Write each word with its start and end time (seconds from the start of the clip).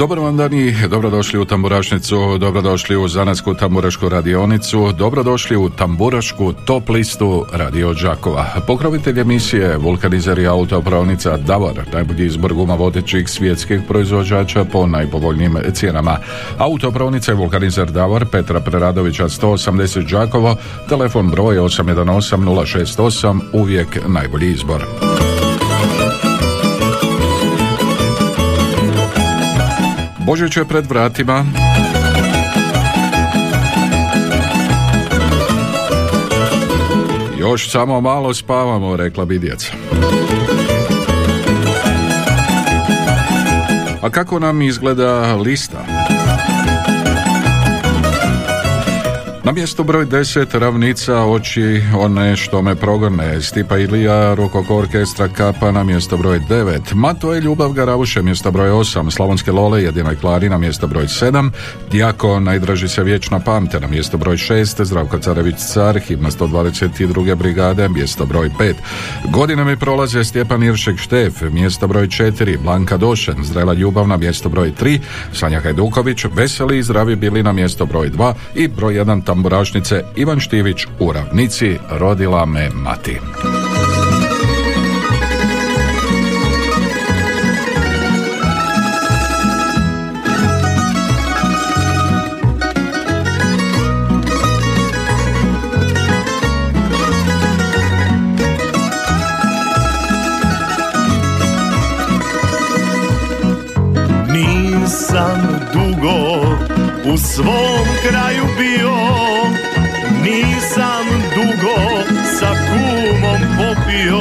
Dobar 0.00 0.18
vam 0.18 0.36
dan 0.36 0.54
i 0.54 0.74
dobrodošli 0.88 1.38
u 1.38 1.44
Tamburašnicu, 1.44 2.38
dobrodošli 2.38 2.96
u 2.96 3.08
Zanatsku 3.08 3.54
tamburašku 3.54 4.08
radionicu, 4.08 4.92
dobrodošli 4.92 5.56
u 5.56 5.68
Tamburašku 5.68 6.52
top 6.52 6.88
listu 6.88 7.46
Radio 7.52 7.94
Đakova. 7.94 8.46
Pokrovitelj 8.66 9.20
emisije 9.20 9.76
vulkanizer 9.76 10.38
i 10.38 10.46
autopravnica 10.46 11.36
Davor, 11.36 11.80
najbolji 11.92 12.26
izbor 12.26 12.54
guma 12.54 12.74
vodećih 12.74 13.28
svjetskih 13.28 13.80
proizvođača 13.88 14.64
po 14.64 14.86
najpovoljnijim 14.86 15.56
cijenama. 15.72 16.16
Autopravnica 16.58 17.32
i 17.32 17.36
vulkanizer 17.36 17.90
Davor 17.90 18.26
Petra 18.32 18.60
Preradovića 18.60 19.24
180 19.24 20.10
Đakovo, 20.10 20.56
telefon 20.88 21.30
broj 21.30 21.56
818 21.56 22.36
068, 22.36 23.40
uvijek 23.52 23.98
najbolji 24.08 24.50
izbor. 24.50 24.84
Božić 30.30 30.56
je 30.56 30.64
pred 30.64 30.86
vratima. 30.86 31.44
Još 37.38 37.70
samo 37.70 38.00
malo 38.00 38.34
spavamo, 38.34 38.96
rekla 38.96 39.24
bi 39.24 39.38
djeca. 39.38 39.72
A 44.02 44.10
kako 44.10 44.38
nam 44.38 44.62
izgleda 44.62 45.36
lista? 45.36 45.99
Na 49.50 49.54
mjestu 49.54 49.84
broj 49.84 50.06
10 50.06 50.58
ravnica 50.58 51.24
oči 51.24 51.82
one 51.96 52.36
što 52.36 52.62
me 52.62 52.74
progone 52.74 53.42
Stipa 53.42 53.78
Ilija, 53.78 54.34
Rokoko 54.34 54.76
orkestra 54.76 55.28
Kapa 55.28 55.72
na 55.72 55.84
mjesto 55.84 56.16
broj 56.16 56.40
9 56.40 56.94
Mato 56.94 57.34
je 57.34 57.40
Ljubav 57.40 57.72
Garavuše 57.72 58.22
mjesto 58.22 58.50
broj 58.50 58.70
8 58.70 59.10
Slavonske 59.10 59.52
Lole 59.52 59.82
jedinoj 59.82 60.16
Klari 60.16 60.48
na 60.48 60.58
mjesto 60.58 60.86
broj 60.86 61.04
7 61.04 61.50
Dijako 61.90 62.40
najdraži 62.40 62.88
se 62.88 63.04
vječna 63.04 63.40
pamte 63.40 63.80
na 63.80 63.86
mjesto 63.86 64.18
broj 64.18 64.36
6 64.36 64.84
Zdravko 64.84 65.18
Carević 65.18 65.56
Car 65.56 66.00
himna 66.00 66.30
122. 66.30 67.34
brigade 67.34 67.88
mjesto 67.88 68.26
broj 68.26 68.50
5 68.58 68.74
Godine 69.24 69.64
mi 69.64 69.76
prolaze 69.76 70.24
Stjepan 70.24 70.62
Iršek 70.62 70.98
Štef 70.98 71.42
mjesto 71.42 71.88
broj 71.88 72.06
4 72.06 72.58
Blanka 72.62 72.96
Došen 72.96 73.44
Zrela 73.44 73.72
Ljubav 73.72 74.08
na 74.08 74.16
mjesto 74.16 74.48
broj 74.48 74.72
3 74.80 75.00
Sanja 75.32 75.60
Hajduković 75.60 76.24
Veseli 76.34 76.78
i 76.78 76.82
zdravi 76.82 77.16
bili 77.16 77.42
na 77.42 77.52
mjesto 77.52 77.86
broj 77.86 78.10
2 78.10 78.34
i 78.54 78.68
broj 78.68 78.94
1 78.94 79.39
tamburašnice 79.40 80.04
Ivan 80.16 80.40
Štivić 80.40 80.86
u 80.98 81.12
ravnici 81.12 81.78
Rodila 81.90 82.46
me 82.46 82.70
mati. 82.74 83.18
Nisam 104.32 105.60
dugo 105.72 106.40
u 107.14 107.18
svom 107.18 107.86
kraju 108.08 108.44
bio 108.58 108.79
popio 114.00 114.18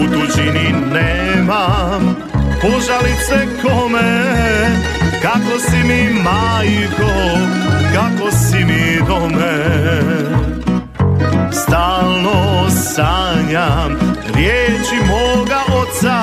U 0.00 0.06
tuđini 0.12 0.74
nemam 0.92 2.16
požalice 2.60 3.62
kome. 3.62 4.24
Kako 5.22 5.58
si 5.58 5.76
mi 5.76 6.22
majko, 6.22 7.12
kako 7.94 8.30
si 8.30 8.64
mi 8.64 8.98
dome. 9.06 9.64
Stalno 11.52 12.70
sanjam 12.70 13.98
riječi 14.34 14.96
moga 15.06 15.60
oca. 15.82 16.20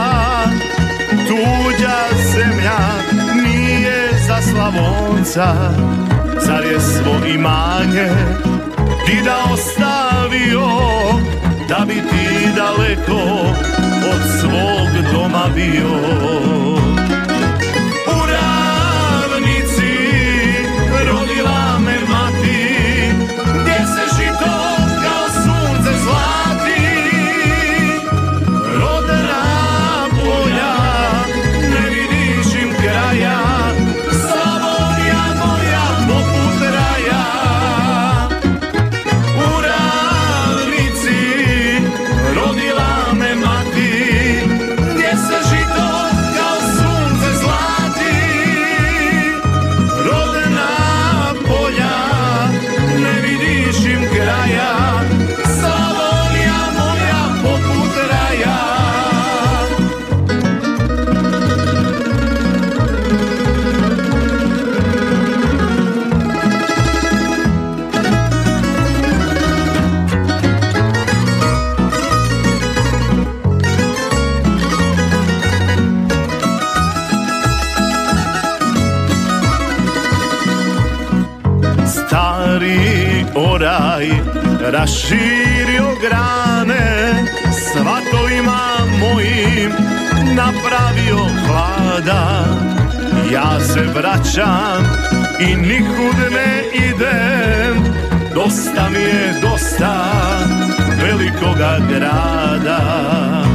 Tuđa 1.27 2.17
zemlja 2.33 2.79
nije 3.43 4.09
za 4.27 4.41
Slavonca. 4.41 5.55
Zar 6.45 6.65
je 6.65 6.79
svo 6.79 7.27
imanje 7.27 8.09
ti 9.05 9.21
da 9.25 9.53
ostavio 9.53 10.65
Da 11.69 11.85
bi 11.87 11.93
ti 11.93 12.51
daleko 12.55 13.21
od 14.13 14.21
svog 14.39 15.13
doma 15.13 15.45
bio 15.55 16.64
raširio 84.71 85.95
grane 86.01 87.25
Svatovima 87.51 88.61
mojim 88.99 89.71
napravio 90.35 91.17
hlada. 91.47 92.45
Ja 93.31 93.59
se 93.59 93.81
vraćam 93.81 94.83
i 95.39 95.55
nikud 95.55 96.15
ne 96.31 96.63
idem. 96.73 97.93
Dosta 98.33 98.89
mi 98.89 98.99
je 98.99 99.33
dosta 99.41 100.11
velikoga 101.01 101.77
grada 101.89 103.54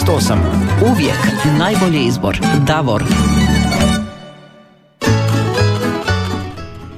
068. 0.05 0.37
Uvijek 0.91 1.17
najbolji 1.59 2.05
izbor. 2.05 2.39
Davor. 2.67 3.03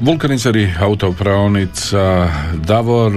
Vulkanizeri, 0.04 0.74
autopravnica 0.80 2.30
Davor, 2.54 3.12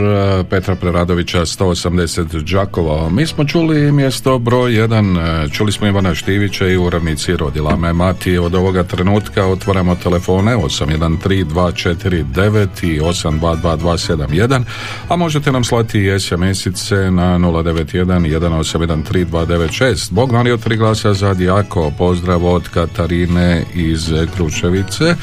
Petra 0.51 0.75
Preradovića 0.75 1.41
180 1.41 2.53
Đakovo. 2.53 3.11
Mi 3.11 3.27
smo 3.27 3.45
čuli 3.45 3.93
mjesto 3.93 4.39
broj 4.39 4.73
1, 4.73 5.53
čuli 5.53 5.73
smo 5.73 5.87
Ivana 5.87 6.15
Štivića 6.15 6.69
i 6.69 6.77
u 6.77 6.91
ravnici 6.91 7.37
rodila 7.37 7.77
me 7.77 7.93
mati. 7.93 8.39
Od 8.39 8.55
ovoga 8.55 8.83
trenutka 8.83 9.47
otvaramo 9.47 9.95
telefone 9.95 10.57
813249 10.57 12.67
i 12.83 13.01
822271, 13.01 14.65
a 15.09 15.17
možete 15.17 15.53
nam 15.53 15.65
slati 15.65 16.01
i 16.01 16.21
SMS-ice 16.21 17.11
na 17.11 17.39
091 17.39 18.41
1813296. 18.41 20.13
Bog 20.13 20.33
Mario 20.33 20.57
tri 20.57 20.77
glasa 20.77 21.15
za 21.15 21.35
Djako, 21.35 21.93
pozdrav 21.99 22.47
od 22.47 22.69
Katarine 22.69 23.65
iz 23.75 24.13
Kruševice. 24.37 25.05
E, 25.05 25.17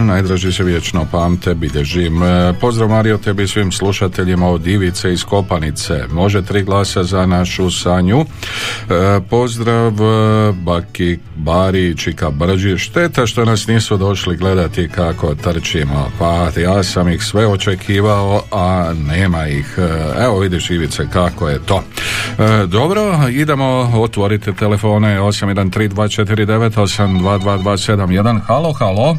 najdraži 0.00 0.49
se 0.52 0.64
vječno 0.64 1.06
pamte, 1.12 1.54
bilježim. 1.54 2.22
E, 2.22 2.52
pozdrav 2.60 2.88
Mario 2.88 3.18
tebi 3.18 3.48
svim 3.48 3.72
slušateljima 3.72 4.48
od 4.48 4.66
Ivice 4.66 5.12
iz 5.12 5.24
Kopanice. 5.24 6.04
Može 6.12 6.42
tri 6.42 6.62
glasa 6.62 7.04
za 7.04 7.26
našu 7.26 7.70
Sanju. 7.70 8.20
E, 8.20 8.24
pozdrav 9.30 9.92
e, 9.92 10.52
Baki 10.52 11.18
Bari 11.36 11.96
Čika 11.96 12.30
Brđi. 12.30 12.78
Šteta 12.78 13.26
što 13.26 13.44
nas 13.44 13.66
nisu 13.66 13.96
došli 13.96 14.36
gledati 14.36 14.88
kako 14.88 15.34
trčimo. 15.34 16.10
Pa 16.18 16.48
ja 16.60 16.82
sam 16.82 17.08
ih 17.08 17.22
sve 17.22 17.46
očekivao, 17.46 18.42
a 18.52 18.92
nema 19.08 19.48
ih. 19.48 19.78
Evo 20.24 20.38
vidiš 20.38 20.70
Ivice 20.70 21.06
kako 21.12 21.48
je 21.48 21.58
to. 21.66 21.82
Dobro, 22.66 23.28
idemo 23.30 23.66
otvorite 23.94 24.52
telefone 24.52 25.20
813249 25.20 26.70
822271. 26.76 28.40
Halo, 28.46 28.72
halo. 28.72 29.16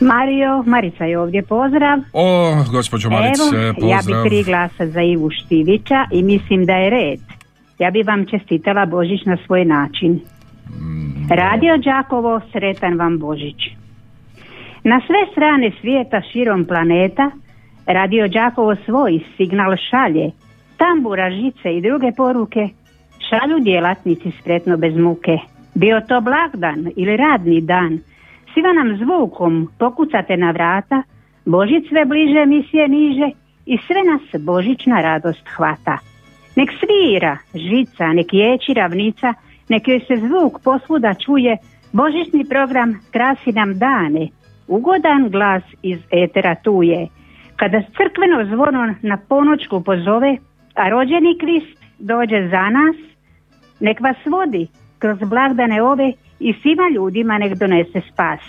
Mario, 0.00 0.62
Marica 0.66 1.04
je 1.04 1.18
ovdje, 1.18 1.42
pozdrav. 1.42 1.98
O, 2.12 2.54
gospođo 2.72 3.10
Marice, 3.10 3.42
Evo, 3.56 3.74
pozdrav. 3.74 3.90
ja 3.90 4.22
bi 4.22 4.28
tri 4.28 4.42
glasa 4.42 4.86
za 4.86 5.02
Ivu 5.02 5.30
Štivića 5.30 6.04
i 6.12 6.22
mislim 6.22 6.66
da 6.66 6.72
je 6.72 6.90
red. 6.90 7.20
Ja 7.78 7.90
bi 7.90 8.02
vam 8.02 8.26
čestitala 8.26 8.86
Božić 8.86 9.24
na 9.24 9.36
svoj 9.46 9.64
način. 9.64 10.20
Radio 11.30 11.76
Đakovo, 11.76 12.40
sretan 12.52 12.98
vam 12.98 13.18
Božić. 13.18 13.56
Na 14.84 15.00
sve 15.06 15.32
strane 15.32 15.70
svijeta 15.80 16.20
širom 16.32 16.64
planeta 16.64 17.30
Radio 17.88 18.28
Đakovo 18.28 18.74
svoj 18.84 19.20
signal 19.36 19.76
šalje, 19.90 20.30
tambura, 20.76 21.30
žice 21.30 21.76
i 21.76 21.80
druge 21.80 22.12
poruke 22.16 22.68
šalju 23.28 23.58
djelatnici 23.60 24.30
spretno 24.40 24.76
bez 24.76 24.96
muke. 24.96 25.38
Bio 25.74 26.00
to 26.08 26.20
blagdan 26.20 26.90
ili 26.96 27.16
radni 27.16 27.60
dan, 27.60 27.98
Svima 28.58 28.72
nam 28.72 28.96
zvukom 28.96 29.68
pokucate 29.78 30.36
na 30.36 30.50
vrata, 30.50 31.02
Božić 31.44 31.88
sve 31.88 32.04
bliže, 32.04 32.46
misije 32.46 32.88
niže 32.88 33.30
i 33.66 33.78
sve 33.86 34.02
nas 34.04 34.42
božićna 34.42 35.00
radost 35.00 35.48
hvata. 35.56 35.98
Nek 36.56 36.70
svira 36.80 37.36
žica, 37.54 38.12
nek 38.12 38.26
ječi 38.32 38.74
ravnica, 38.74 39.34
nek 39.68 39.88
joj 39.88 40.00
se 40.00 40.16
zvuk 40.16 40.62
posvuda 40.64 41.14
čuje, 41.14 41.56
božićni 41.92 42.44
program 42.48 43.00
krasi 43.10 43.52
nam 43.52 43.78
dane, 43.78 44.28
ugodan 44.68 45.28
glas 45.30 45.62
iz 45.82 45.98
etera 46.10 46.54
tuje. 46.54 47.08
Kada 47.56 47.82
crkveno 47.96 48.44
zvono 48.44 48.94
na 49.02 49.18
ponoćku 49.28 49.84
pozove, 49.84 50.36
a 50.74 50.88
rođeni 50.88 51.38
Krist 51.40 51.78
dođe 51.98 52.48
za 52.50 52.70
nas, 52.70 52.96
nek 53.80 54.00
vas 54.00 54.16
vodi 54.26 54.66
kroz 54.98 55.18
blagdane 55.18 55.82
ove 55.82 56.12
i 56.40 56.54
svima 56.62 56.88
ljudima 56.94 57.38
nek 57.38 57.58
donese 57.58 58.00
spas. 58.12 58.40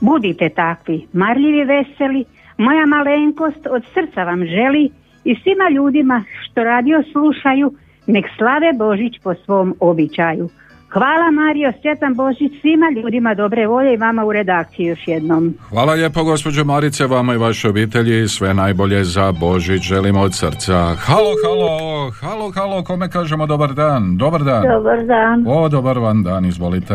Budite 0.00 0.48
takvi, 0.48 1.06
marljivi 1.12 1.64
veseli, 1.64 2.24
moja 2.58 2.86
malenkost 2.86 3.66
od 3.70 3.84
srca 3.94 4.24
vam 4.24 4.44
želi 4.44 4.90
i 5.24 5.34
svima 5.42 5.68
ljudima 5.70 6.24
što 6.42 6.64
radio 6.64 7.02
slušaju, 7.12 7.72
nek 8.06 8.24
slave 8.36 8.72
Božić 8.72 9.18
po 9.22 9.34
svom 9.34 9.74
običaju. 9.80 10.48
Hvala 10.92 11.30
Mario, 11.32 11.72
sretan 11.82 12.14
Božić 12.14 12.52
svima 12.60 12.86
ljudima 12.96 13.34
dobre 13.34 13.66
volje 13.66 13.94
i 13.94 13.96
vama 13.96 14.24
u 14.24 14.32
redakciji 14.32 14.86
još 14.86 15.08
jednom. 15.08 15.54
Hvala 15.68 15.92
lijepo 15.92 16.24
gospođo 16.24 16.64
Marice, 16.64 17.06
vama 17.06 17.34
i 17.34 17.38
vašoj 17.38 17.68
obitelji, 17.70 18.28
sve 18.28 18.54
najbolje 18.54 19.04
za 19.04 19.32
Božić, 19.32 19.82
želimo 19.82 20.20
od 20.20 20.34
srca. 20.34 20.74
Halo, 20.96 21.30
halo, 21.44 21.78
halo, 22.12 22.50
halo, 22.50 22.84
kome 22.84 23.10
kažemo 23.10 23.46
dobar 23.46 23.72
dan, 23.72 24.16
dobar 24.16 24.42
dan. 24.42 24.62
Dobar 24.64 25.04
dan. 25.04 25.44
O, 25.48 25.68
dobar 25.68 25.98
vam 25.98 26.22
dan, 26.22 26.44
izvolite. 26.44 26.94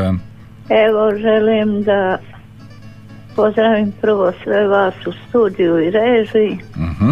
Evo, 0.69 1.11
želim 1.17 1.83
da 1.83 2.17
pozdravim 3.35 3.93
prvo 4.01 4.31
sve 4.43 4.67
vas 4.67 4.93
u 5.07 5.11
studiju 5.29 5.79
i 5.79 5.91
režiji 5.91 6.57
Mhm. 6.77 7.11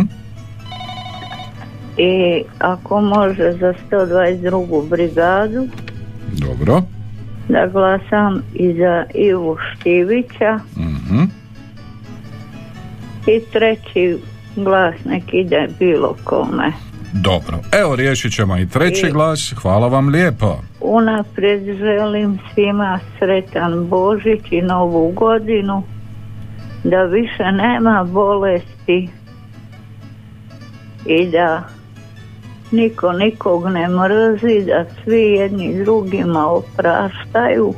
i 1.97 2.43
ako 2.59 3.01
može 3.01 3.51
za 3.51 3.73
122. 3.91 4.89
brigadu 4.89 5.67
Dobro. 6.33 6.81
da 7.49 7.67
glasam 7.67 8.41
i 8.53 8.73
za 8.73 9.05
Ivu 9.15 9.57
Štivića 9.59 10.59
Mhm. 10.77 11.21
i 13.27 13.51
treći 13.51 14.17
glas 14.55 14.95
nek 15.05 15.23
ide 15.33 15.67
bilo 15.79 16.15
kome. 16.23 16.71
Dobro, 17.13 17.59
evo 17.73 17.95
riješit 17.95 18.33
ćemo 18.33 18.57
i 18.57 18.69
treći 18.69 19.07
I- 19.07 19.11
glas, 19.11 19.53
hvala 19.57 19.87
vam 19.87 20.07
lijepo. 20.09 20.57
Unaprijed 20.81 21.77
želim 21.77 22.39
svima 22.53 22.99
sretan 23.19 23.87
Božić 23.87 24.41
i 24.51 24.61
novu 24.61 25.11
godinu, 25.11 25.83
da 26.83 27.03
više 27.03 27.51
nema 27.53 28.03
bolesti 28.03 29.09
i 31.05 31.27
da 31.27 31.63
niko 32.73 33.11
nikog 33.11 33.65
ne 33.65 33.87
mrzi, 33.89 34.65
da 34.65 34.85
svi 35.03 35.21
jedni 35.21 35.83
drugima 35.83 36.47
opraštaju 36.47 37.73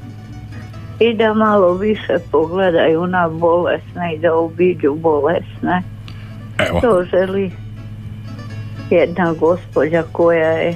i 0.99 1.13
da 1.13 1.33
malo 1.33 1.73
više 1.73 2.15
pogledaju 2.31 3.07
na 3.07 3.29
bolesne 3.29 4.15
i 4.15 4.19
da 4.19 4.35
obiđu 4.35 4.93
bolesne. 4.95 5.81
Evo, 6.69 6.79
To 6.81 7.03
želi 7.03 7.51
jedna 8.89 9.33
gospođa 9.33 10.03
koja 10.11 10.49
je 10.49 10.75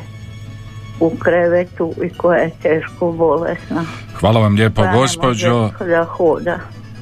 u 1.00 1.10
krevetu 1.20 1.94
i 2.06 2.10
koja 2.10 2.40
je 2.40 2.52
teško 2.62 3.12
bolesna. 3.12 3.84
hvala 4.20 4.40
vam 4.40 4.56
lijepo 4.56 4.84
gospođo 4.94 5.70
Da 5.80 6.04
hoda. 6.04 6.60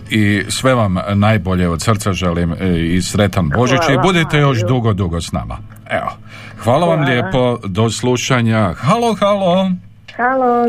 i 0.09 0.43
sve 0.50 0.74
vam 0.75 0.95
najbolje 1.15 1.69
od 1.69 1.81
srca 1.81 2.13
želim 2.13 2.53
e, 2.53 2.57
i 2.79 3.01
sretan 3.01 3.50
Božić 3.50 3.79
i 3.89 4.01
budite 4.03 4.38
još 4.38 4.62
dugo, 4.67 4.93
dugo 4.93 5.21
s 5.21 5.31
nama. 5.31 5.57
Evo, 5.89 6.10
hvala 6.58 6.86
vam 6.86 6.96
Hvala. 6.98 7.12
lijepo, 7.12 7.67
do 7.67 7.89
slušanja. 7.89 8.74
Halo, 8.74 9.13
halo, 9.15 9.72
Halo, 10.15 10.65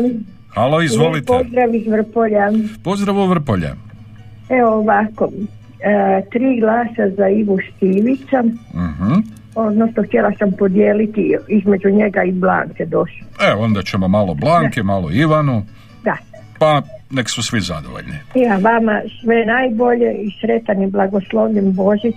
halo, 0.49 0.81
izvolite. 0.81 1.25
pozdrav 1.27 1.75
iz 1.75 1.87
Vrpolja. 1.87 2.51
Pozdrav 2.83 3.17
u 3.17 3.25
Vrpolje. 3.25 3.73
Evo 4.51 4.69
ovako, 4.71 5.29
e, 5.81 6.29
tri 6.31 6.59
glasa 6.59 7.15
za 7.17 7.27
Ivu 7.29 7.57
Štivića, 7.59 8.43
Mhm. 8.73 9.13
odnosno 9.55 10.03
htjela 10.03 10.31
sam 10.39 10.51
podijeliti 10.51 11.35
između 11.49 11.89
njega 11.89 12.23
i 12.23 12.31
Blanke 12.31 12.85
došli. 12.85 13.23
Evo, 13.43 13.63
onda 13.63 13.81
ćemo 13.81 14.07
malo 14.07 14.33
Blanke, 14.33 14.83
malo 14.83 15.11
Ivanu, 15.11 15.65
Da. 16.03 16.17
pa 16.59 16.81
nek 17.09 17.29
su 17.29 17.43
svi 17.43 17.61
zadovoljni. 17.61 18.13
Ja 18.35 18.57
vama 18.57 19.01
sve 19.21 19.45
najbolje 19.47 20.13
i 20.15 20.29
sretan 20.41 20.81
i 20.81 20.87
blagoslovljen 20.87 21.73
Božić 21.73 22.15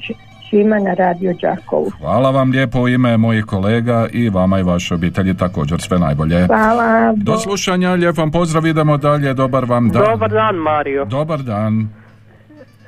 svima 0.53 0.79
na 0.79 0.95
Radio 0.95 1.33
Đakovu. 1.43 1.91
Hvala 2.01 2.31
vam 2.31 2.51
lijepo 2.51 2.81
u 2.81 2.89
ime 2.89 3.17
mojih 3.17 3.45
kolega 3.45 4.07
i 4.13 4.31
vama 4.31 4.59
i 4.59 4.63
vašoj 4.63 4.95
obitelji 4.95 5.37
također 5.37 5.81
sve 5.81 5.99
najbolje. 5.99 6.47
Hvala. 6.47 7.13
Do 7.17 7.37
slušanja, 7.37 7.91
lijep 7.93 8.17
vam 8.17 8.31
pozdrav, 8.31 8.67
idemo 8.67 8.97
dalje, 8.97 9.35
dobar 9.35 9.65
vam 9.65 9.89
dan. 9.89 10.03
Dobar 10.05 10.31
dan 10.31 10.57
Mario. 10.57 11.05
Dobar 11.05 11.39
dan. 11.39 11.89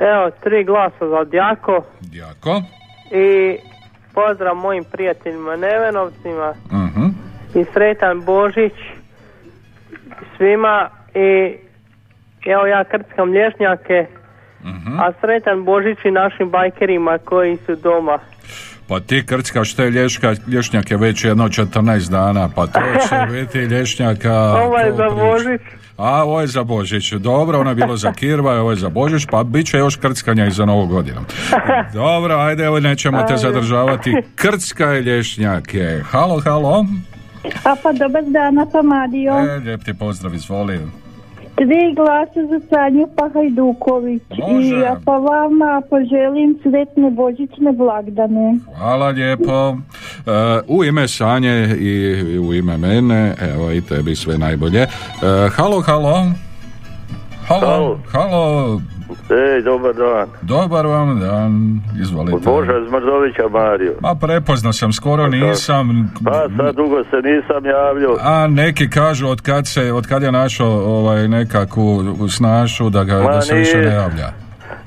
Evo, 0.00 0.30
tri 0.42 0.64
glasa 0.64 1.08
za 1.08 1.24
Djako 1.24 1.84
Jako. 2.12 2.62
i 3.12 3.56
pozdrav 4.14 4.54
mojim 4.56 4.84
prijateljima 4.84 5.56
Nevenovcima 5.56 6.54
Mhm. 6.72 7.06
i 7.54 7.64
sretan 7.72 8.22
Božić 8.22 8.72
svima 10.36 10.88
i 11.14 11.56
evo 12.50 12.66
ja 12.66 12.84
krckam 12.84 13.32
lješnjake, 13.32 14.06
a 14.98 15.12
sretan 15.20 15.64
Božić 15.64 15.98
i 16.04 16.10
našim 16.10 16.50
bajkerima 16.50 17.18
koji 17.24 17.56
su 17.66 17.76
doma. 17.76 18.18
Pa 18.88 19.00
ti 19.00 19.26
krckaš 19.26 19.74
te 19.74 19.90
lješka, 19.90 20.34
lješnjake 20.48 20.96
već 20.96 21.24
jedno 21.24 21.48
14 21.48 22.10
dana, 22.10 22.48
pa 22.54 22.66
to 22.66 22.80
će 23.08 23.16
biti 23.36 23.58
lješnjaka... 23.58 24.32
Ovo 24.34 24.78
je 24.78 24.92
za. 24.92 25.10
Božić. 25.10 25.60
A, 25.96 26.24
ovo 26.24 26.40
je 26.40 26.46
za 26.46 26.64
Božić. 26.64 27.12
Dobro, 27.12 27.60
ono 27.60 27.70
je 27.70 27.74
bilo 27.74 27.96
za 27.96 28.12
Kirva, 28.12 28.60
ovo 28.60 28.70
je 28.70 28.76
za 28.76 28.88
Božić, 28.88 29.26
pa 29.30 29.42
bit 29.44 29.66
će 29.66 29.78
još 29.78 29.96
krckanja 29.96 30.46
i 30.46 30.50
za 30.50 30.64
Novu 30.64 30.86
godinu. 30.86 31.20
Dobro, 31.92 32.34
ajde, 32.34 32.64
evo 32.64 32.80
nećemo 32.80 33.22
te 33.22 33.36
zadržavati. 33.36 34.14
Krckaj 34.34 35.00
lješnjake. 35.00 36.00
Halo, 36.10 36.40
halo. 36.40 36.86
A 37.64 37.76
pa 37.82 37.92
dobar 37.92 38.22
dan, 38.24 38.66
pa 38.72 38.82
Mario. 38.82 39.32
E, 39.32 39.58
lijep 39.58 39.84
ti 39.84 39.94
pozdrav, 39.94 40.34
izvoli. 40.34 40.80
Tri 41.56 41.94
glasa 41.94 42.40
za 42.50 42.66
Sanju 42.68 43.08
Pahajduković. 43.16 44.22
Može. 44.38 44.66
I 44.66 44.70
ja 44.70 44.96
pa 45.04 45.12
vama 45.12 45.82
poželim 45.90 46.58
sretne 46.62 47.10
božićne 47.10 47.72
blagdane. 47.72 48.58
Hvala 48.78 49.08
lijepo. 49.08 49.70
E, 49.70 49.76
u 50.68 50.84
ime 50.84 51.08
Sanje 51.08 51.76
i, 51.78 52.38
u 52.38 52.54
ime 52.54 52.76
mene, 52.76 53.34
evo 53.40 53.72
i 53.72 53.80
tebi 53.80 54.14
sve 54.16 54.38
najbolje. 54.38 54.80
E, 54.80 54.88
halo, 55.56 55.80
halo. 55.80 56.26
Halo, 57.48 57.98
halo. 58.12 58.80
Ej, 59.30 59.62
dobar 59.62 59.94
dan. 59.94 60.28
Dobar 60.42 60.86
vam 60.86 61.20
dan, 61.20 61.80
izvolite. 62.00 62.38
Boža 62.44 62.72
iz 62.78 62.92
Mrzovića, 62.92 63.48
Mario. 63.50 63.94
Ma 64.00 64.14
prepoznao 64.14 64.72
sam, 64.72 64.92
skoro 64.92 65.26
nisam. 65.26 66.12
Pa 66.24 66.46
sad 66.56 66.74
dugo 66.76 67.04
se 67.04 67.16
nisam 67.16 67.66
javljao. 67.66 68.16
A 68.20 68.46
neki 68.46 68.90
kažu 68.90 69.28
od 69.28 69.40
kad 69.40 69.66
se, 69.66 69.92
od 69.92 70.06
kad 70.06 70.22
je 70.22 70.32
našao 70.32 70.98
ovaj 70.98 71.28
nekakvu 71.28 72.02
snašu 72.28 72.90
da 72.90 73.04
ga 73.04 73.22
Ma 73.22 73.32
da 73.32 73.40
se 73.40 73.54
više 73.54 73.78
ne 73.78 73.94
javlja. 73.94 74.28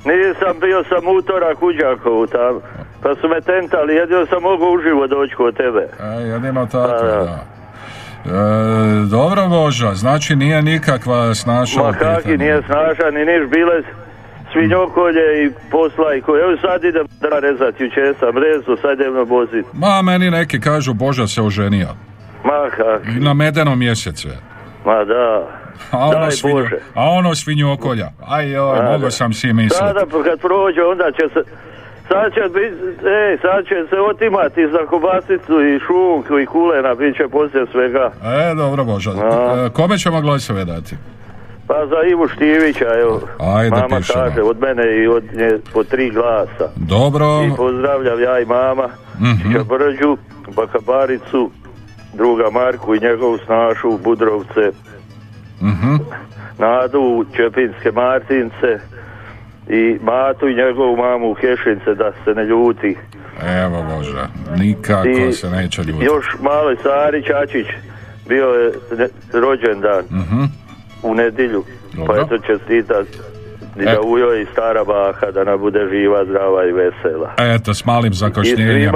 Nisam 0.04 0.60
bio 0.60 0.84
sam 0.88 1.16
utorak 1.18 1.62
u 1.62 1.72
Đakovu 1.72 2.26
tam. 2.26 2.60
Pa 3.02 3.14
su 3.14 3.28
me 3.28 3.40
tentali, 3.40 3.94
jedino 3.94 4.26
sam 4.26 4.42
mogao 4.42 4.70
uživo 4.70 5.06
doći 5.06 5.34
kod 5.34 5.56
tebe. 5.56 5.88
A 6.00 6.06
jedino 6.06 6.66
tako, 6.66 7.04
da. 7.04 7.44
E, 8.24 8.30
dobro 9.10 9.48
Boža, 9.48 9.94
znači 9.94 10.36
nije 10.36 10.62
nikakva 10.62 11.34
snaša 11.34 11.82
Ma 11.82 11.92
kaki 11.92 12.36
nije 12.36 12.62
snažan 12.66 13.14
ni 13.14 13.24
niš 13.24 13.50
bile 13.50 13.82
svinjokolje 14.52 15.44
i 15.44 15.50
posla 15.70 16.14
i 16.14 16.20
koje. 16.20 16.42
Evo 16.42 16.56
sad 16.60 16.84
idem 16.84 17.06
da 17.20 17.38
rezati, 17.38 17.82
juče 17.84 18.14
sam 18.20 18.38
rezu, 18.38 18.76
sad 18.82 19.00
idem 19.00 19.14
na 19.14 19.24
bozit. 19.24 19.66
Ma 19.72 20.02
meni 20.02 20.30
neki 20.30 20.60
kažu 20.60 20.94
Boža 20.94 21.26
se 21.26 21.42
oženio. 21.42 21.88
Ma 22.44 22.70
kaki, 22.76 23.10
I 23.16 23.20
na 23.20 23.34
medenom 23.34 23.78
mjesecu 23.78 24.28
je. 24.28 24.38
ma 24.84 25.04
da. 25.04 25.48
A 25.90 25.98
ono, 25.98 26.18
Daj 26.20 26.30
svinjo, 26.30 26.54
Bože. 26.56 26.76
a 26.94 27.02
ono 27.04 27.34
svinjokolja. 27.34 28.08
Aj 28.28 28.52
joj, 28.52 28.98
da. 28.98 29.10
sam 29.10 29.32
si 29.32 29.52
misliti. 29.52 29.74
Sada 29.74 30.00
kad 30.24 30.40
prođe 30.40 30.82
onda 30.82 31.04
će 31.12 31.28
se 31.34 31.40
Sad 32.08 32.34
će, 32.34 32.40
biti, 32.40 33.06
ej, 33.08 33.38
sad 33.38 33.64
će 33.64 33.74
se 33.90 33.96
otimati 34.00 34.68
za 34.72 34.86
kobasicu 34.86 35.54
i 35.66 35.80
šunku 35.86 36.38
i 36.38 36.46
kulena, 36.46 36.94
bit 36.94 37.16
će 37.16 37.28
poslije 37.28 37.66
svega. 37.72 38.12
E, 38.24 38.54
dobro 38.54 38.84
Boža. 38.84 39.10
A. 39.10 39.66
E, 39.66 39.70
Kome 39.70 39.98
ćemo 39.98 40.20
glasove 40.20 40.64
dati? 40.64 40.96
Pa 41.68 41.86
za 41.86 42.02
Ivu 42.04 42.28
Štivića, 42.28 42.86
evo, 42.96 43.20
Ajde, 43.40 43.70
mama 43.72 43.96
pišemo. 43.96 44.20
kaže, 44.20 44.42
od 44.42 44.60
mene 44.60 44.96
i 44.96 45.08
od 45.08 45.24
nje 45.34 45.50
po 45.72 45.84
tri 45.84 46.10
glasa. 46.10 46.72
Dobro. 46.76 47.26
I 47.44 47.56
pozdravljam 47.56 48.22
ja 48.22 48.40
i 48.40 48.44
mama, 48.46 48.88
Mhm. 49.20 49.52
Čabrđu, 49.52 50.16
Bakabaricu, 50.56 51.50
druga 52.14 52.50
Marku 52.50 52.94
i 52.94 53.00
njegovu 53.00 53.38
snašu, 53.38 53.98
Budrovce, 53.98 54.70
Mhm. 55.62 55.94
Nadu, 56.58 57.24
Čepinske 57.36 57.92
Martince 57.92 58.78
i 59.68 59.98
Matu 60.02 60.48
i 60.48 60.54
njegovu 60.56 60.96
mamu 60.96 61.34
Kešince 61.34 61.94
da 61.94 62.12
se 62.14 62.30
ne 62.30 62.44
ljuti. 62.44 62.96
Evo 63.56 63.82
Boža, 63.88 64.26
nikako 64.56 65.08
I 65.08 65.32
se 65.32 65.50
neće 65.50 65.82
ljutiti. 65.82 66.04
Još 66.04 66.26
mali 66.40 66.76
Sari 66.76 67.22
Čačić, 67.22 67.66
bio 68.28 68.46
je 68.46 68.72
rođendan 69.34 70.04
Mhm. 70.04 70.42
U 71.02 71.14
Dobro. 71.92 72.14
pa 72.14 72.20
eto 72.20 72.38
čestitat 72.46 73.06
i 73.76 73.82
E. 73.82 73.84
da 73.84 74.00
ujo 74.00 74.40
i 74.40 74.46
stara 74.52 74.84
baka, 74.84 75.30
da 75.30 75.44
nam 75.44 75.60
bude 75.60 75.88
živa, 75.90 76.24
zdrava 76.24 76.64
i 76.66 76.72
vesela. 76.72 77.34
Eto, 77.38 77.74
s 77.74 77.84
malim 77.84 78.14
zakašnjenjem. 78.14 78.94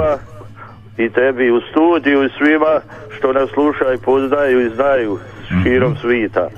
i 0.97 1.09
tebi 1.09 1.51
u 1.51 1.61
studiju 1.71 2.23
i 2.23 2.29
svima 2.37 2.81
što 3.17 3.33
nas 3.33 3.49
slušaju, 3.49 3.99
poznaju 3.99 4.65
i 4.65 4.69
znaju 4.75 5.19
širom 5.63 5.95
svita. 6.01 6.49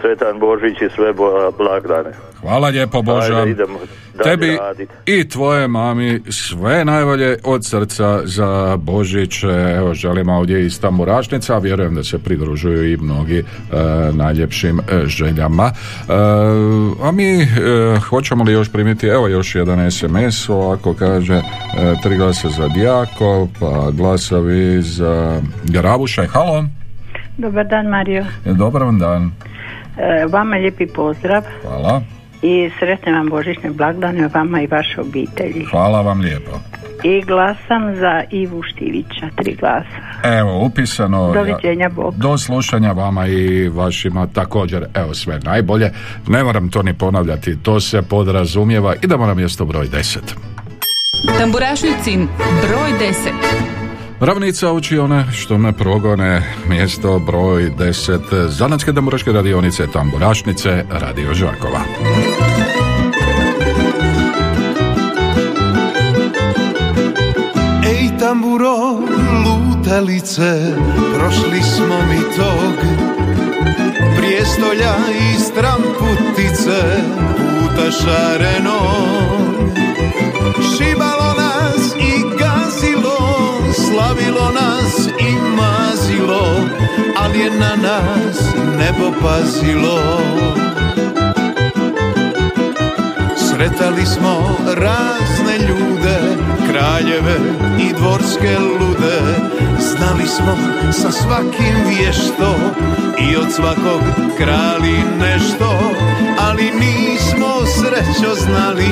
Sretan 0.00 0.38
Božić 0.38 0.82
i 0.82 0.88
sve 0.94 1.12
blagdane. 1.58 2.12
Hvala 2.40 2.68
lijepo 2.68 3.02
Boža. 3.02 3.36
Ajde, 3.36 3.50
idemo 3.50 3.78
Tebi 4.24 4.56
radit. 4.56 4.90
i 5.06 5.28
tvoje 5.28 5.68
mami 5.68 6.20
sve 6.30 6.84
najbolje 6.84 7.36
od 7.44 7.66
srca 7.66 8.20
za 8.24 8.76
Božić. 8.76 9.44
Evo, 9.78 9.94
želim 9.94 10.28
ovdje 10.28 10.66
iz 10.66 10.80
Tamburašnica, 10.80 11.54
a 11.54 11.58
vjerujem 11.58 11.94
da 11.94 12.04
se 12.04 12.18
pridružuju 12.18 12.92
i 12.92 12.96
mnogi 12.96 13.38
e, 13.38 13.44
najljepšim 14.12 14.80
e, 14.80 15.06
željama. 15.06 15.64
E, 15.64 16.12
a 17.02 17.12
mi 17.12 17.42
e, 17.42 17.46
hoćemo 18.08 18.44
li 18.44 18.52
još 18.52 18.72
primiti, 18.72 19.06
evo 19.06 19.28
još 19.28 19.54
jedan 19.54 19.90
SMS, 19.90 20.48
ovako 20.48 20.94
kaže, 20.94 21.34
e, 21.34 21.42
tri 22.02 22.16
glasa 22.16 22.48
za 22.48 22.68
Dijako, 22.68 23.48
pa 23.60 23.90
glasovi 23.90 24.82
za 24.82 25.40
Garabušaj. 25.64 26.26
Halo, 26.26 26.64
Dobar 27.38 27.66
dan 27.66 27.86
Mario. 27.86 28.24
E, 28.46 28.52
dobar 28.52 28.82
vam 28.82 28.98
dan. 28.98 29.32
E, 29.98 30.26
vama 30.26 30.56
lijepi 30.56 30.86
pozdrav 30.86 31.42
Hvala. 31.62 32.02
I 32.42 32.70
sretne 32.78 33.12
vam 33.12 33.28
božićne 33.28 33.70
blagdane 33.70 34.28
vama 34.34 34.62
i 34.62 34.66
vaše 34.66 35.00
obitelji. 35.00 35.64
Hvala 35.70 36.00
vam 36.00 36.20
lijepo. 36.20 36.50
I 37.04 37.20
glasam 37.20 37.96
za 37.96 38.22
Ivu 38.30 38.62
Štivića, 38.62 39.28
tri 39.36 39.56
glasa. 39.60 40.12
Evo, 40.24 40.64
upisano. 40.64 41.32
Doviđenja, 41.32 41.88
Bog. 41.88 42.14
Do 42.16 42.38
slušanja 42.38 42.92
vama 42.92 43.26
i 43.26 43.68
vašima 43.68 44.26
također. 44.26 44.84
Evo, 44.94 45.14
sve 45.14 45.38
najbolje. 45.44 45.90
Ne 46.28 46.44
moram 46.44 46.70
to 46.70 46.82
ni 46.82 46.94
ponavljati, 46.94 47.62
to 47.62 47.80
se 47.80 48.02
podrazumijeva. 48.02 48.94
Idemo 49.02 49.26
na 49.26 49.34
mjesto 49.34 49.64
broj 49.64 49.86
10. 49.86 50.18
Tamburašnicin 51.38 52.28
broj 52.38 52.90
10. 53.10 53.81
Ravnica 54.24 54.72
uči 54.72 54.98
one 54.98 55.32
što 55.32 55.58
me 55.58 55.72
progone, 55.72 56.54
mjesto 56.68 57.18
broj 57.18 57.70
10, 57.78 58.48
Zanatske 58.48 58.92
tamburaške 58.92 59.32
radionice, 59.32 59.86
tamburašnice, 59.92 60.84
Radio 60.90 61.34
Žakova. 61.34 61.80
Ej 67.86 68.18
tamburo, 68.18 68.76
lutalice, 69.44 70.74
prošli 71.14 71.62
smo 71.62 71.96
mi 72.08 72.36
tog 72.36 72.74
Prijestolja 74.16 74.94
i 75.20 75.40
stramputice, 75.40 76.80
puta 77.34 77.90
šareno 77.90 78.80
Šibalo 80.76 81.41
slavilo 83.92 84.50
nas 84.52 85.06
i 85.20 85.32
mazilo 85.56 86.42
Ali 87.16 87.38
je 87.38 87.50
na 87.50 87.76
nas 87.76 88.38
nebo 88.78 89.12
pazilo. 89.22 89.98
Sretali 93.36 94.06
smo 94.06 94.56
razne 94.66 95.58
ljude, 95.68 96.21
kraljeve 96.72 97.36
i 97.80 97.92
dvorske 97.92 98.58
lude. 98.58 99.18
Znali 99.80 100.26
smo 100.26 100.56
sa 100.92 101.10
svakim 101.10 101.76
vješto 101.88 102.54
i 103.30 103.36
od 103.36 103.52
svakog 103.52 104.02
krali 104.36 104.96
nešto 105.18 105.92
Ali 106.38 106.62
nismo 106.62 107.66
srećo 107.66 108.34
znali 108.34 108.90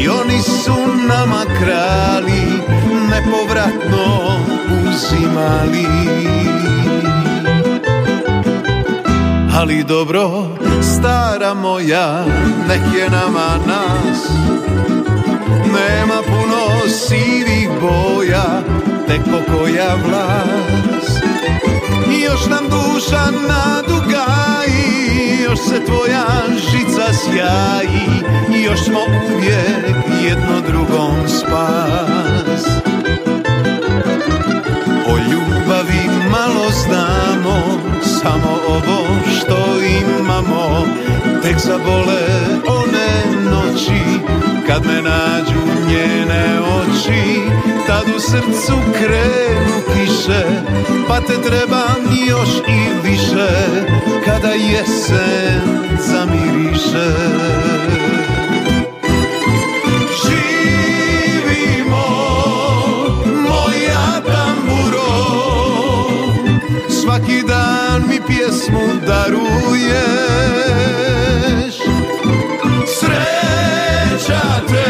i 0.00 0.08
oni 0.08 0.42
su 0.42 0.76
nama 1.08 1.44
krali 1.60 2.42
Nepovratno 3.10 4.38
uzimali. 4.88 5.86
Ali 9.58 9.84
dobro, 9.84 10.46
stara 10.82 11.54
moja, 11.54 12.24
nek 12.68 12.94
je 12.96 13.10
nama 13.10 13.66
nas. 13.66 14.28
Nema 15.66 16.22
puno 16.26 16.69
sivih 16.88 17.68
boja, 17.80 18.62
te 19.06 19.18
pokoja 19.30 19.94
vlas. 20.06 21.08
I 22.16 22.20
još 22.20 22.46
nam 22.46 22.64
duša 22.70 23.24
naduga 23.48 24.26
i 24.66 25.42
još 25.42 25.58
se 25.58 25.84
tvoja 25.84 26.26
žica 26.70 27.12
sjaji, 27.12 28.06
i 28.58 28.62
još 28.62 28.84
smo 28.84 29.00
uvijek 29.34 29.96
jedno 30.24 30.60
drugom 30.68 31.28
spas. 31.28 32.66
O 35.06 35.16
ljubavi 35.18 36.30
malo 36.30 36.70
znamo, 36.84 37.80
samo 38.02 38.58
ovo 38.68 39.06
što 39.36 39.56
imamo, 40.02 40.86
tek 41.42 41.58
zabole 41.58 42.22
one 42.66 43.40
noći 43.50 44.20
kad 44.70 44.86
me 44.86 45.02
nađu 45.02 45.60
njene 45.88 46.60
oči 46.60 47.40
Tad 47.86 48.04
u 48.16 48.20
srcu 48.20 48.78
krenu 48.94 49.82
kiše 49.92 50.44
Pa 51.08 51.20
te 51.20 51.42
trebam 51.42 52.26
još 52.28 52.48
i 52.68 53.08
više 53.08 53.48
Kada 54.24 54.48
jesen 54.48 55.60
zamiriše. 55.98 57.12
Živimo 60.22 62.06
moja 63.26 64.20
tamburo 64.20 65.12
Svaki 67.02 67.42
dan 67.42 68.02
mi 68.08 68.20
pjesmu 68.26 68.80
daruješ 69.06 70.99
te 74.70 74.84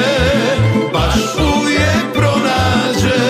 baš 0.92 1.14
uvijek 1.56 2.12
pronađe 2.14 3.20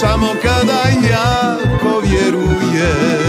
Samo 0.00 0.34
kada 0.42 0.82
jako 1.10 2.00
vjeruješ 2.00 3.25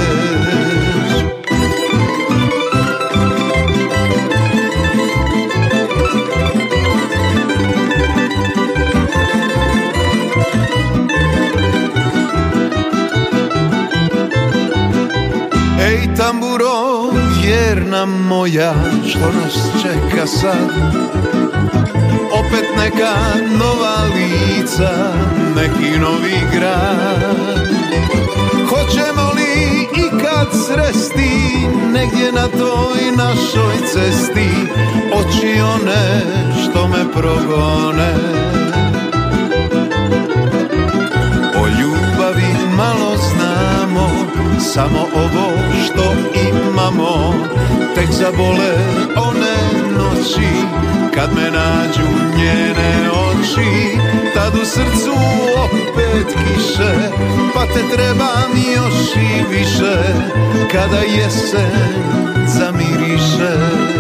vjerna 17.98 18.06
moja, 18.06 18.74
što 19.08 19.20
nas 19.20 19.82
čeka 19.82 20.28
sad? 20.28 20.70
Opet 22.32 22.66
neka 22.78 23.14
nova 23.60 23.98
lica, 24.16 25.14
neki 25.56 26.00
novi 26.00 26.40
grad. 26.54 27.68
Hoćemo 28.70 29.32
li 29.36 29.88
ikad 30.08 30.48
sresti, 30.52 31.68
negdje 31.94 32.32
na 32.32 32.48
toj 32.48 33.12
našoj 33.18 33.76
cesti, 33.94 34.50
oči 35.14 35.62
one 35.62 36.22
što 36.64 36.88
me 36.88 37.12
progone? 37.14 38.14
O 41.56 41.68
ljubavi 41.68 42.76
malo 42.78 43.18
znamo, 43.18 44.10
samo 44.60 45.00
ovo 45.16 45.52
što 45.86 46.14
imamo 46.78 47.34
Tek 47.96 48.12
zabole 48.12 48.74
one 49.16 49.58
noći 49.98 50.50
Kad 51.14 51.36
me 51.36 51.52
nađu 51.52 52.08
njene 52.38 53.10
oči. 53.12 53.98
Tad 54.34 54.56
u 54.56 54.66
srcu 54.66 55.14
opet 55.64 56.28
kiše 56.28 56.94
Pa 57.54 57.66
te 57.66 57.96
trebam 57.96 58.52
još 58.76 59.16
i 59.16 59.56
više 59.56 59.98
Kada 60.72 60.98
jesen 60.98 62.04
zamiriše 62.48 63.97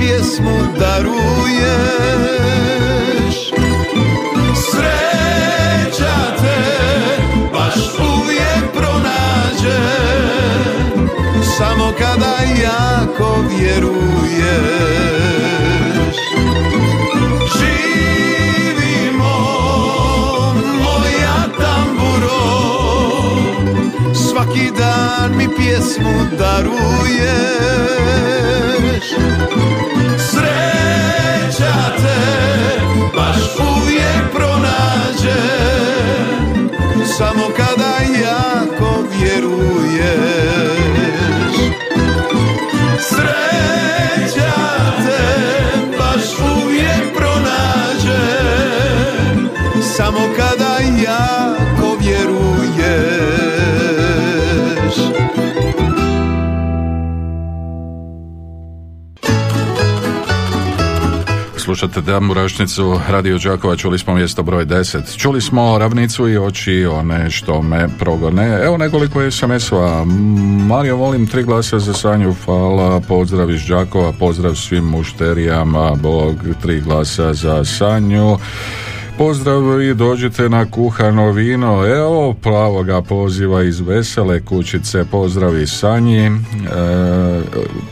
pjesmu 0.00 0.58
daruješ. 0.78 1.50
Sreća 4.70 6.16
te 6.42 6.60
baš 7.52 7.74
uvijek 7.98 8.64
pronađe 8.74 9.80
Samo 11.58 11.92
kada 11.98 12.36
jako 12.62 13.44
vjeruješ. 13.58 14.00
Živimo 17.58 19.36
moja 20.82 21.40
tamburo 21.60 22.42
Svaki 24.14 24.70
dan 24.78 25.36
mi 25.36 25.48
pjesmu 25.56 26.14
daruješ 26.38 27.00
Samo 37.20 37.48
kada 37.56 37.96
jako 38.22 39.04
vjeruješ. 39.12 40.80
Sreća 43.08 44.52
te 45.04 45.22
baš 45.98 46.24
uvijek 46.64 47.14
pronađe 47.16 48.22
Samo 49.96 50.20
kada 50.36 50.78
jako 51.02 51.49
Slušate 61.80 62.00
Damurašnicu, 62.00 63.00
Radio 63.08 63.38
Đakova, 63.38 63.76
čuli 63.76 63.98
smo 63.98 64.14
mjesto 64.14 64.42
broj 64.42 64.66
10. 64.66 65.18
Čuli 65.18 65.40
smo 65.40 65.78
ravnicu 65.78 66.28
i 66.28 66.38
oči, 66.38 66.86
one 66.86 67.30
što 67.30 67.62
me 67.62 67.88
progone. 67.98 68.60
Evo 68.64 68.76
nekoliko 68.76 69.30
SMS-ova. 69.30 70.04
Mario, 70.66 70.96
volim 70.96 71.26
tri 71.26 71.42
glasa 71.42 71.78
za 71.78 71.92
Sanju, 71.94 72.34
hvala, 72.44 73.00
pozdrav 73.00 73.50
iz 73.50 73.66
Đakova, 73.66 74.12
pozdrav 74.12 74.54
svim 74.54 74.84
mušterijama, 74.84 75.94
Bog, 75.94 76.36
tri 76.62 76.80
glasa 76.80 77.34
za 77.34 77.64
Sanju. 77.64 78.38
Pozdrav 79.20 79.82
i 79.82 79.94
dođite 79.94 80.48
na 80.48 80.70
kuhano 80.70 81.32
vino. 81.32 81.86
Evo 81.86 82.34
plavoga 82.42 83.02
poziva 83.02 83.62
iz 83.62 83.80
Vesele 83.80 84.40
kućice. 84.40 85.04
Pozdrav 85.10 85.60
i 85.60 85.66
Sanji. 85.66 86.26
E, 86.26 86.30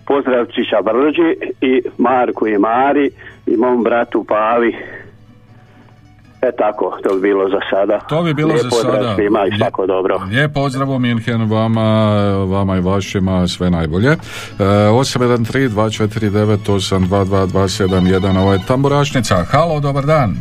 Pozdrav 0.07 0.47
Čića 0.47 0.83
Brđi 0.83 1.31
i 1.61 1.83
Marku 1.99 2.47
i 2.47 2.59
Mari 2.59 3.11
i 3.47 3.57
mom 3.57 3.83
bratu 3.83 4.25
Pavi. 4.29 4.77
E 6.45 6.53
tako, 6.55 6.99
to 7.03 7.15
bi 7.15 7.21
bilo 7.23 7.49
za 7.49 7.61
sada. 7.71 7.99
To 8.01 8.23
bi 8.23 8.35
bilo 8.35 8.49
Lijep 8.49 8.63
za 8.63 8.69
pozdrav 8.71 8.95
sada. 8.95 9.15
svima 9.15 9.39
i 9.41 9.51
Lijep- 9.51 9.59
svako 9.59 9.87
dobro. 9.87 10.19
Lijep 10.29 10.53
pozdrav 10.55 10.91
u 10.91 10.99
Minhen 10.99 11.51
vama, 11.51 12.15
vama 12.47 12.77
i 12.77 12.83
vašima 12.83 13.49
sve 13.49 13.71
najbolje. 13.71 14.11
E, 14.11 14.17
813-249-822-271, 16.95 17.49
ovo 18.39 18.53
je 18.53 18.59
Tamburašnica. 18.67 19.45
Halo, 19.45 19.81
dobar 19.81 20.05
dan. 20.07 20.37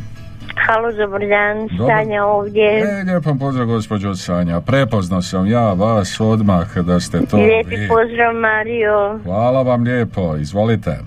Halo, 0.58 0.92
dobar 0.94 1.20
dan, 1.22 1.68
Dobar. 1.70 1.96
Sanja 1.96 2.26
ovdje. 2.26 2.80
E, 2.80 3.04
lijepom 3.06 3.40
pozdrav 3.40 3.66
gospođo 3.68 4.16
Sanja. 4.16 4.62
Prepoznao 4.62 5.22
sam 5.22 5.48
ja 5.48 5.74
vas 5.74 6.20
odmah 6.22 6.78
da 6.78 7.00
ste 7.00 7.20
to 7.22 7.38
Lijepi 7.38 7.76
vi. 7.76 7.88
pozdrav 7.88 8.34
Mario. 8.36 9.20
Hvala 9.26 9.62
vam 9.62 9.84
lijepo, 9.84 10.36
izvolite. 10.38 11.00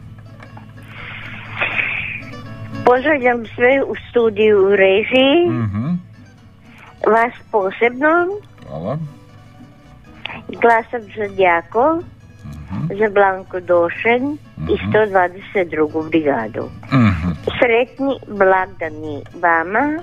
Pozdravljam 2.86 3.46
sve 3.46 3.82
u 3.82 3.94
studiju 4.10 4.58
u 4.58 4.76
režiji, 4.76 5.48
Mhm, 5.48 5.86
vas 7.06 7.32
posebno. 7.52 8.26
Hvala. 8.68 8.98
glasam 10.60 11.00
za 11.16 11.28
Djako, 11.36 12.02
za 12.98 13.08
Blanko 13.10 13.60
Došen 13.60 14.38
i 14.70 14.76
122. 14.90 16.08
brigadu. 16.08 16.68
Mhm. 16.92 17.30
Sretni 17.58 18.14
blagdani 18.28 19.22
vama 19.42 20.02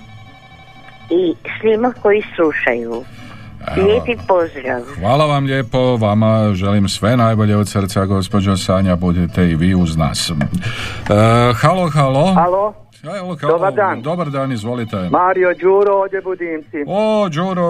i 1.09 1.33
svima 1.59 1.93
koji 2.01 2.23
slušaju. 2.35 3.03
Lijepi 3.77 4.17
pozdrav. 4.27 4.81
Hvala 4.95 5.25
vam 5.25 5.45
lijepo, 5.45 5.77
vama 5.97 6.53
želim 6.53 6.89
sve 6.89 7.17
najbolje 7.17 7.57
od 7.57 7.69
srca, 7.69 8.05
gospođo 8.05 8.57
Sanja, 8.57 8.95
budite 8.95 9.43
i 9.43 9.55
vi 9.55 9.75
uz 9.75 9.97
nas. 9.97 10.29
E, 10.29 10.33
halo, 11.53 11.89
halo. 11.89 12.33
Halo. 12.33 12.73
Dobar 13.41 13.73
dan. 13.73 14.01
Dobar 14.01 14.29
dan, 14.29 14.51
izvolite. 14.51 14.95
Mario 15.11 15.53
Đuro, 15.53 15.93
ovdje 15.93 16.21
Budimci. 16.21 16.77
O, 16.87 17.29
Đuro, 17.29 17.65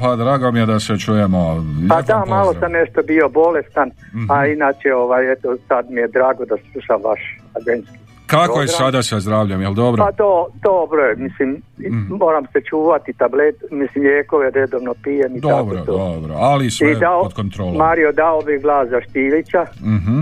pa 0.00 0.16
drago 0.16 0.52
mi 0.52 0.58
je 0.58 0.66
da 0.66 0.80
se 0.80 0.98
čujemo. 0.98 1.64
Pa 1.88 2.02
da, 2.02 2.14
vam 2.14 2.28
malo 2.28 2.44
pozdrav. 2.44 2.60
sam 2.62 2.72
nešto 2.72 3.02
bio 3.02 3.28
bolestan, 3.30 3.90
Mhm. 4.14 4.30
a 4.30 4.46
inače 4.46 4.94
ovaj, 4.94 5.32
eto, 5.32 5.56
sad 5.68 5.90
mi 5.90 6.00
je 6.00 6.08
drago 6.08 6.44
da 6.44 6.56
slušam 6.72 7.00
vaš 7.04 7.20
agencijski. 7.54 8.01
Kako 8.32 8.60
je 8.60 8.68
sada 8.70 9.02
sa 9.02 9.20
zdravljem, 9.20 9.60
jel 9.60 9.74
dobro? 9.74 10.04
Pa 10.04 10.12
to, 10.12 10.48
dobro 10.62 11.02
je, 11.02 11.16
mislim, 11.16 11.62
Mhm. 11.80 12.14
moram 12.14 12.44
se 12.46 12.60
čuvati 12.60 13.12
tablet, 13.12 13.54
mislim, 13.72 14.04
lijekove 14.04 14.50
redovno 14.50 14.94
pijem 14.94 15.36
i 15.36 15.40
Dobro, 15.40 15.76
tako 15.76 15.86
to. 15.86 15.92
dobro, 15.94 16.34
ali 16.36 16.70
sve 16.70 16.92
I 16.92 16.96
dao, 16.96 17.22
pod 17.22 17.34
kontrolom. 17.34 17.76
Mario 17.76 18.12
dao 18.12 18.40
bi 18.40 18.58
glas 18.58 18.88
za 18.88 19.00
Štilića 19.00 19.66
Mhm. 19.80 20.20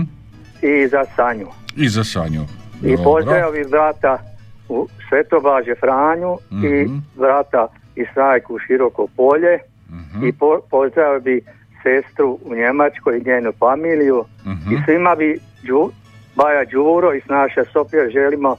i 0.63 0.87
za 0.87 1.05
Sanju. 1.15 1.47
I 1.75 1.89
za 1.89 2.03
Sanju. 2.03 2.41
I 2.83 2.89
Dobro. 2.89 3.03
pozdravio 3.03 3.51
bi 3.53 3.63
vrata 3.63 4.17
u 4.69 4.87
Svetobaže 5.09 5.75
Franju 5.75 6.37
i 6.63 6.85
Mhm. 6.85 6.97
vrata 7.15 7.67
i 7.95 8.05
Sajku 8.13 8.55
u 8.55 8.59
Široko 8.59 9.07
polje 9.07 9.59
Mhm. 9.89 10.25
i 10.25 10.33
po, 10.33 10.59
pozdravio 10.71 11.19
bi 11.19 11.41
sestru 11.83 12.39
u 12.45 12.55
Njemačkoj 12.55 13.17
i 13.17 13.23
njenu 13.23 13.51
familiju 13.59 14.23
Mhm. 14.45 14.73
i 14.73 14.79
svima 14.85 15.15
bi 15.15 15.39
Baja 16.35 16.65
Đuro 16.65 17.13
i 17.13 17.21
s 17.21 17.27
naše 17.27 17.61
Sofije 17.65 18.09
želimo 18.09 18.55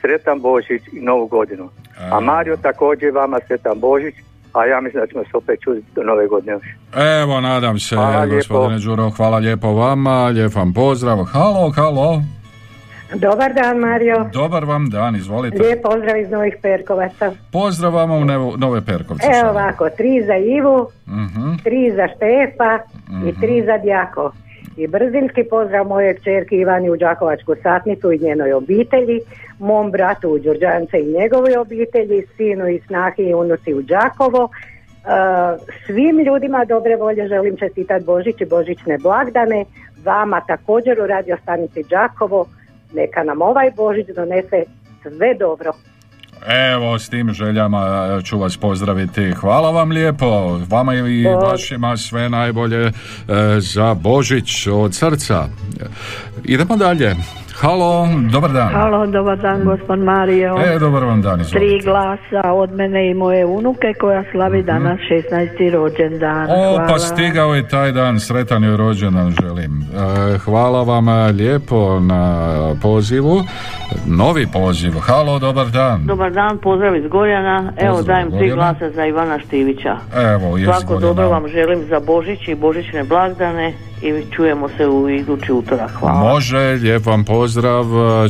sretan 0.00 0.40
Božić 0.40 0.82
i 0.92 1.00
Novu 1.00 1.26
godinu. 1.26 1.68
A 2.10 2.20
Mario 2.20 2.56
također 2.58 3.10
vama 3.12 3.38
sretan 3.46 3.80
Božić, 3.80 4.14
a 4.52 4.66
ja 4.66 4.80
mislim 4.80 5.00
da 5.00 5.06
ćemo 5.06 5.24
se 5.24 5.36
opet 5.36 5.60
čuti 5.60 5.82
do 5.94 6.02
Nove 6.02 6.26
godine 6.26 6.52
još. 6.52 6.62
Evo, 7.22 7.40
nadam 7.40 7.78
se, 7.78 7.96
Hvala 7.96 8.20
lijepo. 8.20 8.36
gospodine 8.36 8.78
Đuro, 8.80 9.10
hvala 9.10 9.38
lijepo 9.38 9.72
vama, 9.72 10.24
lijep 10.26 10.54
vam 10.54 10.72
pozdrav. 10.72 11.16
Halo, 11.24 11.70
halo, 11.70 12.22
Dobar 13.14 13.52
dan 13.54 13.78
Mario. 13.78 14.30
dobar 14.32 14.64
vam 14.64 14.90
dan, 14.90 15.16
izvolite. 15.16 15.58
Lijep 15.58 15.82
pozdrav 15.82 16.16
iz 16.16 16.30
Novih 16.30 16.56
Perkovaca. 16.62 17.32
Pozdrav 17.52 17.94
vama 17.94 18.14
u 18.14 18.24
Nevo- 18.24 18.56
Nove 18.56 18.80
Perkovce. 18.82 19.26
Evo 19.40 19.50
ovako, 19.50 19.88
tri 19.90 20.22
za 20.26 20.36
Ivu, 20.36 20.88
Mhm. 21.06 21.54
tri 21.64 21.92
za 21.96 22.08
Štefa 22.08 22.78
i 23.28 23.40
tri 23.40 23.62
za 23.66 23.78
Djako. 23.78 24.32
I 24.76 24.86
brzinski 24.86 25.44
pozdrav 25.50 25.86
moje 25.86 26.18
čerke 26.24 26.56
Ivani 26.56 26.90
u 26.90 26.96
Đakovačku 26.96 27.54
satnicu 27.62 28.12
i 28.12 28.18
njenoj 28.18 28.52
obitelji, 28.52 29.20
mom 29.58 29.90
bratu 29.90 30.28
u 30.28 30.38
Đurđance 30.38 31.00
i 31.00 31.12
njegovoj 31.18 31.56
obitelji, 31.56 32.26
sinu 32.36 32.68
i 32.68 32.80
snahi 32.86 33.22
i 33.22 33.34
unuci 33.34 33.74
u 33.74 33.82
Đakovo. 33.82 34.44
Uh, 34.44 35.10
svim 35.86 36.18
ljudima 36.18 36.64
dobre 36.64 36.96
volje 36.96 37.28
želim 37.28 37.56
čestitati 37.56 38.04
Božić 38.04 38.40
i 38.40 38.44
Božićne 38.44 38.98
blagdane. 38.98 39.64
Vama 40.04 40.40
također 40.40 41.00
u 41.00 41.06
radio 41.06 41.36
stanici 41.42 41.82
Đakovo. 41.90 42.46
Neka 42.92 43.22
nam 43.22 43.42
ovaj 43.42 43.70
Božić 43.76 44.06
donese 44.06 44.64
sve 45.02 45.34
dobro. 45.34 45.72
Evo, 46.46 46.98
s 46.98 47.08
tim 47.08 47.32
željama 47.32 48.08
e, 48.18 48.22
ću 48.22 48.38
vas 48.38 48.56
pozdraviti. 48.56 49.32
Hvala 49.32 49.70
vam 49.70 49.90
lijepo. 49.90 50.60
Vama 50.70 50.94
i 50.94 51.24
vašima 51.24 51.96
sve 51.96 52.28
najbolje 52.28 52.86
e, 52.86 52.92
za 53.58 53.94
Božić 53.94 54.66
od 54.66 54.94
srca. 54.94 55.48
Idemo 56.44 56.76
dalje. 56.76 57.16
Halo, 57.60 58.08
dobar 58.32 58.52
dan. 58.52 58.72
Halo, 58.74 59.06
dobar 59.06 59.36
dan, 59.36 59.64
gospod 59.64 59.98
Mario. 59.98 60.56
E, 60.58 60.78
dobar 60.78 61.04
vam 61.04 61.22
dan, 61.22 61.40
izvolite. 61.40 61.58
Tri 61.58 61.80
glasa 61.84 62.52
od 62.52 62.72
mene 62.72 63.10
i 63.10 63.14
moje 63.14 63.46
unuke 63.46 63.92
koja 64.00 64.24
slavi 64.32 64.62
danas 64.62 64.98
16. 65.30 65.70
rođendan. 65.72 66.50
O, 66.50 66.74
Hvala. 66.74 66.86
pa 66.88 66.98
stigao 66.98 67.54
je 67.54 67.68
taj 67.68 67.92
dan, 67.92 68.20
sretan 68.20 68.64
joj 68.64 68.76
rođendan 68.76 69.34
želim. 69.42 69.82
E, 69.82 70.38
hvala 70.38 70.82
vam 70.82 71.08
e, 71.08 71.32
lijepo 71.32 72.00
na 72.00 72.54
pozivu. 72.82 73.42
Novi 74.06 74.46
poziv. 74.52 74.92
Halo, 75.00 75.38
dobar 75.38 75.66
dan. 75.66 76.06
Dobar 76.06 76.32
dan, 76.32 76.58
pozdrav 76.58 76.96
iz 76.96 77.06
Gorjana. 77.06 77.72
Evo 77.76 77.96
Pozdrav, 77.96 78.16
dajem 78.16 78.38
tri 78.38 78.50
glasa 78.50 78.90
za 78.90 79.06
Ivana 79.06 79.38
Štivića. 79.38 79.96
Evo, 80.14 80.56
je 80.58 80.64
Svako 80.64 80.98
dobro 80.98 81.28
vam 81.28 81.48
želim 81.48 81.84
za 81.88 82.00
Božić 82.00 82.48
i 82.48 82.54
Božićne 82.54 83.04
blagdane 83.04 83.72
i 84.02 84.24
čujemo 84.36 84.68
se 84.76 84.86
u 84.86 85.08
idući 85.08 85.52
utorak. 85.52 85.90
Hvala. 85.90 86.20
Može, 86.20 86.58
lijep 86.58 87.06
vam 87.06 87.24
pozdrav, 87.24 87.84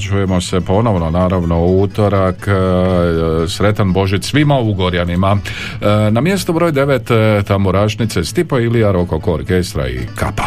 čujemo 0.09 0.41
se 0.41 0.61
ponovno 0.61 1.11
naravno 1.11 1.59
u 1.59 1.83
utorak, 1.83 2.49
E, 2.49 3.49
sretan 3.49 3.93
Božić 3.93 4.25
svima 4.25 4.59
u 4.59 4.73
Gorjanima. 4.75 5.37
E, 5.81 6.11
Na 6.11 6.21
mjesto 6.21 6.53
broj 6.53 6.73
9 6.73 7.43
tamburašnice 7.43 8.25
Stipo 8.25 8.59
Ilija, 8.59 8.93
Rokoko 8.93 9.33
orkestra 9.33 9.89
i 9.89 9.99
Kapa. 10.15 10.45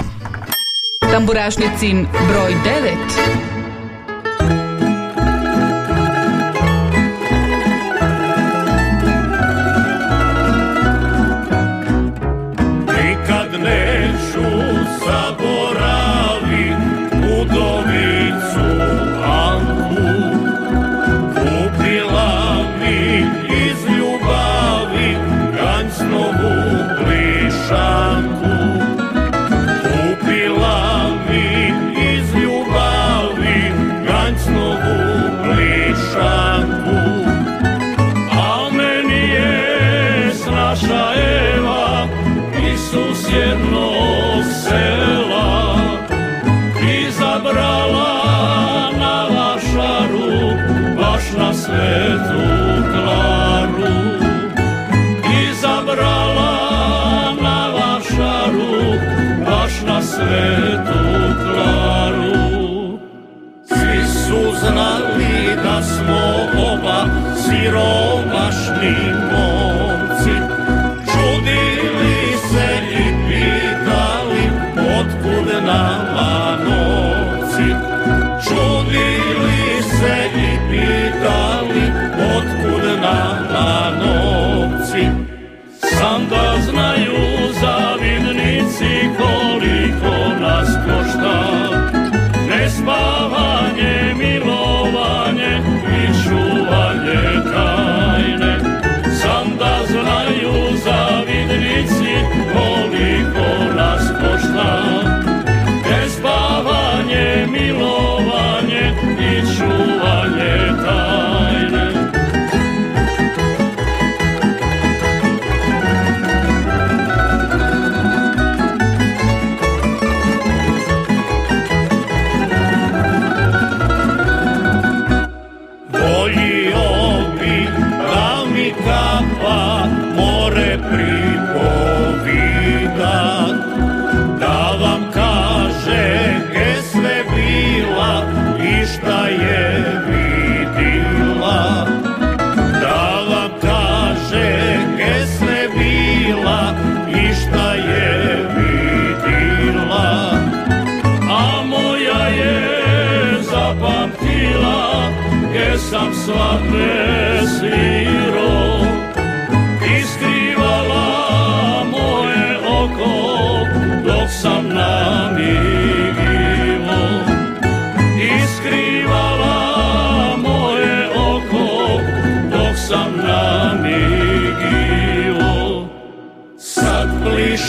Tamburašnicin 1.12 2.08
broj 2.30 2.52
9. 2.52 3.57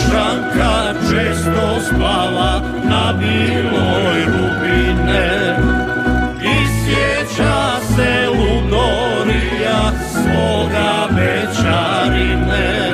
plišanka 0.09 0.93
često 1.09 1.79
spava 1.81 2.61
na 2.83 3.13
biloj 3.19 4.25
rubine 4.25 5.57
I 6.43 6.67
sjeća 6.67 7.79
se 7.95 8.27
ludorija 8.29 9.91
svoga 10.11 11.07
večarine 11.11 12.91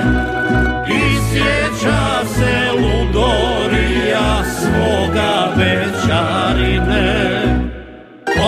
I 0.87 1.17
sjeća 1.31 2.25
se 2.25 2.71
ludorija 2.73 4.43
svoga 4.59 5.49
večarine 5.55 7.15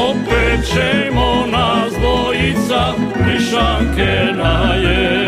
Opet 0.10 0.66
ćemo 0.66 1.46
nas 1.52 1.94
dvojica 2.00 2.94
plišanke 3.14 4.34
najeri 4.38 5.27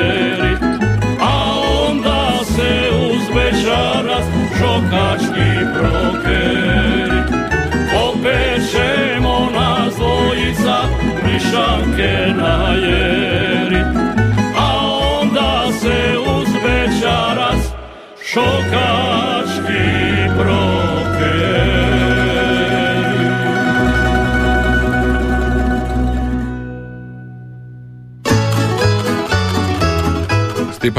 качки 4.81 5.65
прочь. 5.73 5.98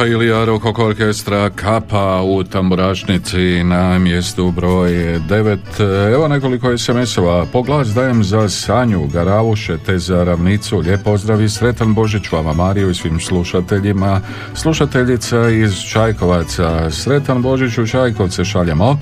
Stipa 0.00 0.12
Ilija 0.12 0.44
Rokok 0.44 0.78
orkestra 0.78 1.50
Kapa 1.50 2.22
u 2.22 2.44
tamburašnici 2.44 3.64
na 3.64 3.98
mjestu 3.98 4.50
broj 4.50 4.90
9. 4.90 6.12
Evo 6.14 6.28
nekoliko 6.28 6.78
SMS-ova. 6.78 7.46
Poglas 7.52 7.88
dajem 7.88 8.24
za 8.24 8.48
Sanju, 8.48 9.06
Garavuše 9.06 9.78
te 9.78 9.98
za 9.98 10.24
Ravnicu. 10.24 10.78
Lijep 10.78 11.02
pozdrav 11.04 11.42
i 11.42 11.48
sretan 11.48 11.94
Božić 11.94 12.32
vama 12.32 12.52
Mariju 12.52 12.90
i 12.90 12.94
svim 12.94 13.20
slušateljima. 13.20 14.20
Slušateljica 14.54 15.48
iz 15.48 15.74
Čajkovaca. 15.82 16.90
Sretan 16.90 17.42
Božić 17.42 17.78
u 17.78 17.86
Čajkovce 17.86 18.44
šaljemo. 18.44 18.98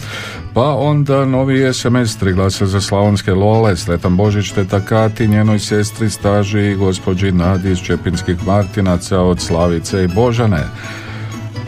Pa 0.54 0.74
onda 0.74 1.24
novi 1.24 1.72
SMS, 1.72 2.16
tri 2.16 2.32
glasa 2.32 2.66
za 2.66 2.80
Slavonske 2.80 3.32
Lole, 3.32 3.76
Sretan 3.76 4.16
Božić 4.16 4.52
te 4.52 4.64
Takati, 4.64 5.28
njenoj 5.28 5.58
sestri 5.58 6.10
Staži 6.10 6.60
i 6.60 6.74
gospođi 6.74 7.32
Nadi 7.32 7.70
iz 7.70 7.78
Čepinskih 7.78 8.46
Martinaca 8.46 9.20
od 9.20 9.40
Slavice 9.40 10.04
i 10.04 10.08
Božane. 10.08 10.64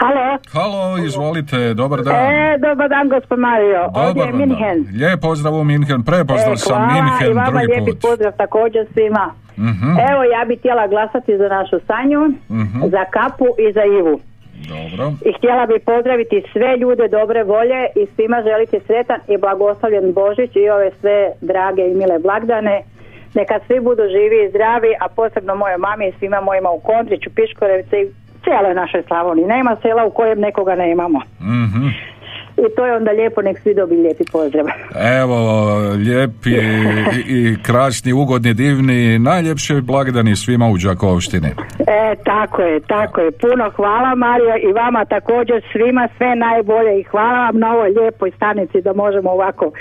Halo. 0.00 0.38
Halo, 0.52 0.80
izvolite, 0.98 1.74
dobar 1.74 2.02
dan. 2.02 2.14
E, 2.16 2.58
dobar 2.58 2.88
dan, 2.88 3.08
gospod 3.08 3.38
Mario. 3.38 3.80
Ovdje 3.84 4.02
Dobar 4.04 4.26
je 4.26 4.32
vam 4.32 4.38
dan. 4.38 4.48
Minhen. 4.48 4.78
Lijep 4.94 5.20
pozdrav 5.20 5.54
u 5.54 5.64
Minhen, 5.64 6.02
prepoznao 6.02 6.52
E, 6.52 6.56
sam 6.58 6.82
Minhen 6.86 7.30
i 7.30 7.34
vama 7.34 7.50
drugi 7.50 7.66
lijepi 7.66 7.90
put. 7.90 8.00
pozdrav 8.00 8.32
također 8.34 8.86
svima. 8.92 9.24
Mhm. 9.60 9.88
Evo, 10.10 10.20
ja 10.34 10.44
bih 10.44 10.58
htjela 10.58 10.86
glasati 10.86 11.36
za 11.36 11.48
našu 11.48 11.76
Sanju, 11.80 12.20
Mhm. 12.52 12.78
za 12.86 13.04
Kapu 13.06 13.48
i 13.58 13.72
za 13.72 13.84
Ivu. 13.90 14.16
Dobro. 14.68 15.04
I 15.24 15.32
htjela 15.32 15.66
bih 15.66 15.80
pozdraviti 15.86 16.44
sve 16.52 16.76
ljude 16.76 17.08
dobre 17.10 17.42
volje 17.44 17.80
i 17.96 18.06
svima 18.06 18.38
želiti 18.42 18.80
sretan 18.86 19.20
i 19.28 19.36
blagoslovljen 19.36 20.12
Božić 20.14 20.50
i 20.56 20.70
ove 20.70 20.90
sve 21.00 21.16
drage 21.42 21.82
i 21.82 21.94
mile 21.94 22.18
blagdane. 22.18 22.76
Neka 23.34 23.56
svi 23.66 23.80
budu 23.80 24.02
živi 24.08 24.38
i 24.40 24.50
zdravi, 24.50 24.92
a 25.00 25.08
posebno 25.10 25.54
mojoj 25.54 25.78
mami 25.78 26.04
i 26.08 26.16
svima 26.18 26.40
mojima 26.40 26.70
u 26.70 26.80
Kondriću, 26.80 27.30
Piškorevici 27.30 27.96
i 27.96 28.10
cijeloj 28.44 28.74
našoj 28.74 29.02
Slavoniji. 29.06 29.46
Nema 29.46 29.76
sela 29.82 30.04
u 30.04 30.10
kojem 30.10 30.40
nekoga 30.40 30.74
nemamo. 30.74 31.20
Mhm. 31.40 31.86
I 32.56 32.74
to 32.76 32.86
je 32.86 32.96
onda 32.96 33.10
lijepo, 33.10 33.42
nek 33.42 33.58
svi 33.58 33.74
dobiju 33.74 34.02
lijepi 34.02 34.24
pozdrav. 34.32 34.66
Evo, 35.20 35.38
lijepi 35.94 36.50
i, 36.50 37.50
i 37.52 37.56
krasni, 37.62 38.12
ugodni, 38.12 38.54
divni, 38.54 39.18
najljepši 39.18 39.80
blagdani 39.80 40.36
svima 40.36 40.66
u 40.68 40.76
Đakovštini. 40.76 41.48
E, 41.78 42.14
tako 42.24 42.62
je, 42.62 42.80
tako 42.80 43.20
je. 43.20 43.30
Puno 43.30 43.70
hvala 43.76 44.14
Mario 44.14 44.54
i 44.68 44.72
vama 44.72 45.04
također 45.04 45.62
svima 45.72 46.08
sve 46.16 46.36
najbolje 46.36 47.00
i 47.00 47.02
hvala 47.02 47.38
vam 47.44 47.58
na 47.58 47.74
ovoj 47.74 47.90
lijepoj 47.90 48.30
stanici 48.30 48.82
da 48.82 48.92
možemo 48.92 49.30
ovako 49.30 49.72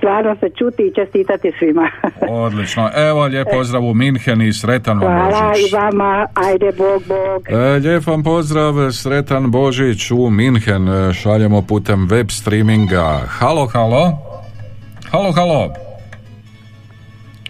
stvarno 0.00 0.36
se 0.40 0.48
čuti 0.58 0.82
i 0.82 0.94
čestitati 0.94 1.52
svima. 1.58 1.90
Odlično. 2.46 2.90
Evo, 2.94 3.24
lijep 3.24 3.48
pozdrav 3.52 3.84
u 3.84 3.94
Minhen 3.94 4.42
i 4.42 4.52
sretan 4.52 4.98
vam 4.98 5.12
Hvala 5.12 5.52
i 5.56 5.74
vama, 5.74 6.26
ajde 6.34 6.72
Bog, 6.78 7.02
Bog. 7.08 7.48
E, 7.48 7.78
lijep 7.78 8.06
vam 8.06 8.22
pozdrav, 8.22 8.92
sretan 8.92 9.50
Božić 9.50 10.10
u 10.10 10.30
Minhen, 10.30 10.88
e, 10.88 11.12
šaljemo 11.12 11.62
putem 11.62 12.08
web 12.10 12.30
streaminga. 12.30 13.20
Halo, 13.26 13.66
halo. 13.66 14.18
Halo, 15.10 15.32
halo. 15.32 15.89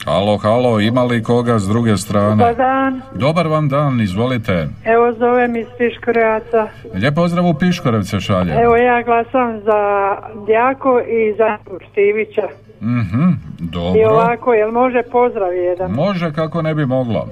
Halo, 0.05 0.37
halo, 0.39 0.81
ima 0.81 1.05
li 1.05 1.23
koga 1.23 1.59
s 1.59 1.69
druge 1.69 1.97
strane? 1.97 2.31
Dobar 2.31 2.55
dan, 2.57 3.01
Dobar 3.15 3.47
vam 3.47 3.69
dan, 3.69 4.01
izvolite. 4.01 4.69
evo 4.85 5.13
zovem 5.13 5.57
iz 5.57 5.67
Piškorevaca. 5.79 6.69
Lijep 6.95 7.15
pozdrav 7.15 7.47
u 7.47 7.55
Piškorevce 7.55 8.21
šaljem. 8.21 8.59
Evo 8.59 8.77
ja 8.77 9.03
glasam 9.03 9.61
za 9.61 9.81
Djako 10.47 11.01
i 11.01 11.35
za 11.39 11.59
Štivića. 11.91 12.49
Mhm, 12.83 13.29
I 13.61 13.71
dobro. 13.71 14.11
ovako, 14.11 14.53
jel 14.55 14.71
može 14.71 15.03
pozdrav 15.03 15.55
jedan? 15.55 15.91
Može 15.91 16.33
kako 16.33 16.63
ne 16.63 16.75
bi 16.75 16.87
moglo. 16.87 17.29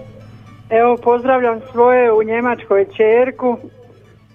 Evo 0.71 0.97
pozdravljam 0.97 1.61
svoje 1.73 2.13
u 2.13 2.23
Njemačkoj 2.23 2.85
čerku 2.97 3.59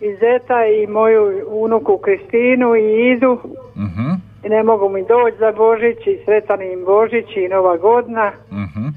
i 0.01 0.07
zeta 0.13 0.59
i 0.83 0.87
moju 0.87 1.23
unuku 1.47 1.97
Kristinu 1.97 2.75
i 2.75 3.11
Idu. 3.11 3.39
Mhm, 3.77 4.09
I 4.43 4.49
ne 4.49 4.63
mogu 4.63 4.89
mi 4.89 5.05
doći 5.05 5.37
za 5.39 5.51
Božić 5.51 6.07
i 6.07 6.19
sretan 6.25 6.61
im 6.61 6.85
Božić 6.85 7.25
i 7.35 7.47
Nova 7.47 7.77
godina. 7.77 8.31
mhm. 8.51 8.87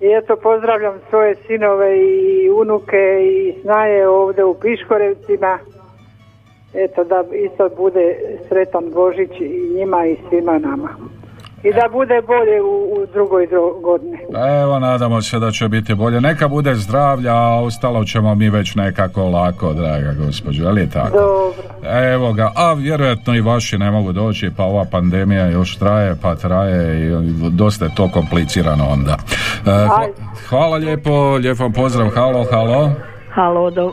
I 0.00 0.06
eto 0.06 0.36
pozdravljam 0.36 0.94
svoje 1.08 1.34
sinove 1.34 1.98
i 1.98 2.50
unuke 2.50 3.20
i 3.22 3.54
snaje 3.62 4.08
ovdje 4.08 4.44
u 4.44 4.54
Piškorevcima. 4.54 5.58
Eto 6.74 7.04
da 7.04 7.24
isto 7.32 7.68
bude 7.76 8.16
sretan 8.48 8.90
Božić 8.94 9.30
i 9.40 9.72
njima 9.74 10.06
i 10.06 10.16
svima 10.28 10.58
nama. 10.58 10.88
I 11.60 11.72
da 11.72 11.88
bude 11.92 12.22
bolje 12.22 12.62
u, 12.62 12.66
u 12.92 13.06
drugoj 13.06 13.46
dro- 13.46 13.80
godini. 13.82 14.18
Evo, 14.62 14.78
nadamo 14.78 15.22
se 15.22 15.38
da 15.38 15.50
će 15.50 15.68
biti 15.68 15.94
bolje. 15.94 16.20
Neka 16.20 16.48
bude 16.48 16.74
zdravlja, 16.74 17.34
a 17.34 17.60
ostalo 17.60 18.04
ćemo 18.04 18.34
mi 18.34 18.50
već 18.50 18.74
nekako 18.74 19.24
lako, 19.24 19.72
draga 19.72 20.12
gospođo, 20.14 20.66
ali 20.66 20.80
je 20.80 20.90
tako? 20.90 21.10
Dobro. 21.12 21.62
Evo 22.04 22.32
ga, 22.32 22.52
a 22.56 22.72
vjerojatno 22.72 23.34
i 23.34 23.40
vaši 23.40 23.78
ne 23.78 23.90
mogu 23.90 24.12
doći, 24.12 24.50
pa 24.56 24.64
ova 24.64 24.84
pandemija 24.84 25.46
još 25.46 25.76
traje, 25.76 26.16
pa 26.22 26.34
traje 26.34 27.06
i 27.06 27.10
dosta 27.50 27.84
je 27.84 27.94
to 27.94 28.08
komplicirano 28.08 28.86
onda. 28.86 29.16
E, 29.66 29.70
hva- 29.70 30.12
hvala 30.48 30.76
lijepo, 30.76 31.10
lijep 31.32 31.58
vam 31.58 31.72
pozdrav, 31.72 32.08
halo, 32.08 32.44
halo. 32.50 32.90
Halo, 33.30 33.70
do, 33.70 33.92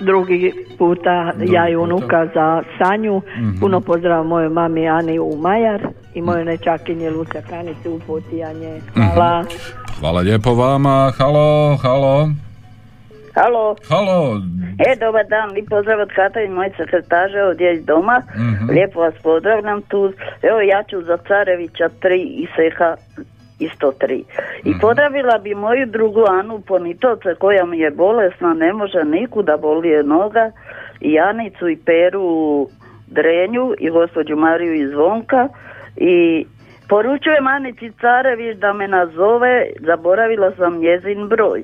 drugi 0.00 0.52
puta 0.78 1.32
ja 1.38 1.68
i 1.68 1.76
unuka 1.76 2.26
za 2.34 2.62
Sanju. 2.78 3.22
Mhm. 3.38 3.60
Puno 3.60 3.80
pozdrav 3.80 4.24
mojoj 4.24 4.48
mami 4.48 4.88
Ani 4.88 5.18
u 5.18 5.36
Majar 5.36 5.80
i 6.14 6.22
mojoj 6.22 6.44
nečakinje 6.44 7.10
Luce 7.10 7.42
Kanici 7.50 7.88
u 7.88 8.00
Potijanje. 8.06 8.80
Hvala. 8.94 9.44
Hvala 10.00 10.20
lijepo 10.20 10.54
vama. 10.54 11.12
Halo, 11.18 11.76
halo. 11.76 12.28
Halo. 13.34 13.76
Halo. 13.88 14.40
E, 14.78 14.96
dobar 15.00 15.26
dan, 15.28 15.50
li 15.50 15.64
pozdrav 15.64 16.00
od 16.00 16.08
Kata 16.16 16.40
i 16.40 16.48
moje 16.48 16.70
sekretaže 16.76 17.42
ovdje 17.42 17.74
iz 17.74 17.84
doma. 17.84 18.22
Mhm. 18.36 18.70
Lijepo 18.70 19.00
vas 19.00 19.14
pozdravljam 19.22 19.82
tu. 19.82 20.12
Evo 20.42 20.60
ja 20.60 20.82
ću 20.90 21.02
za 21.02 21.16
Carevića 21.16 21.88
3 22.02 22.46
i 23.60 23.64
isto 23.64 23.92
3. 24.00 24.22
I 24.64 24.72
pozdravila 24.80 25.38
bi 25.38 25.54
moju 25.54 25.86
drugu 25.86 26.24
Anu 26.28 26.60
Ponitovca 26.60 27.34
koja 27.38 27.64
mi 27.64 27.78
je 27.78 27.90
bolesna, 27.90 28.54
ne 28.54 28.72
može 28.72 29.04
nikuda 29.04 29.56
boli 29.56 29.88
je 29.88 30.02
noga. 30.02 30.50
I 31.00 31.12
Janicu 31.12 31.68
i 31.68 31.76
Peru 31.76 32.68
Drenju 33.06 33.74
i 33.78 33.90
gospođu 33.90 34.36
Mariju 34.36 34.74
iz 34.74 34.90
Zvonka. 34.90 35.48
I 35.96 36.46
poručujem 36.88 37.46
Anici 37.46 37.92
Carević 38.00 38.56
da 38.56 38.72
me 38.72 38.88
nazove, 38.88 39.66
zaboravila 39.80 40.52
sam 40.56 40.78
njezin 40.78 41.28
broj. 41.28 41.62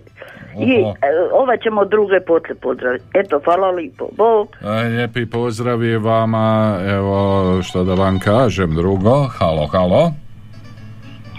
I 0.60 0.72
e, 0.72 0.84
ova 1.32 1.56
ćemo 1.56 1.84
druge 1.84 2.20
potle 2.20 2.54
pozdraviti. 2.54 3.04
Eto, 3.14 3.40
hvala 3.44 3.70
lipo. 3.70 4.08
Bog. 4.16 4.48
E, 4.64 4.88
Lijepi 4.88 5.26
pozdravi 5.26 5.96
vama, 5.96 6.78
evo 6.88 7.42
što 7.62 7.84
da 7.84 7.94
vam 7.94 8.18
kažem 8.18 8.74
drugo. 8.74 9.26
Halo, 9.38 9.66
halo. 9.66 10.25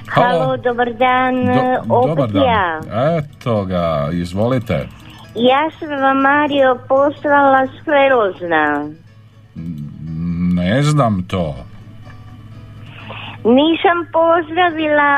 Halo, 0.07 0.57
dobar 0.57 0.93
dan, 0.93 1.45
Do- 1.45 1.95
opet 1.95 2.09
dobar 2.09 2.27
dan. 2.31 2.43
ja. 2.43 2.79
Eto 3.17 3.65
ga, 3.65 4.09
izvolite. 4.11 4.87
Ja 5.35 5.69
sam 5.79 5.89
vam 6.01 6.17
Mario 6.21 6.77
poslala 6.87 7.67
sklerozna. 7.81 8.89
Ne 10.55 10.83
znam 10.83 11.23
to. 11.27 11.55
Nisam 13.55 13.97
pozdravila 14.13 15.11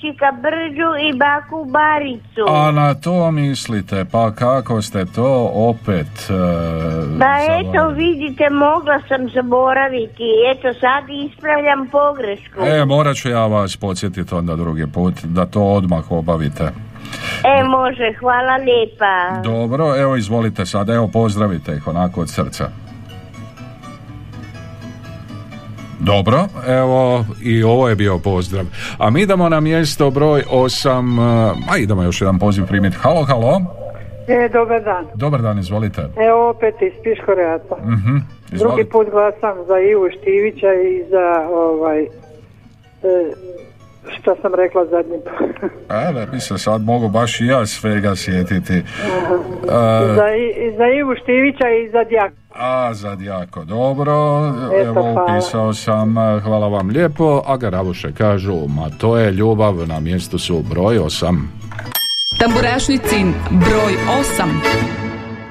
Čika 0.00 0.30
Brđu 0.42 0.90
i 1.08 1.18
Baku 1.18 1.64
Baricu. 1.64 2.44
A 2.48 2.70
na 2.70 2.94
to 2.94 3.30
mislite, 3.30 4.04
pa 4.12 4.30
kako 4.34 4.82
ste 4.82 5.04
to 5.04 5.50
opet... 5.54 6.30
e, 6.30 7.18
Pa 7.18 7.32
eto, 7.60 7.88
vidite, 7.88 8.50
mogla 8.50 9.00
sam 9.08 9.28
zaboraviti. 9.34 10.24
Eto, 10.52 10.68
sad 10.80 11.04
ispravljam 11.08 11.88
pogrešku. 11.92 12.60
E, 12.60 12.84
morat 12.84 13.16
ću 13.16 13.28
ja 13.28 13.46
vas 13.46 13.76
podsjetiti 13.76 14.34
onda 14.34 14.56
drugi 14.56 14.86
put 14.94 15.14
da 15.24 15.46
to 15.46 15.62
odmah 15.62 16.12
obavite. 16.12 16.64
E, 17.44 17.64
može, 17.64 18.12
hvala 18.18 18.56
lijepa. 18.56 19.42
Dobro, 19.44 19.96
evo 19.96 20.16
izvolite 20.16 20.66
sad, 20.66 20.88
evo 20.88 21.08
pozdravite 21.12 21.72
ih 21.74 21.88
onako 21.88 22.20
od 22.20 22.30
srca. 22.30 22.68
Dobro, 26.00 26.38
evo 26.68 27.24
i 27.42 27.62
ovo 27.62 27.88
je 27.88 27.96
bio 27.96 28.18
pozdrav. 28.18 28.64
A 28.98 29.10
mi 29.10 29.20
idemo 29.22 29.48
na 29.48 29.60
mjesto 29.60 30.10
broj 30.10 30.42
8, 30.42 31.46
a 31.70 31.78
idemo 31.78 32.02
još 32.02 32.20
jedan 32.20 32.38
poziv 32.38 32.66
primiti. 32.66 32.96
Halo, 32.96 33.22
halo. 33.24 33.60
E, 34.28 34.48
dobar 34.48 34.82
dan. 34.82 35.06
Dobar 35.14 35.42
dan, 35.42 35.58
izvolite. 35.58 36.00
Evo 36.18 36.50
opet 36.50 36.74
iz 36.82 36.92
Piškoreaca. 37.04 37.76
Mhm, 37.78 38.16
Drugi 38.52 38.84
put 38.84 39.10
glasam 39.10 39.56
za 39.66 39.78
Ivu 39.80 40.08
Štivića 40.10 40.66
i 40.74 41.04
za 41.10 41.48
ovaj... 41.50 42.02
E, 42.02 42.06
šta 44.10 44.34
sam 44.42 44.54
rekla 44.54 44.86
zadnji 44.86 45.18
put? 45.20 45.70
A, 45.88 46.12
da 46.12 46.26
bi 46.26 46.40
se 46.40 46.58
sad 46.58 46.82
mogu 46.82 47.08
baš 47.08 47.40
i 47.40 47.46
ja 47.46 47.66
svega 47.66 48.16
sjetiti. 48.16 48.74
E, 48.74 48.82
za, 50.14 50.28
I- 50.30 50.76
za 50.76 50.86
Ivu 50.88 51.14
Štivića 51.22 51.68
i 51.70 51.88
za 51.88 52.04
Djak. 52.04 52.32
A, 52.60 52.94
za 52.94 53.16
jako 53.20 53.64
dobro, 53.64 54.48
Eto, 54.72 54.88
evo 54.88 55.02
hvala. 55.02 55.34
upisao 55.34 55.74
sam, 55.74 56.14
hvala 56.42 56.68
vam 56.68 56.88
lijepo, 56.88 57.42
a 57.46 57.56
Garavuše 57.56 58.12
kažu, 58.12 58.68
ma 58.68 58.90
to 58.98 59.18
je 59.18 59.32
ljubav, 59.32 59.74
na 59.88 60.00
mjestu 60.00 60.38
su 60.38 60.62
broj 60.70 60.98
8. 60.98 61.40
Tamburašnicin 62.38 63.34
broj 63.50 63.96
8. 64.36 65.50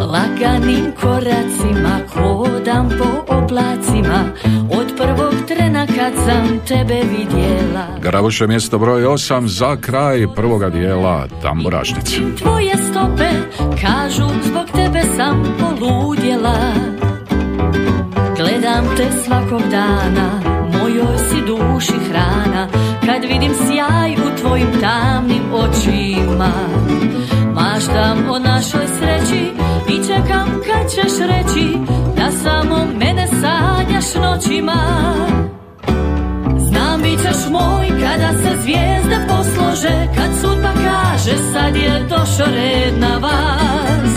Laganim 0.00 0.92
koracima 1.00 2.00
hodam 2.14 2.88
po 2.98 3.34
oblacima 3.34 4.24
sam 6.16 6.58
tebe 6.68 7.00
vidjela. 7.10 7.86
Garavuše 8.02 8.46
mjesto 8.46 8.78
broj 8.78 9.02
8 9.02 9.46
za 9.46 9.76
kraj 9.76 10.26
prvoga 10.34 10.70
dijela 10.70 11.26
Tamburašnice. 11.42 12.16
Tvoje 12.38 12.76
stope 12.90 13.28
kažu 13.80 14.28
zbog 14.42 14.66
tebe 14.74 15.02
sam 15.16 15.44
poludjela. 15.60 16.56
Gledam 18.36 18.84
te 18.96 19.06
svakog 19.24 19.62
dana, 19.70 20.40
mojoj 20.72 21.18
si 21.18 21.36
duši 21.46 21.98
hrana. 22.08 22.68
Kad 23.06 23.22
vidim 23.22 23.52
sjaj 23.66 24.12
u 24.12 24.38
tvojim 24.40 24.66
tamnim 24.80 25.42
očima 25.52 26.52
Maštam 27.54 28.30
o 28.30 28.38
našoj 28.38 28.86
sreći 28.98 29.50
i 29.88 30.06
čekam 30.06 30.46
kad 30.66 30.90
ćeš 30.90 31.18
reći 31.20 31.76
Da 32.16 32.30
samo 32.30 32.86
mene 32.98 33.26
sanjaš 33.26 34.14
noćima 34.14 34.74
Ćeš 37.22 37.50
moj 37.50 37.88
kada 37.88 38.32
se 38.42 38.62
zvijezde 38.62 39.26
poslože 39.28 40.08
Kad 40.14 40.30
sudba 40.40 40.72
kaže 40.72 41.36
sad 41.52 41.76
je 41.76 42.06
došao 42.08 42.46
red 42.46 42.98
na 42.98 43.18
vas. 43.18 44.14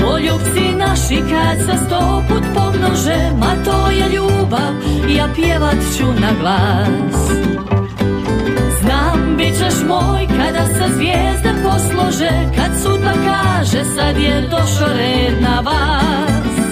Poljubci 0.00 0.76
naši 0.76 1.16
kad 1.16 1.58
se 1.58 1.84
sto 1.86 2.22
put 2.28 2.42
pomnože 2.54 3.30
Ma 3.38 3.64
to 3.64 3.90
je 3.90 4.08
ljubav, 4.08 4.72
ja 5.08 5.28
pjevat 5.34 5.76
ću 5.98 6.06
na 6.06 6.32
glas. 6.40 7.30
Znam 8.80 9.36
bit 9.36 9.58
ćeš 9.58 9.74
moj 9.88 10.26
kada 10.26 10.66
se 10.66 10.94
zvijezde 10.94 11.54
poslože 11.62 12.30
Kad 12.56 12.70
sudba 12.82 13.12
kaže 13.12 13.84
sad 13.96 14.16
je 14.18 14.40
došao 14.40 14.88
red 14.96 15.42
na 15.42 15.60
vas 15.60 16.65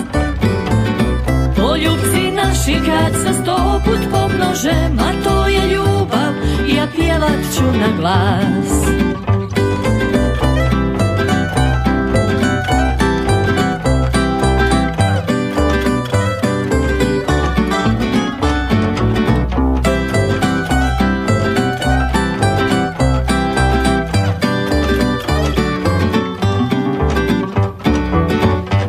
Poljubci 2.65 2.81
naši 2.81 2.91
kad 2.91 3.13
se 3.13 3.43
sto 3.43 3.81
put 3.85 3.99
pomnože 4.11 4.89
Ma 4.97 5.13
to 5.25 5.47
je 5.47 5.69
ljubav, 5.75 6.33
ja 6.77 6.87
pjevat 6.97 7.39
ću 7.57 7.63
na 7.63 7.89
glas. 8.01 8.85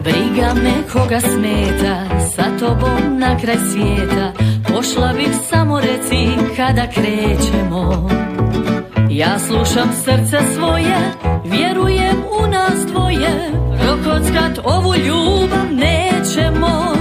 Briga 0.03 0.53
me 0.63 0.73
koga 0.93 1.19
smeta, 1.19 1.84
tobom 2.65 3.19
na 3.19 3.37
kraj 3.37 3.57
svijeta. 3.71 4.31
Pošla 4.67 5.13
bih 5.13 5.29
samo 5.49 5.79
reci 5.79 6.27
kada 6.57 6.87
krećemo. 6.87 8.09
Ja 9.09 9.39
slušam 9.39 9.89
srce 9.93 10.37
svoje, 10.55 10.97
vjerujem 11.45 12.15
u 12.41 12.47
nas 12.47 12.85
dvoje. 12.91 13.51
Prokockat 13.79 14.59
ovu 14.63 14.95
ljubav 14.95 15.65
nećemo. 15.71 16.93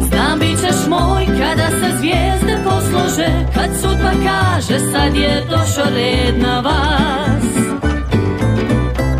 Znam 0.00 0.38
bit 0.38 0.60
ćeš 0.60 0.88
moj 0.88 1.26
kada 1.26 1.68
se 1.70 1.96
zvijezde 1.98 2.58
poslože. 2.64 3.28
Kad 3.54 3.70
sudba 3.80 4.10
kaže 4.24 4.78
sad 4.78 5.14
je 5.14 5.44
došao 5.50 5.90
red 5.94 6.42
na 6.42 6.60
vas. 6.60 7.48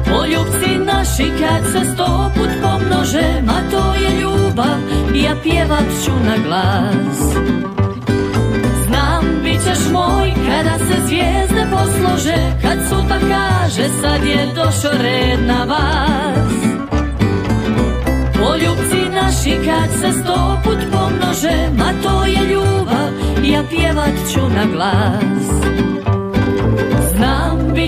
Poljubci 0.05 0.88
naši 1.09 1.33
kad 1.41 1.73
se 1.73 1.93
sto 1.93 2.31
put 2.35 2.49
pomnože 2.63 3.43
Ma 3.47 3.61
to 3.71 3.95
je 3.95 4.21
ljubav, 4.21 4.79
ja 5.15 5.37
pjevat 5.43 5.85
ću 6.05 6.11
na 6.11 6.37
glas. 6.47 7.19
Znam 8.87 9.25
bit 9.45 9.63
ćeš 9.65 9.93
moj 9.93 10.33
kada 10.47 10.79
se 10.79 11.07
zvijezde 11.07 11.67
poslože 11.71 12.37
Kad 12.63 12.79
sudba 12.89 13.15
kaže 13.29 13.89
sad 14.01 14.25
je 14.25 14.47
došao 14.55 15.03
red 15.03 15.41
na 15.47 15.65
vas. 15.65 16.53
Poljubci 18.35 19.11
naši 19.15 19.57
kad 19.65 19.91
se 20.01 20.21
sto 20.23 20.59
put 20.65 20.79
pomnože 20.93 21.69
Ma 21.79 21.93
to 22.03 22.25
je 22.25 22.53
ljubav, 22.53 23.13
ja 23.45 23.63
pjevat 23.71 24.15
ću 24.33 24.41
na 24.41 24.65
glas 24.73 25.98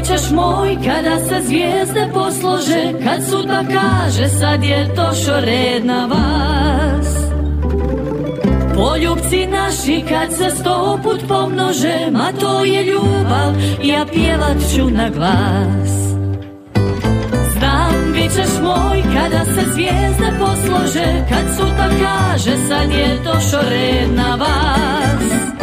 bit 0.00 0.08
ćeš 0.08 0.30
moj 0.30 0.76
kada 0.84 1.18
se 1.18 1.46
zvijezde 1.46 2.08
poslože 2.14 2.92
Kad 3.04 3.24
sudba 3.30 3.62
kaže 3.72 4.28
sad 4.28 4.64
je 4.64 4.88
došao 4.96 5.40
red 5.40 5.84
na 5.84 6.06
vas. 6.06 7.16
Poljubci 8.74 9.46
naši 9.46 10.04
kad 10.08 10.32
se 10.32 10.56
sto 10.56 10.98
put 11.02 11.20
pomnože 11.28 12.10
Ma 12.12 12.32
to 12.40 12.64
je 12.64 12.84
ljubav, 12.84 13.54
ja 13.82 14.06
pjevat 14.12 14.56
ću 14.74 14.90
na 14.90 15.08
glas. 15.08 15.90
Znam, 17.58 18.12
bit 18.12 18.32
ćeš 18.32 18.60
moj 18.62 19.02
kada 19.02 19.44
se 19.44 19.70
zvijezde 19.72 20.32
poslože 20.38 21.24
Kad 21.28 21.56
suta 21.56 21.88
kaže 22.02 22.56
sad 22.68 22.90
je 22.90 23.18
došo 23.24 23.58
red 23.70 24.10
na 24.14 24.34
vas 24.34 25.59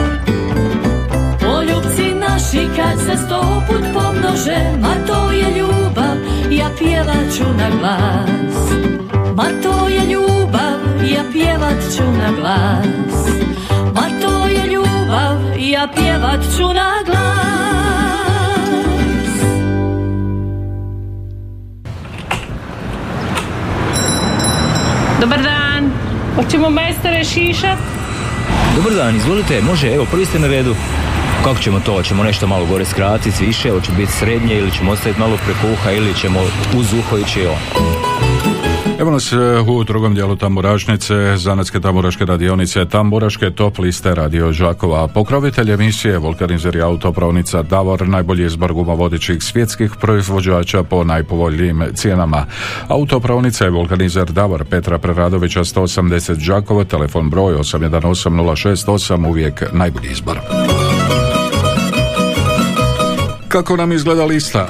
Naši 2.48 2.68
kad 2.76 3.00
se 3.00 3.26
sto 3.26 3.64
put 3.68 3.84
pomnože 3.94 4.58
Ma 4.82 4.94
to 5.08 5.32
je 5.32 5.58
ljubav, 5.58 6.18
ja 6.52 6.70
pjevat 6.78 7.34
ću 7.38 7.44
na 7.44 7.70
glas 7.70 8.72
Ma 9.36 9.44
to 9.64 9.88
je 9.88 10.02
ljubav, 10.12 10.80
ja 11.14 11.24
pjevat 11.34 11.96
ću 11.96 12.04
na 12.04 12.32
glas 12.40 13.28
Ma 13.96 14.02
to 14.22 14.48
je 14.48 14.68
ljubav, 14.72 15.60
ja 15.60 15.88
pjevat 15.96 16.40
ću 16.58 16.64
na 16.74 16.92
glas 17.06 17.28
Dobar 25.22 25.42
dan. 25.42 25.92
Hoćemo 26.36 26.70
majstore 26.70 27.24
šišat? 27.24 27.78
Dobar 28.76 28.94
dan, 28.94 29.16
izvolite, 29.16 29.62
može, 29.62 29.88
evo, 29.88 30.06
prvi 30.12 30.26
ste 30.26 30.40
na 30.40 30.48
redu. 30.48 30.76
Kako 31.48 31.60
ćemo 31.60 31.80
to? 31.80 31.94
Hoćemo 31.94 32.24
nešto 32.24 32.48
malo 32.48 32.66
gore 32.66 32.86
skratiti, 32.86 33.46
više, 33.46 33.72
hoće 33.72 33.92
biti 33.98 34.12
srednje 34.12 34.58
ili 34.58 34.72
ćemo 34.72 34.92
ostaviti 34.92 35.20
malo 35.20 35.38
prekuha 35.46 35.92
ili 35.92 36.14
ćemo 36.16 36.40
uz 36.78 36.94
uho 36.94 37.18
ići 37.18 37.48
on. 37.48 37.58
Evo 39.00 39.12
nas 39.12 39.32
e, 39.32 39.38
u 39.68 39.84
drugom 39.84 40.16
dijelu 40.16 40.36
tamburašnice, 40.36 41.38
zanetske 41.38 41.80
tamburaške 41.80 42.26
radionice, 42.26 42.86
tamburaške 42.86 43.50
top 43.50 43.80
liste 43.80 44.16
radio 44.16 44.52
Žakova. 44.52 45.08
Pokrovitelj 45.08 45.72
emisije 45.72 46.18
Vulkanizer 46.18 46.76
i 46.76 46.82
autopravnica 46.82 47.62
Davor, 47.62 48.08
najbolji 48.08 48.46
izbor 48.46 48.74
gumovodećih 48.74 49.44
svjetskih 49.44 49.92
proizvođača 50.02 50.84
po 50.84 51.04
najpovoljnijim 51.04 51.84
cijenama. 51.94 52.46
Autopravnica 52.88 53.64
je 53.66 53.72
Vulkanizer 53.72 54.32
Davor 54.32 54.66
Petra 54.66 54.98
Preradovića 54.98 55.60
180 55.60 56.40
Žakova, 56.40 56.84
telefon 56.84 57.30
broj 57.30 57.54
818068, 57.54 59.28
uvijek 59.28 59.64
najbolji 59.74 60.12
izbor. 60.12 60.40
Kako 63.48 63.76
nam 63.76 63.92
izgleda 63.92 64.26
lista? 64.26 64.68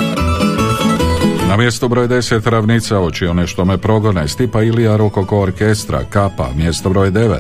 Na 1.48 1.58
mjesto 1.58 1.88
broj 1.88 2.08
10 2.08 2.50
ravnica 2.50 3.00
oči 3.00 3.28
one 3.28 3.48
što 3.48 3.66
me 3.66 3.78
progone 3.78 4.28
Stipa 4.28 4.64
Ilija 4.64 4.98
Rokoko 4.98 5.39
orkestra 5.39 6.04
Kapa 6.10 6.50
mjesto 6.56 6.89
broj 6.89 7.12
9 7.12 7.39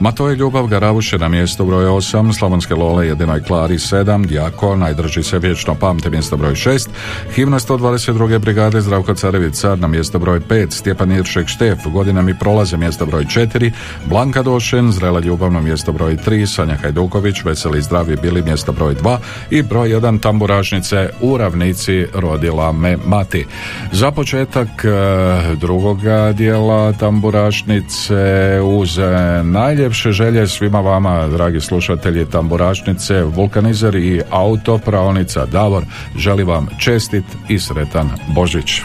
Matoje 0.00 0.36
Ljubav 0.36 0.66
Garavuše 0.66 1.18
na 1.18 1.28
mjesto 1.28 1.64
broj 1.64 1.84
8 1.84 2.32
Slavonske 2.38 2.74
Lole 2.74 3.06
jedinoj 3.06 3.42
Klari 3.42 3.74
7 3.74 4.26
Djako 4.26 4.76
najdrži 4.76 5.22
se 5.22 5.38
vječno 5.38 5.74
pamte 5.74 6.10
mjesto 6.10 6.36
broj 6.36 6.52
6 6.52 6.88
Himna 7.34 7.58
122. 7.58 8.38
brigade 8.38 8.80
Zdravko 8.80 9.14
Carević 9.14 9.54
Car 9.54 9.78
na 9.78 9.88
mjesto 9.88 10.18
broj 10.18 10.40
5 10.40 10.70
Stjepan 10.70 11.12
Iršek 11.12 11.48
Štef 11.48 11.78
godina 11.86 12.22
mi 12.22 12.38
prolaze 12.38 12.76
mjesto 12.76 13.06
broj 13.06 13.24
4 13.24 13.72
Blanka 14.04 14.42
Došen 14.42 14.92
Zrela 14.92 15.20
ljubav 15.20 15.52
na 15.52 15.60
mjesto 15.60 15.92
broj 15.92 16.16
3 16.16 16.46
Sanja 16.46 16.76
Hajduković 16.76 17.44
Veseli 17.44 17.82
zdravi 17.82 18.16
bili 18.22 18.42
mjesto 18.42 18.72
broj 18.72 18.94
2 18.94 19.18
i 19.50 19.62
broj 19.62 19.88
1 19.88 20.20
tamburašnice 20.20 21.10
u 21.20 21.36
ravnici 21.36 22.06
rodila 22.14 22.72
me 22.72 22.96
mati 23.06 23.47
za 23.92 24.10
početak 24.10 24.84
e, 24.84 24.88
drugoga 25.56 26.32
dijela 26.32 26.92
tamburašnice 26.92 28.60
uz 28.64 28.98
e, 28.98 29.42
najljepše 29.42 30.12
želje 30.12 30.46
svima 30.46 30.80
vama, 30.80 31.28
dragi 31.28 31.60
slušatelji 31.60 32.26
tamburašnice, 32.26 33.22
vulkanizer 33.22 33.94
i 33.94 34.20
autopravnica 34.30 35.46
Davor, 35.46 35.84
želi 36.16 36.44
vam 36.44 36.68
čestit 36.78 37.24
i 37.48 37.58
sretan 37.58 38.10
Božić. 38.34 38.82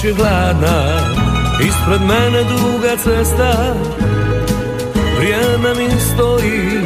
Noć 0.00 0.04
je 0.04 0.14
hladna, 0.14 1.00
ispred 1.60 2.00
mene 2.00 2.44
duga 2.44 2.96
cesta. 2.96 3.74
Vrijeme 5.18 5.74
mi 5.74 6.00
stoji, 6.00 6.80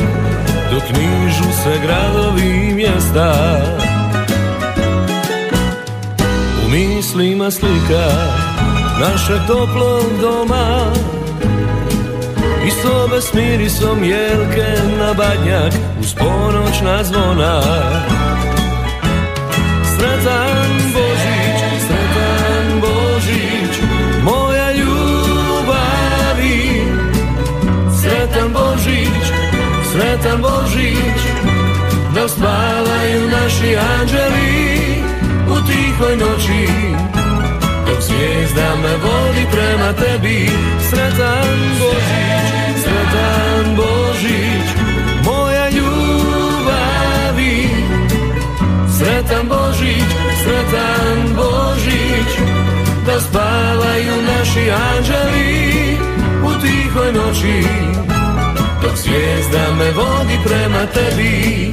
dok 0.72 0.82
nižu 0.82 1.44
se 1.62 1.78
gradovi 1.86 2.68
i 2.70 2.74
mjesta. 2.74 3.60
U 6.66 6.70
mislima 6.70 7.50
slika 7.50 8.10
našeg 9.00 9.40
toplog 9.46 10.04
doma. 10.20 10.92
I 12.66 12.70
sobe 12.70 13.20
s 13.20 13.34
mirisom 13.34 14.04
jelke 14.04 14.66
na 14.98 15.14
badnjak 15.14 15.72
uz 16.00 16.14
ponoćna 16.14 17.04
zvona. 17.04 17.62
Sretan 19.96 20.43
sretan 30.14 30.42
Božić, 30.42 31.22
da 32.14 32.28
spavaju 32.28 33.30
naši 33.30 33.76
anđeli 33.76 35.02
u 35.48 35.66
tihoj 35.66 36.16
noći. 36.16 36.68
Dok 37.86 38.00
zvijezda 38.00 38.74
me 38.82 38.96
vodi 38.96 39.46
prema 39.52 39.92
tebi 39.92 40.50
Sretan 40.90 41.58
Božić, 41.80 42.82
sretan 42.82 43.76
Božić 43.76 44.68
Moja 45.24 45.68
ljubavi. 45.70 47.68
Sretan 48.98 49.48
Božić, 49.48 50.10
sretan 50.42 51.36
Božić 51.36 52.38
Da 53.06 53.20
spavaju 53.20 54.22
naši 54.22 54.70
anđeli 54.70 55.96
u 56.44 56.60
tihoj 56.60 57.12
noći 57.12 57.64
Dok 58.84 58.96
zvijezda 58.96 59.74
me 59.78 59.90
vodi 59.90 60.38
prema 60.44 60.86
tebi. 60.86 61.70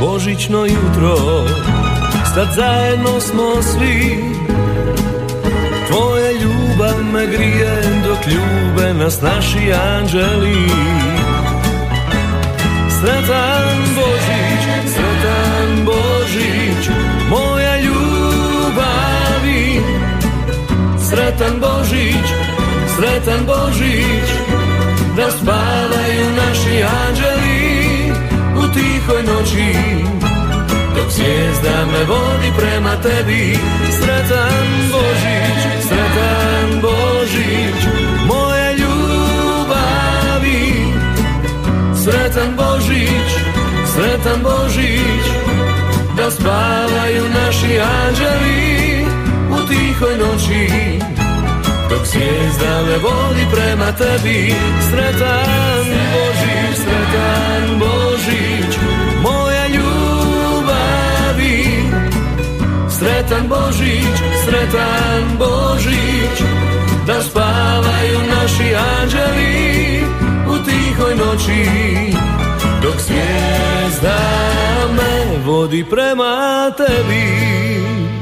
Božićno 0.00 0.64
jutro 0.64 1.16
Stad 2.32 2.48
zajedno 2.56 3.20
smo 3.20 3.62
svi 3.62 4.16
nas 9.02 9.22
naši 9.22 9.72
anđeli. 9.72 10.68
Sretan 13.00 13.78
Božić, 13.96 14.62
sretan 14.94 15.84
Božić 15.84 16.88
Moja 17.30 17.80
ljubavi. 17.80 19.80
Sretan 21.08 21.60
Božić, 21.60 22.26
sretan 22.96 23.46
Božić 23.46 24.28
Da 25.16 25.30
spavaju 25.30 26.26
naši 26.36 26.84
anđeli 27.06 28.12
u 28.56 28.74
tihoj 28.74 29.22
noći. 29.22 29.74
Dok 30.96 31.10
zvijezda 31.10 31.86
me 31.92 32.04
vodi 32.04 32.52
prema 32.58 32.96
tebi 33.02 33.58
Sretan 33.90 34.66
Božić, 34.92 35.81
Sretan 43.94 44.42
Božić, 44.42 45.24
da 46.16 46.30
spavaju 46.30 47.24
naši 47.34 47.80
anđeli 47.80 49.04
u 49.50 49.66
tihoj 49.68 50.16
noći. 50.18 50.68
Dok 51.90 52.06
zvijezda 52.06 52.82
me 52.86 52.96
voli 52.96 53.46
prema 53.52 53.92
tebi, 53.92 54.54
sretan 54.90 55.84
Božić, 56.12 56.76
sretan 56.76 57.78
Božić, 57.78 58.78
moja 59.22 59.66
ljubavi. 59.66 60.06
Sretan 62.98 63.48
Božić, 63.48 64.16
sretan 64.44 65.38
Božić, 65.38 66.42
da 67.06 67.22
spavaju 67.22 68.18
naši 68.34 68.74
anđeli 68.74 70.04
u 70.48 70.64
tihoj 70.64 71.14
noći. 71.14 72.41
Dok 72.82 73.00
zvijezda 73.00 74.18
me 74.96 75.38
vodi 75.44 75.84
prema 75.90 76.70
tebi. 76.76 78.21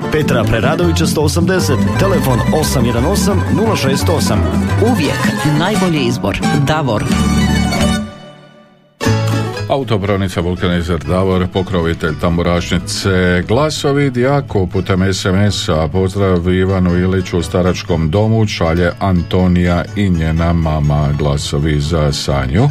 Petra 0.11 0.43
Preradovića 0.43 1.05
180, 1.05 1.99
telefon 1.99 2.39
818 2.39 3.35
068. 3.53 4.37
Uvijek 4.91 5.19
najbolji 5.59 5.99
izbor. 5.99 6.39
Davor. 6.67 7.03
Autopravnica 9.69 10.41
Vulkanizer 10.41 10.99
Davor, 10.99 11.47
pokrovitelj 11.53 12.19
tamburašnice, 12.21 13.43
glasovi 13.47 14.09
Dijako 14.09 14.67
putem 14.67 15.13
SMS-a, 15.13 15.87
pozdrav 15.91 16.53
Ivanu 16.53 16.97
Iliću 16.97 17.37
u 17.37 17.43
staračkom 17.43 18.09
domu, 18.09 18.47
šalje 18.47 18.91
Antonija 18.99 19.83
i 19.95 20.09
njena 20.09 20.53
mama, 20.53 21.09
glasovi 21.19 21.79
za 21.79 22.11
Sanju. 22.11 22.69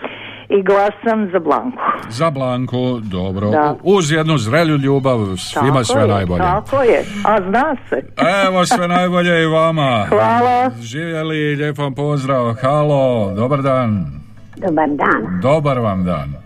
i 0.48 0.62
glasam 0.62 1.30
za 1.32 1.38
Blanku. 1.38 1.82
Za 2.08 2.30
Blanku, 2.30 2.98
dobro. 3.02 3.50
Da. 3.50 3.76
Uz 3.82 4.12
jednu 4.12 4.38
zrelju 4.38 4.76
ljubav, 4.76 5.18
svima 5.36 5.72
Tako 5.72 5.84
sve 5.84 6.02
je, 6.02 6.08
najbolje. 6.08 6.40
Tako 6.40 6.82
je, 6.82 6.98
a 7.24 7.40
zna 7.40 7.76
se. 7.88 7.96
Evo 8.46 8.66
sve 8.66 8.88
najbolje 8.88 9.42
i 9.42 9.46
vama. 9.46 10.06
Hvala. 10.08 10.70
Živjeli, 10.80 11.56
lijep 11.56 11.78
vam 11.78 11.94
pozdrav. 11.94 12.54
Halo, 12.62 13.32
dobar 13.36 13.62
dan. 13.62 14.06
Dobar 14.56 14.88
dan. 14.88 15.40
Dobar 15.42 15.78
vam 15.78 16.04
dan. 16.04 16.43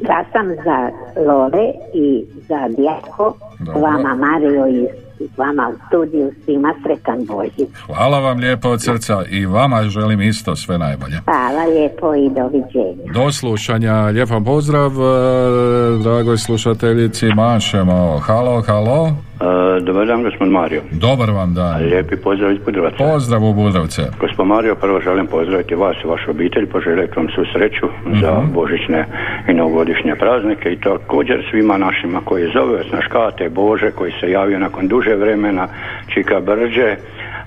Glasam 0.00 0.48
za 0.64 0.90
Lole 1.26 1.72
i 1.94 2.24
za 2.48 2.68
Djako, 2.68 3.34
vama 3.74 4.14
Mario 4.14 4.68
i 4.68 4.88
vama 5.36 5.70
u 5.74 5.86
studiju 5.86 6.32
svima 6.44 6.74
sretan 6.82 7.24
Božić. 7.26 7.68
Hvala 7.86 8.20
vam 8.20 8.38
lijepo 8.38 8.68
od 8.68 8.82
srca 8.82 9.24
i 9.30 9.46
vama 9.46 9.82
želim 9.82 10.20
isto 10.20 10.56
sve 10.56 10.78
najbolje. 10.78 11.16
Hvala 11.24 11.64
lijepo 11.64 12.14
i 12.14 12.30
doviđenja. 12.30 13.12
Do 13.14 13.32
slušanja, 13.32 13.94
lijep 13.94 14.30
vam 14.30 14.44
pozdrav, 14.44 14.90
e, 14.90 15.98
dragoj 16.02 16.38
slušateljici, 16.38 17.26
mašemo. 17.34 18.18
Halo, 18.18 18.62
halo. 18.62 19.29
E, 19.40 19.80
dobar 19.80 20.06
dan, 20.06 20.22
gospod 20.22 20.48
Mario. 20.48 20.80
Dobar 20.90 21.30
vam 21.30 21.54
dan. 21.54 21.82
Lijepi 21.82 22.16
pozdrav 22.16 22.52
iz 22.52 22.58
Budrovaca. 22.64 22.96
Pozdrav 22.96 23.44
u 23.44 23.52
Budrovce. 23.54 24.02
Gospod 24.20 24.46
Mario, 24.46 24.74
prvo 24.74 25.00
želim 25.00 25.26
pozdraviti 25.26 25.74
vas 25.74 25.96
i 26.04 26.08
vašu 26.08 26.30
obitelj, 26.30 26.66
poželjeti 26.66 27.12
vam 27.16 27.28
svu 27.34 27.44
sreću 27.52 27.86
za 28.22 28.32
Mhm. 28.32 28.52
božićne 28.54 29.04
i 29.48 29.54
novogodišnje 29.54 30.14
praznike 30.14 30.72
i 30.72 30.80
također 30.80 31.46
svima 31.50 31.76
našima 31.78 32.20
koji 32.24 32.52
zove 32.54 32.76
vas 32.76 32.92
na 32.92 33.00
škate, 33.02 33.48
Bože, 33.48 33.90
koji 33.90 34.12
se 34.20 34.30
javio 34.30 34.58
nakon 34.58 34.88
duže 34.88 35.14
vremena, 35.14 35.68
Čika 36.14 36.40
Brđe. 36.40 36.96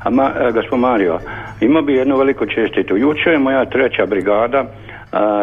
A 0.04 0.10
ma, 0.10 0.32
e, 0.40 0.52
gospod 0.52 0.80
Mario, 0.80 1.20
imao 1.62 1.82
bi 1.82 1.94
jednu 1.94 2.18
veliku 2.18 2.46
čestitu. 2.46 2.98
Jučer 2.98 3.34
je 3.34 3.40
moja 3.40 3.66
treća 3.66 4.06
brigada 4.06 4.66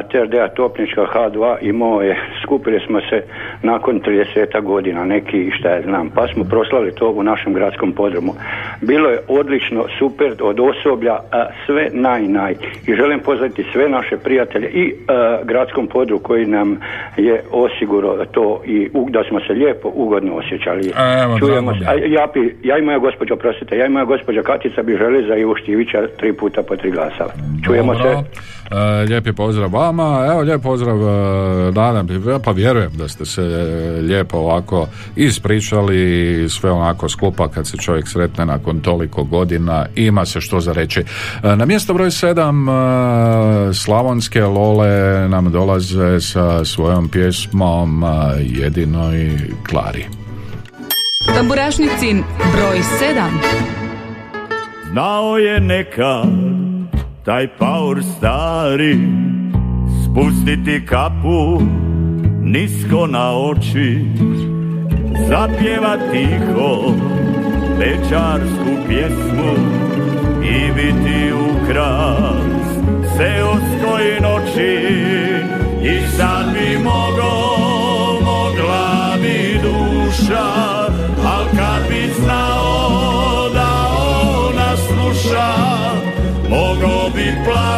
TRD-a 0.03 0.49
Topnička 0.49 1.01
H2 1.05 1.57
imao 1.61 2.03
je, 2.03 2.17
skupili 2.43 2.81
smo 2.87 3.01
se 3.01 3.23
nakon 3.63 4.01
30 4.01 4.63
godina, 4.63 5.05
neki 5.05 5.51
šta 5.51 5.69
ja 5.69 5.83
znam, 5.83 6.11
pa 6.11 6.27
smo 6.29 6.45
proslali 6.45 6.95
to 6.95 7.11
u 7.11 7.23
našem 7.23 7.55
gradskom 7.55 7.93
podrumu. 7.93 8.33
Bilo 8.81 9.09
je 9.09 9.19
odlično, 9.29 9.85
super, 9.99 10.35
od 10.41 10.61
osoblja, 10.61 11.19
a, 11.33 11.47
sve 11.67 11.89
naj, 11.93 12.23
naj. 12.23 12.55
I 12.87 12.95
želim 12.95 13.21
pozdraviti 13.21 13.65
sve 13.73 13.89
naše 13.89 14.17
prijatelje 14.17 14.69
i 14.69 14.95
a, 15.09 15.39
gradskom 15.45 15.87
podru 15.87 16.19
koji 16.19 16.47
nam 16.47 16.81
je 17.17 17.43
osigurao 17.51 18.25
to 18.27 18.63
i 18.67 18.89
u- 18.95 19.11
da 19.11 19.25
smo 19.25 19.41
se 19.41 19.53
lijepo, 19.53 19.91
ugodno 19.95 20.35
osjećali. 20.35 20.93
Evo, 21.25 21.39
Čujemo 21.39 21.73
se. 21.75 21.85
je. 21.97 22.13
Ja, 22.13 22.27
ja 22.63 22.79
i 22.79 22.83
moja 22.83 22.99
gospođa, 22.99 23.37
prostite, 23.37 23.77
ja 23.77 23.87
i 23.87 23.91
moja 23.91 24.05
gospođa 24.05 24.43
Katica 24.43 24.83
bi 24.83 24.97
želi 24.97 25.27
za 25.29 25.37
Ivu 25.37 25.55
Štivića 25.57 26.07
tri 26.17 26.33
puta 26.33 26.63
po 26.63 26.77
tri 26.77 26.91
glasa. 26.91 27.25
Čujemo 27.67 27.95
Dobro. 27.95 28.11
se. 28.11 28.60
E, 28.71 29.05
lijepi 29.05 29.33
pozdrav 29.33 29.73
vama, 29.73 30.27
evo 30.33 30.41
lijep 30.41 30.63
pozdrav, 30.63 30.97
e, 30.97 31.73
nadam, 31.73 32.09
pa 32.45 32.51
vjerujem 32.51 32.93
da 32.93 33.09
ste 33.09 33.25
se 33.25 33.43
e, 33.43 34.01
lijepo 34.01 34.37
ovako 34.37 34.87
ispričali 35.17 36.47
sve 36.49 36.71
onako 36.71 37.09
skupa 37.09 37.49
kad 37.49 37.67
se 37.67 37.77
čovjek 37.77 38.09
sretne 38.09 38.47
nakon 38.47 38.81
toliko 38.81 39.25
godina, 39.25 39.87
ima 39.95 40.27
se 40.27 40.41
što 40.41 40.61
za 40.61 40.73
reći. 40.73 41.05
Na 41.43 41.67
mjesto 41.67 41.95
broj 41.95 42.11
sedam 42.11 42.69
e, 42.69 42.73
slavonske 43.75 44.45
lole 44.45 45.29
nam 45.29 45.53
dolaze 45.53 46.21
sa 46.21 46.65
svojom 46.65 47.09
pjesmom 47.09 48.05
Jedinoj 48.39 49.39
Klari. 49.71 50.07
Tamburašnicin 51.35 52.25
broj 52.53 52.79
7. 52.79 53.31
Znao 54.91 55.39
je 55.39 55.61
nekad 55.61 56.60
taj 57.31 57.47
paur 57.59 57.99
stari 58.03 58.95
spustiti 60.05 60.87
kapu 60.87 61.63
nisko 62.43 63.07
na 63.07 63.27
oči 63.51 63.91
zapjeva 65.29 65.95
tiho 66.11 66.73
večarsku 67.79 68.73
pjesmu 68.89 69.53
i 70.43 70.73
biti 70.77 71.33
ukras 71.33 72.67
seoskoj 73.17 74.05
noći. 74.23 74.75
I 75.83 75.95
sad 76.17 76.45
bi 76.55 76.79
mogo, 76.85 77.50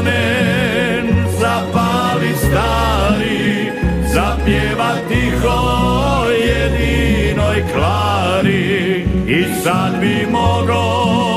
bi 0.01 0.03
plamen 0.03 1.07
zapali 1.41 2.33
stari, 2.37 3.73
zapjeva 4.15 4.95
tiho 5.09 6.29
jedinoj 6.31 7.63
klari 7.73 9.07
i 9.27 9.45
sad 9.65 10.01
bi 10.01 10.27
mogo, 10.31 11.32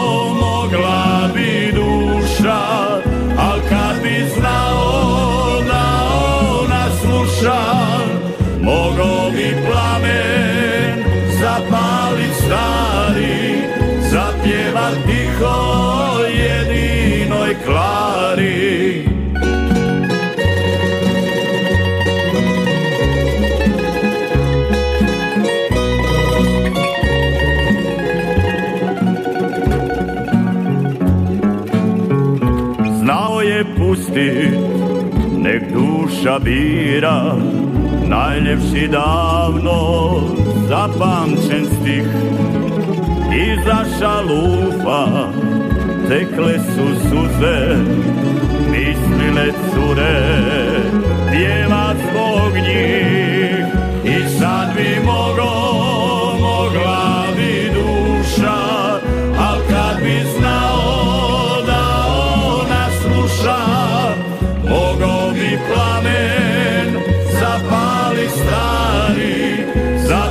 duša 36.26 36.40
bira, 36.40 37.36
najljepši 38.08 38.88
davno 38.88 40.22
zapamćen 40.68 41.66
stih. 41.66 42.08
Iza 43.36 43.86
šalufa 44.00 45.28
tekle 46.10 46.60
su 46.60 47.10
suze, 47.10 47.76
mislile 48.72 49.52
cure, 49.74 50.22
pjeva 51.32 51.94
zbog 51.94 52.54
njih. 52.54 53.25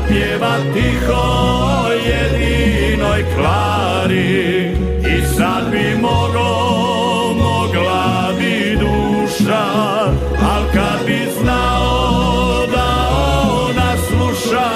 Zapjeva 0.05 0.57
tiho 0.75 1.25
jedinoj 2.07 3.25
klari. 3.35 4.77
I 5.01 5.25
sad 5.37 5.71
bi 5.71 5.97
mogo, 6.01 7.35
mogla 7.35 8.33
bi 8.39 8.77
duša, 8.77 9.65
al 10.55 10.63
kad 10.75 11.07
bi 11.07 11.19
znao 11.41 12.67
da 12.67 13.09
ona 13.69 13.97
sluša, 14.09 14.71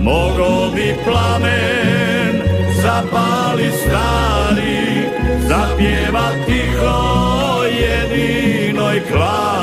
mogo 0.00 0.74
bi 0.74 0.94
plamen 1.04 2.42
zapali 2.82 3.70
stari, 3.70 5.08
zapjeva 5.48 6.28
tiho 6.46 7.64
jedinoj 7.64 9.00
klari. 9.10 9.61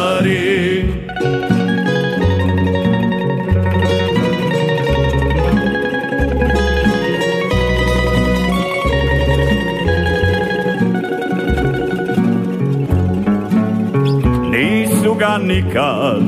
Nikad 15.60 16.24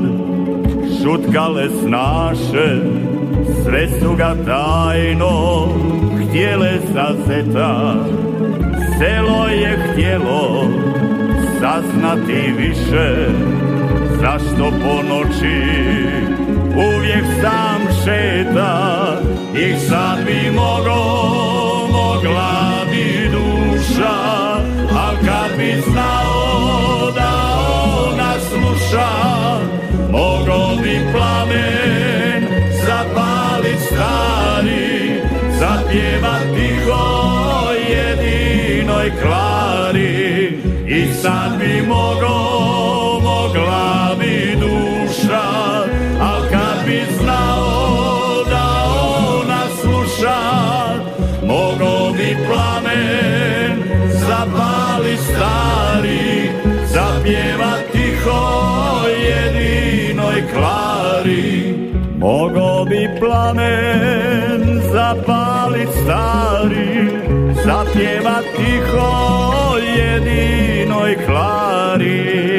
šutkale 1.02 1.68
snaše, 1.82 2.80
sve 3.64 3.88
su 4.00 4.16
ga 4.16 4.34
tajno 4.46 5.68
htjele 6.20 6.72
sazeta. 6.92 7.94
Selo 8.98 9.46
je 9.46 9.78
htjelo 9.92 10.64
saznati 11.60 12.52
više, 12.58 13.28
zašto 14.20 14.70
po 14.70 15.02
noći 15.08 15.62
uvijek 16.76 17.24
sam 17.42 17.80
šeta. 18.04 19.16
I 19.54 19.78
sad 19.78 20.18
bi 20.26 20.50
mogo, 20.50 21.02
mogla 21.92 22.84
bi 22.90 23.30
duša, 23.30 24.14
al 24.90 25.14
kad 25.24 25.58
bi 25.58 25.82
znao 25.90 26.41
sluša, 28.92 29.08
mogo 30.10 30.82
bi 30.82 31.00
plamen 31.12 32.44
zapali 32.86 33.74
stari, 33.86 35.20
zapjeva 35.58 36.36
tiho 36.54 37.04
jedinoj 37.88 39.10
klari. 39.22 40.58
I 40.86 41.12
sad 41.22 41.58
bi 41.58 41.82
mogo, 41.88 42.36
mogla 43.22 44.14
bi 44.20 44.56
duša, 44.60 45.48
al 46.20 46.40
kad 46.50 46.86
bi 46.86 47.00
znao 47.18 48.44
da 48.50 48.66
ona 49.40 49.62
sluša, 49.80 50.40
mogo 51.46 52.12
bi 52.12 52.36
plamen 52.46 53.82
zapali 54.28 55.16
stari, 55.16 55.91
Mogo 62.22 62.84
bi 62.84 63.08
plamen 63.18 64.62
zapalit 64.92 65.90
stari, 65.90 67.10
zapjeva 67.64 68.38
tiho 68.56 69.10
jedinoj 69.96 71.16
klari. 71.26 72.51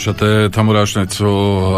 Slušate 0.00 0.50
Tamburašnicu 0.50 1.26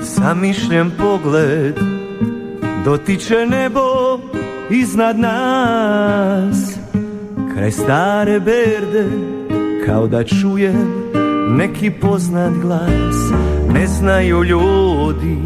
Zamišljen 0.00 0.90
pogled 0.98 1.74
dotiče 2.84 3.46
nebo 3.46 3.80
iznad 4.70 5.18
nas. 5.18 6.78
Kraj 7.54 7.70
stare 7.70 8.40
berde 8.40 9.43
kao 9.86 10.06
da 10.06 10.24
čujem 10.24 11.12
neki 11.48 11.90
poznat 11.90 12.52
glas. 12.62 13.32
Ne 13.74 13.86
znaju 13.86 14.44
ljudi 14.44 15.38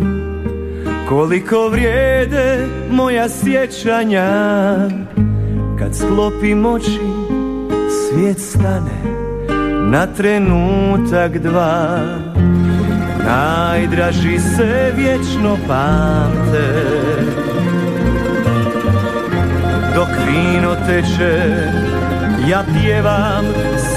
koliko 1.08 1.68
vrijede 1.68 2.66
moja 2.90 3.28
sjećanja. 3.28 4.28
Kad 5.78 5.96
sklopim 5.96 6.66
oči 6.66 7.00
svijet 7.88 8.40
stane 8.40 9.02
na 9.90 10.06
trenutak 10.06 11.38
dva. 11.38 11.98
Najdraži 13.26 14.38
se 14.38 14.92
vječno 14.96 15.56
pamte. 15.68 16.84
Dok 19.94 20.08
vino 20.26 20.74
teče 20.86 21.68
Ja 22.48 22.64
pjevam 22.74 23.44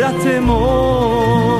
brate 0.00 0.40
moj 0.40 1.59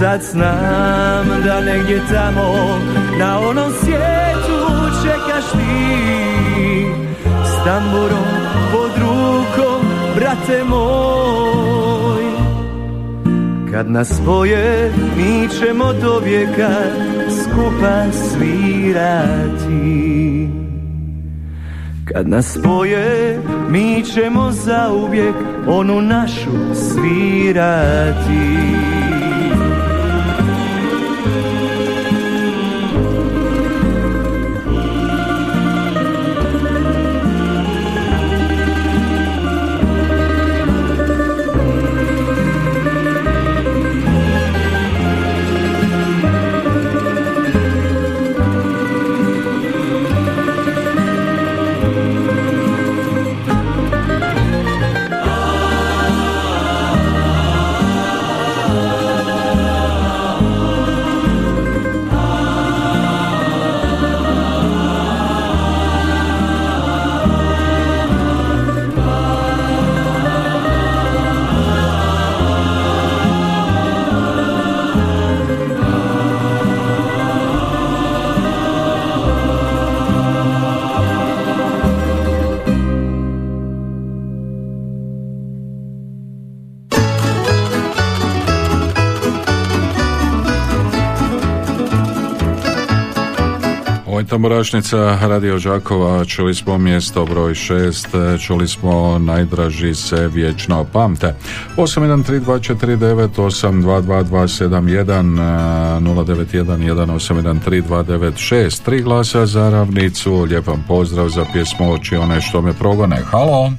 Sad 0.00 0.22
znam 0.22 1.42
da 1.44 1.60
negdje 1.60 2.00
tamo 2.12 2.78
Na 3.18 3.40
onom 3.40 3.72
svijetu 3.82 4.58
čekaš 5.02 5.52
ti. 5.52 6.86
S 7.44 7.64
tamburom 7.64 8.28
pod 8.72 8.90
rukom, 9.00 9.86
brate 10.16 10.64
moj. 10.68 12.24
Kad 13.72 13.90
nas 13.90 14.08
spoje, 14.08 14.92
mi 15.16 15.48
ćemo 15.48 15.92
do 15.92 16.18
vijeka 16.24 16.70
skupa 17.42 18.04
svirati. 18.12 19.68
Kad 22.04 22.28
nas 22.28 22.58
spoje, 22.58 23.38
mi 23.70 24.04
ćemo 24.14 24.50
zauvijek 24.52 25.34
onu 25.66 26.00
našu 26.00 26.74
svirati 26.74 28.70
tamburašnica 94.30 95.18
Radio 95.20 95.58
Đakova, 95.58 96.24
čuli 96.24 96.54
smo 96.54 96.78
mjesto 96.78 97.24
broj 97.24 97.54
6, 97.54 98.38
čuli 98.46 98.68
smo 98.68 99.18
najdraži 99.18 99.94
se 99.94 100.28
vječno 100.28 100.84
pamte. 100.84 101.34
813249, 101.76 103.28
822271, 103.36 106.00
091 106.00 107.20
1813296, 107.60 108.84
tri 108.84 109.02
glasa 109.02 109.46
za 109.46 109.70
ravnicu, 109.70 110.34
lijep 110.34 110.66
vam 110.66 110.84
pozdrav 110.88 111.28
za 111.28 111.44
pjesmu 111.52 111.92
Oči 111.92 112.16
one 112.16 112.40
što 112.40 112.62
me 112.62 112.72
progone. 112.72 113.16
Halo! 113.30 113.72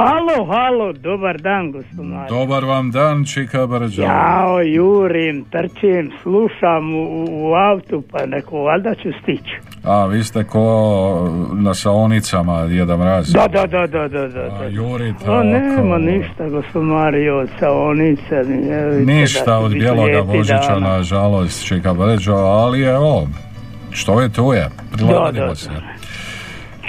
Halo, 0.00 0.44
halo, 0.44 0.92
dobar 0.92 1.40
dan, 1.40 1.72
gospodine. 1.72 2.26
Dobar 2.28 2.64
vam 2.64 2.90
dan, 2.90 3.24
Čika 3.24 3.66
Brđa. 3.66 4.02
Jao, 4.02 4.60
jurim, 4.60 5.44
trčim, 5.50 6.12
slušam 6.22 6.94
u, 6.94 7.26
u 7.30 7.54
autu, 7.54 8.02
pa 8.10 8.26
neko 8.26 8.58
valjda 8.58 8.94
ću 8.94 9.08
stići. 9.22 9.54
A, 9.84 10.06
vi 10.06 10.24
ste 10.24 10.44
ko 10.44 10.64
na 11.52 11.74
saonicama 11.74 12.58
jedan 12.60 12.98
mraz. 12.98 13.32
Da, 13.32 13.46
da, 13.48 13.66
da, 13.66 13.86
da, 13.86 14.08
da, 14.08 14.28
da. 14.28 14.40
A, 14.40 14.64
jurite 14.68 15.30
O, 15.30 15.42
nema 15.42 15.94
oko. 15.94 15.98
ništa, 15.98 16.48
gospod 16.48 16.82
Mario, 16.82 17.38
od 17.38 17.48
da 17.60 19.12
Ništa 19.12 19.58
od 19.58 19.72
bijeloga 19.72 20.22
Božića, 20.22 20.78
nažalost, 20.78 21.66
Čika 21.66 21.94
Brđa, 21.94 22.36
ali 22.36 22.82
evo, 22.82 23.28
što 23.90 24.20
je 24.20 24.28
tu 24.28 24.52
je, 24.52 24.68
prilagodimo 24.92 25.46
Da, 25.46 25.48
da, 25.48 25.54
se. 25.54 25.70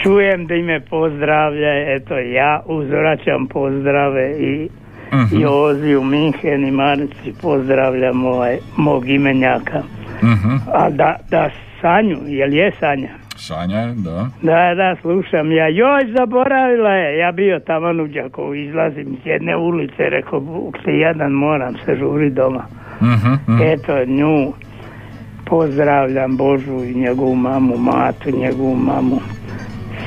Čujem 0.04 0.48
da 0.48 0.56
ime 0.56 0.80
pozdravlja, 0.80 1.96
eto 1.96 2.18
ja 2.18 2.62
uzvraćam 2.66 3.48
pozdrave 3.48 4.36
i 4.40 4.70
Mhm. 5.14 5.42
Jozi 5.42 5.96
u 5.96 6.04
Minhen 6.04 6.68
i 6.68 6.72
Marici 6.72 7.34
pozdravljam 7.42 8.26
ovaj, 8.26 8.58
mog 8.78 9.10
imenjaka. 9.10 9.82
Mhm. 10.24 10.56
A 10.74 10.90
da, 10.90 11.16
da 11.30 11.50
Sanju, 11.82 12.18
jel 12.28 12.54
je 12.54 12.72
Sanja? 12.80 13.10
Sanja, 13.36 13.94
da. 13.96 14.28
Da, 14.42 14.76
da, 14.76 14.96
slušam 15.02 15.52
ja. 15.52 15.68
Joj, 15.68 16.14
zaboravila 16.18 16.90
je. 16.90 17.18
Ja 17.18 17.32
bio 17.32 17.60
tamo 17.60 18.04
u 18.04 18.08
Đakovu, 18.08 18.56
izlazim 18.56 19.14
iz 19.14 19.26
jedne 19.26 19.56
ulice, 19.58 20.10
rekao, 20.10 20.40
Bog 20.40 20.78
te 20.86 20.92
jedan, 20.92 21.32
moram 21.32 21.74
se 21.86 21.96
žuri 21.96 22.30
doma. 22.30 22.66
Mhm, 23.02 23.54
mhm. 23.54 23.62
Eto, 23.62 24.06
nju 24.06 24.54
pozdravljam 25.46 26.38
Božu 26.38 26.84
i 26.84 26.94
njegovu 26.94 27.36
mamu, 27.36 27.78
Matu, 27.78 28.38
njegovu 28.38 28.76
mamu. 28.76 29.20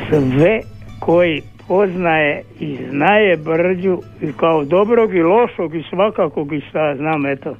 Sve 0.08 0.60
koji 1.00 1.42
poznaje 1.68 2.42
i 2.60 2.78
znaje 2.90 3.36
Brđu 3.36 3.98
i 4.22 4.32
kao 4.32 4.64
dobrog 4.64 5.14
i 5.14 5.22
lošog 5.22 5.74
i 5.74 5.84
svakakog 5.90 6.52
i 6.52 6.60
šta 6.60 6.94
znam, 6.96 7.26
eto. 7.26 7.56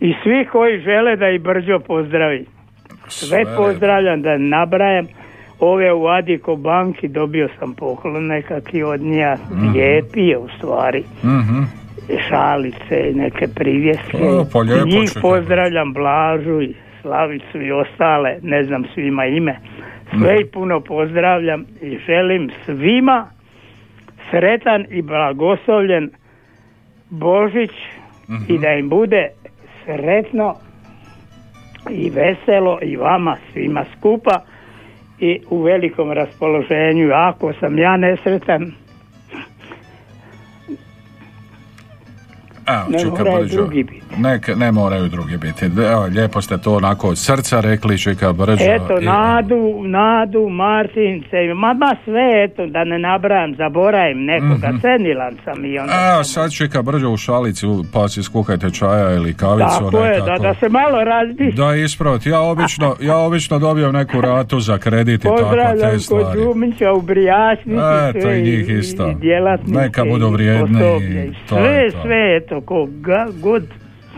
I 0.00 0.14
svi 0.22 0.46
koji 0.52 0.80
žele 0.80 1.16
da 1.16 1.28
i 1.28 1.38
Brđo 1.38 1.78
pozdravi. 1.78 2.46
Sve 3.08 3.44
pozdravljam, 3.56 4.22
da 4.22 4.38
nabrajam. 4.38 5.06
Ove 5.60 5.92
u 5.92 6.06
Adiko 6.06 6.56
banki 6.56 7.08
dobio 7.08 7.48
sam 7.58 7.74
poklon 7.74 8.26
nekakvi 8.26 8.82
od 8.82 9.00
nja. 9.00 9.36
Lijepi 9.74 10.20
je 10.20 10.38
u 10.38 10.48
stvari. 10.58 11.04
Mhm. 11.24 11.62
Šalice 12.28 13.10
i 13.10 13.14
neke 13.14 13.48
privjeske. 13.54 14.16
O, 14.16 14.46
pa 14.52 14.64
Njih 14.64 15.10
pozdravljam 15.22 15.92
Blažu 15.92 16.62
i 16.62 16.74
Slavicu 17.02 17.62
i 17.62 17.72
ostale. 17.72 18.36
Ne 18.42 18.64
znam 18.64 18.84
svima 18.94 19.26
ime. 19.26 19.56
Sve 20.18 20.40
ih 20.40 20.46
puno 20.52 20.80
pozdravljam 20.80 21.64
i 21.82 21.98
želim 22.06 22.50
svima 22.64 23.26
sretan 24.30 24.86
i 24.90 25.02
blagoslovljen 25.02 26.10
Božić 27.10 27.70
i 28.48 28.58
da 28.58 28.72
im 28.72 28.88
bude 28.88 29.28
sretno 29.84 30.54
i 31.90 32.10
veselo 32.10 32.78
i 32.82 32.96
vama 32.96 33.36
svima 33.52 33.84
skupa 33.98 34.40
i 35.20 35.40
u 35.50 35.62
velikom 35.62 36.12
raspoloženju. 36.12 37.10
Ako 37.12 37.52
sam 37.60 37.78
ja 37.78 37.96
nesretan, 37.96 38.72
Evo, 42.68 42.84
Ne 42.88 42.98
Čika 42.98 43.10
moraju 43.10 43.38
Brđo. 43.38 43.56
drugi 43.56 43.84
biti. 43.84 44.02
Nek, 44.18 44.48
ne 44.56 44.72
moraju 44.72 45.08
drugi 45.08 45.36
biti. 45.36 45.64
Evo, 45.84 46.04
lijepo 46.06 46.40
ste 46.40 46.58
to 46.58 46.74
onako 46.74 47.08
od 47.08 47.18
srca 47.18 47.60
rekli, 47.60 47.98
Čika 47.98 48.32
Brđo. 48.32 48.64
eto, 48.64 48.98
I- 48.98 49.04
Nadu, 49.04 49.56
Nadu, 49.82 50.48
Martince, 50.50 51.24
ma, 51.54 51.72
ma 51.74 51.96
sve, 52.04 52.44
eto, 52.44 52.66
da 52.66 52.84
ne 52.84 52.98
nabrajam, 53.00 53.54
zaboravim 53.54 54.24
nekoga, 54.24 54.68
Mhm. 54.68 54.78
senilan 54.78 55.36
sam 55.44 55.64
i 55.64 55.78
onda... 55.78 55.92
Evo, 56.12 56.24
sad 56.24 56.52
Čika 56.52 56.82
Brđo 56.82 57.10
u 57.10 57.16
šalici, 57.18 57.66
pa 57.92 58.08
si 58.08 58.22
skuhajte 58.22 58.70
čaja 58.70 59.12
ili 59.12 59.34
kavicu 59.34 59.66
Tako 59.80 59.98
je, 59.98 60.10
da, 60.10 60.18
nekako. 60.20 60.42
da 60.42 60.54
se 60.54 60.68
malo 60.70 61.04
razbi. 61.04 61.52
Da, 61.52 61.74
ispraviti. 61.74 62.28
Ja 62.28 62.40
obično, 62.42 62.96
ja 63.02 63.16
obično 63.18 63.58
dobijem 63.58 63.92
neku 63.92 64.20
ratu 64.20 64.60
za 64.60 64.78
kredit 64.78 65.20
i 65.20 65.22
tako 65.22 65.36
Pozdravljam 65.36 65.78
te 65.80 65.90
kod 65.90 66.02
stvari. 66.02 66.40
Đumića 66.40 66.92
u 66.92 67.00
Brijačnici, 67.02 67.80
Eto, 68.08 68.20
sve 68.20 68.38
i 68.38 68.42
njih 68.42 68.68
isto. 68.70 69.12
Neka 69.66 70.04
budu 70.04 70.28
vrijedni 70.28 70.78
i 70.78 71.32
to 71.48 71.56
sve, 71.56 71.66
je 71.66 71.90
to. 71.90 72.02
sve, 72.02 72.36
eto, 72.36 72.53
ko 72.60 72.86
ga 72.90 73.26
god 73.34 73.62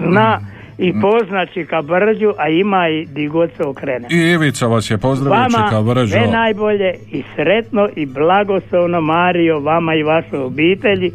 zna 0.01 0.41
i 0.79 0.93
poznaći 0.95 1.65
ka 1.65 1.83
brđu, 1.83 2.33
a 2.39 2.49
ima 2.49 2.89
i 2.89 3.07
di 3.07 3.29
god 3.29 3.51
se 3.53 3.63
okrene. 3.65 4.09
I 4.11 4.17
Ivica 4.17 4.67
vas 4.67 4.91
je 4.91 4.99
pozdravio, 4.99 5.41
Vama 5.43 5.69
Čika 5.69 5.83
Brđo. 5.85 6.07
sve 6.09 6.27
najbolje 6.29 6.95
i 7.09 7.23
sretno 7.35 7.89
i 7.97 8.07
blagoslovno 8.07 9.01
Mario, 9.03 9.61
vama 9.61 9.95
i 9.95 10.03
vašoj 10.03 10.39
obitelji 10.41 11.13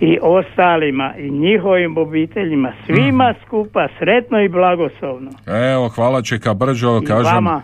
i 0.00 0.18
ostalima 0.22 1.14
i 1.18 1.30
njihovim 1.30 1.98
obiteljima, 1.98 2.72
svima 2.86 3.30
Mhm. 3.30 3.40
skupa 3.46 3.88
sretno 3.98 4.40
i 4.40 4.48
blagoslovno. 4.48 5.30
Evo, 5.72 5.88
hvala 5.88 6.22
Čika 6.22 6.54
Brđo, 6.54 7.00
I 7.02 7.06
kažem. 7.06 7.34
vama. 7.34 7.62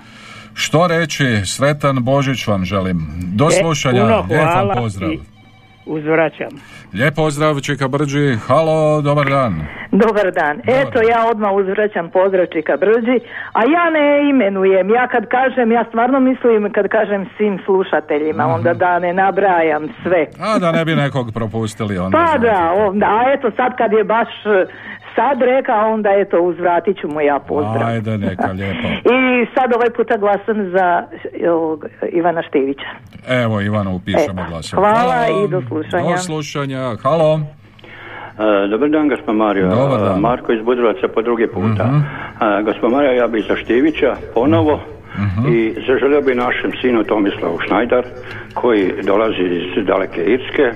Što 0.55 0.87
reći, 0.89 1.25
sretan 1.47 1.97
Božić 2.01 2.47
vam 2.47 2.65
želim. 2.65 2.99
Do 3.35 3.47
E, 3.47 3.51
slušanja, 3.53 4.03
vam 4.05 4.27
hvala 4.27 4.75
pozdrav. 4.75 5.13
i 5.13 5.19
Uzvraćam. 5.91 6.53
Lijep 6.95 7.15
pozdrav 7.17 7.61
Čika 7.61 7.89
Brđi, 7.89 8.37
halo, 8.47 8.77
dobar 9.03 9.27
dan. 9.29 9.53
Dobar 9.95 10.33
dan. 10.33 10.57
Eto, 10.81 10.99
ja 11.05 11.21
odmah 11.31 11.53
uzvraćam 11.53 12.11
pozdrav 12.11 12.47
Čika 12.47 12.77
Brđi, 12.77 13.17
a 13.53 13.61
ja 13.67 13.91
ne 13.91 14.05
imenujem. 14.31 14.91
Ja 14.91 15.09
kad 15.09 15.25
kažem, 15.29 15.73
ja 15.73 15.85
stvarno 15.85 16.21
mislim 16.21 16.73
kad 16.73 16.89
kažem 16.89 17.29
svim 17.37 17.59
slušateljima, 17.65 18.43
Mhm. 18.45 18.55
onda 18.55 18.75
da 18.75 18.99
ne 18.99 19.13
nabrajam 19.15 19.83
sve. 20.03 20.27
A 20.41 20.59
da 20.59 20.73
ne 20.73 20.85
bi 20.85 20.95
nekog 20.97 21.27
propustili 21.35 21.99
onda. 21.99 22.19
Pa 22.19 22.25
znate. 22.27 22.47
da, 22.47 22.61
onda, 22.79 23.07
a 23.09 23.33
eto 23.35 23.51
sad 23.51 23.77
kad 23.77 23.93
je 23.93 24.05
baš 24.07 24.29
sad 25.21 25.43
rekao, 25.45 25.93
onda 25.93 26.11
eto 26.13 26.41
uzvratit 26.41 27.01
ću 27.01 27.09
mu 27.09 27.21
ja 27.23 27.39
pozdrav. 27.41 27.87
Ajde, 27.87 28.19
neka, 28.19 28.49
lijepo. 28.59 28.89
I 28.89 29.19
sad 29.55 29.73
ovaj 29.75 29.91
puta 29.91 30.17
glasam 30.17 30.71
za 30.71 31.05
ovog 31.51 31.79
Ivana 32.11 32.43
Štivića. 32.43 32.91
Evo, 33.29 33.61
Ivanu 33.61 33.91
upišemo 33.93 34.25
Eto, 34.33 34.51
glasom. 34.51 34.77
hvala 34.79 35.17
i 35.37 35.49
do 35.49 35.63
slušanja. 35.69 36.11
Do 36.11 36.19
slušanja, 36.19 36.81
halo. 37.03 37.41
E, 38.65 38.69
Dobar 38.69 38.89
dan, 38.89 39.09
gospod 39.09 39.37
Mario. 39.37 39.69
Dobar 39.71 40.01
dan. 40.01 40.17
E, 40.17 40.21
Marko 40.21 40.53
iz 40.53 40.63
Budrovaca 40.63 41.09
po 41.09 41.23
drugi 41.23 41.47
puta. 41.47 41.85
Mhm. 41.87 42.01
E, 42.41 42.63
Gospod 42.63 42.91
Mario, 42.91 43.13
ja 43.13 43.27
bih 43.27 43.45
za 43.49 43.57
Štivića 43.57 44.17
ponovo 44.35 44.81
Mhm. 45.17 45.49
i 45.49 45.59
zaželio 45.89 46.21
bi 46.21 46.35
našem 46.37 46.73
sinu 46.81 47.05
Tomislavu 47.05 47.59
Šnajdar, 47.61 48.05
koji 48.55 48.93
dolazi 49.03 49.43
iz 49.77 49.87
daleke 49.87 50.21
Irske, 50.25 50.63
e, 50.63 50.73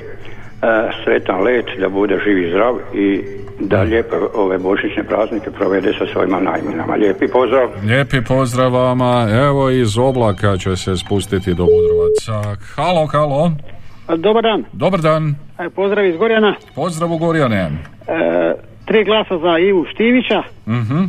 sretan 1.05 1.41
let, 1.41 1.67
da 1.81 1.89
bude 1.89 2.19
živ 2.25 2.39
i 2.39 2.51
zdrav 2.51 2.75
i 2.95 3.23
da 3.61 3.83
lijepe 3.83 4.17
ove 4.35 4.59
božićne 4.59 5.05
praznike 5.05 5.51
provede 5.51 5.93
sa 5.93 6.07
svojima 6.07 6.41
najminama. 6.41 6.95
Lijepi 6.95 7.29
pozdrav. 7.29 7.69
Lijepi 7.85 8.21
pozdrav 8.23 8.73
vama, 8.73 9.29
evo 9.33 9.71
iz 9.71 9.99
oblaka 9.99 10.57
će 10.57 10.77
se 10.77 10.97
spustiti 10.97 11.55
do 11.55 11.67
Budrovaca. 11.67 12.57
Halo, 12.67 13.07
halo. 13.07 13.51
Dobar 14.09 14.43
dan, 14.43 14.65
Dobar 14.73 15.01
dan, 15.01 15.35
E, 15.59 15.71
pozdrav 15.71 16.07
iz 16.07 16.17
Gorjana. 16.17 16.55
pozdrav 16.75 17.13
u 17.13 17.19
Gorjane. 17.19 17.57
E, 17.57 17.71
tri 18.85 19.05
glasa 19.05 19.39
za 19.39 19.59
Ivu 19.61 19.85
Štivića 19.87 20.43
Mhm. 20.67 21.03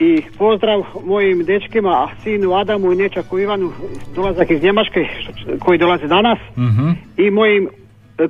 i 0.00 0.22
pozdrav 0.38 0.82
mojim 1.04 1.44
dečkima, 1.44 2.08
sinu 2.22 2.54
Adamu 2.54 2.92
i 2.92 2.96
nečaku 2.96 3.38
Ivanu, 3.38 3.72
dolazak 4.14 4.50
iz 4.50 4.62
Njemačke 4.62 5.00
koji 5.58 5.78
dolaze 5.78 6.06
danas 6.06 6.38
Mhm. 6.56 6.88
i 7.16 7.30
mojim 7.30 7.68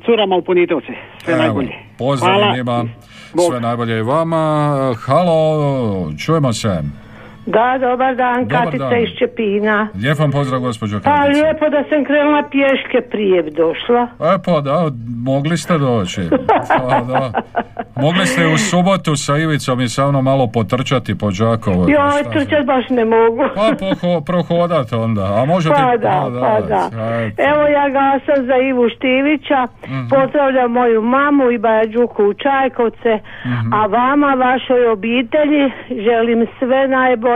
curama 0.07 0.37
u 0.37 0.43
Ponitovce. 0.43 0.93
Sve 1.25 1.33
Evo, 1.35 1.43
najbolje. 1.43 1.73
Pozdrav 1.99 2.35
Hvala. 2.35 2.57
njima, 2.57 2.85
Bog. 3.35 3.51
sve 3.51 3.61
najbolje 3.61 3.99
i 3.99 4.03
vama. 4.03 4.95
Halo, 5.01 6.13
čujemo 6.19 6.53
se. 6.53 6.83
Da, 7.47 7.79
dobar 7.81 8.15
dan, 8.17 8.41
Dobar 8.41 8.65
Katica 8.65 8.85
dan. 8.85 8.99
iz 8.99 9.09
Čepina. 9.11 9.89
Lijep 9.97 10.19
vam 10.19 10.31
pozdrav, 10.31 10.61
gospođo 10.61 10.99
Pa 10.99 11.11
Katica. 11.13 11.29
lijepo 11.35 11.69
da 11.69 11.85
sam 11.85 12.05
krenula 12.05 12.43
pješke 12.45 13.01
prije 13.03 13.43
bi 13.43 13.51
došla. 13.53 14.03
E 14.27 14.39
pa 14.45 14.61
da, 14.61 14.91
mogli 15.25 15.57
ste 15.57 15.79
doći. 15.81 16.21
Pa 16.69 17.01
da. 17.03 17.33
Mogli 17.97 18.27
ste 18.27 18.47
u 18.47 18.59
subotu 18.59 19.17
sa 19.17 19.37
Ivicom 19.37 19.81
i 19.81 19.89
sa 19.89 20.07
mnom 20.07 20.25
malo 20.25 20.47
potrčati 20.49 21.19
po 21.19 21.29
Đakovu. 21.31 21.83
Joj, 21.83 21.93
znam. 22.13 22.33
trčat 22.35 22.65
baš 22.65 22.89
ne 22.91 23.05
mogu. 23.07 23.43
Pa 23.55 23.67
poho, 23.81 24.21
prohodat 24.23 24.93
onda, 24.95 25.25
a 25.35 25.45
možete... 25.45 25.75
Pa 25.77 25.97
da, 25.99 26.17
pa 26.41 26.61
da. 26.63 26.91
Evo 27.45 27.63
ja 27.69 27.89
glasam 27.89 28.47
za 28.47 28.57
Ivu 28.59 28.89
Štivića, 28.89 29.61
Mhm. 29.85 30.09
pozdravljam 30.11 30.71
moju 30.71 31.03
mamu 31.05 31.51
i 31.51 31.59
Baja 31.59 31.85
Đuku 31.87 32.25
u 32.25 32.35
Čajkovce, 32.35 33.19
Mhm. 33.47 33.73
a 33.73 33.87
vama, 33.89 34.27
vašoj 34.37 34.87
obitelji, 34.89 35.65
želim 36.03 36.47
sve 36.59 36.89
najbolje 36.89 37.32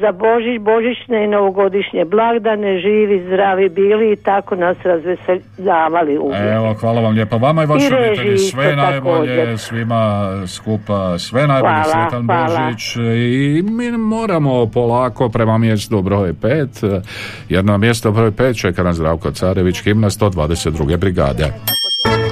za 0.00 0.12
Božić, 0.12 0.60
Božićne 0.60 1.24
i 1.24 1.26
novogodišnje 1.26 2.04
blagdane, 2.04 2.78
živi, 2.78 3.24
zdravi 3.26 3.68
bili 3.68 4.12
i 4.12 4.16
tako 4.16 4.56
nas 4.56 4.76
razveseljavali 4.84 6.18
uvijek. 6.18 6.52
Evo, 6.54 6.74
hvala 6.74 7.00
vam 7.00 7.14
lijepo. 7.14 7.38
Vama 7.38 7.62
i 7.62 7.66
vašoj 7.66 7.86
I 7.86 7.90
režiji 7.90 8.10
obitelji 8.10 8.38
sve 8.38 8.76
najbolje, 8.76 9.36
također. 9.36 9.58
svima 9.58 10.32
skupa 10.46 11.18
sve 11.18 11.46
najbolje, 11.46 11.74
Hvala, 11.74 11.84
sretan 11.84 12.26
hvala. 12.26 12.66
Božić 12.66 12.96
i 12.96 13.62
mi 13.62 13.90
moramo 13.90 14.66
polako 14.66 15.28
prema 15.28 15.58
mjestu 15.58 16.02
broj 16.02 16.32
5, 16.32 17.00
jer 17.48 17.64
na 17.64 17.78
mjesto 17.78 18.12
broj 18.12 18.30
5 18.30 18.60
čeka 18.60 18.82
nas 18.82 18.96
Zdravko 18.96 19.30
Carević, 19.30 19.82
himna 19.82 20.10
122. 20.10 20.96
brigade. 20.96 21.52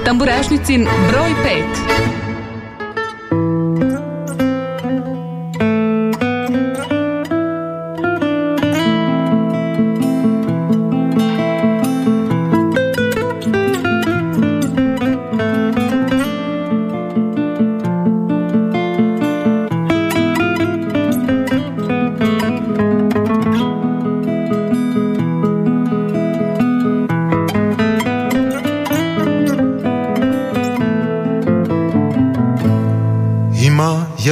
Tamburašnicin 0.05 0.87
broj 1.11 1.29
5. 2.17 2.22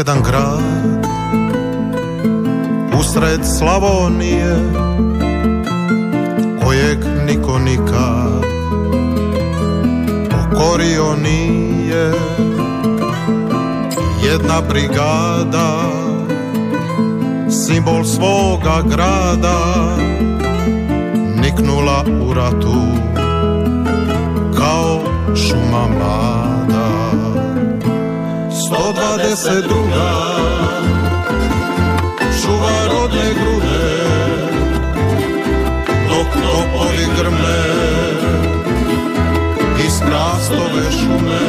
jedan 0.01 0.21
grad. 0.23 1.05
Usred 2.99 3.45
Slavonije 3.57 4.55
kojeg 6.63 6.97
niko 7.27 7.59
nikad 7.59 8.43
pokorio 10.31 11.15
nije. 11.23 12.13
Jedna 14.23 14.61
brigada 14.69 15.81
simbol 17.49 18.03
svoga 18.03 18.81
grada 18.89 19.97
niknula 21.41 22.05
u 22.27 22.33
ratu 22.33 22.81
kao 24.57 25.01
šuma 25.35 25.87
mlada 25.87 26.60
122 29.21 29.71
čuva 32.41 32.77
rodne 32.91 33.27
grude 33.37 33.83
dok 36.09 36.29
topovi 36.33 37.05
grme 37.17 37.63
iz 39.85 39.99
krastove 39.99 40.83
šume. 40.91 41.45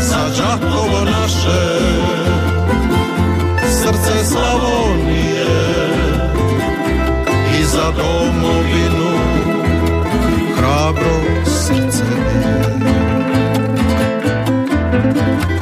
Za 0.00 0.22
Đakovo 0.38 1.04
naše 1.04 1.64
srce 3.68 4.24
Slavonije 4.24 5.46
i 7.60 7.64
za 7.64 7.92
domovinu 7.96 9.18
hrabro 10.56 11.44
srce 11.44 12.04
bije 12.14 12.74
niti 15.08 15.53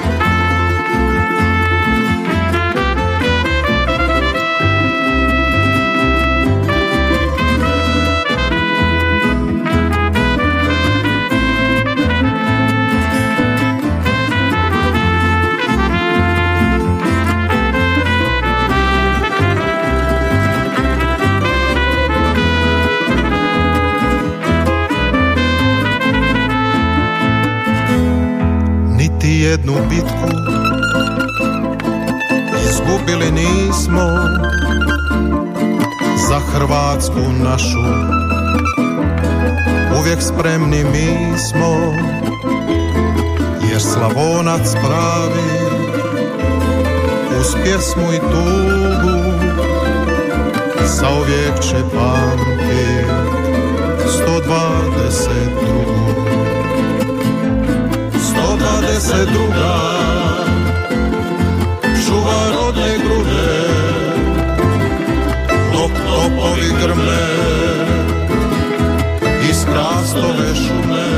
jednu 29.52 29.72
bitku. 29.90 30.28
Izgubili 32.70 33.30
nismo 33.30 34.08
za 36.28 36.38
Hrvatsku 36.38 37.20
našu. 37.44 37.84
Uvijek 40.00 40.22
spremni 40.22 40.84
mi 40.84 41.38
smo 41.38 41.94
jer 43.70 43.80
Slavonac 43.80 44.72
pravi 44.72 45.50
uz 47.40 47.54
pjesmu 47.64 48.12
i 48.12 48.18
tugu 48.18 49.32
zauvijek 50.84 51.60
će 51.60 51.76
pamtit 51.94 53.06
122 54.48 56.01
122 58.72 60.02
čuva 62.06 62.40
rodne 62.54 62.98
grude 63.04 63.52
dok 65.72 65.92
topovi 66.08 66.68
grme 66.80 67.26
iz 69.50 69.64
krastove 69.64 70.54
šume. 70.54 71.08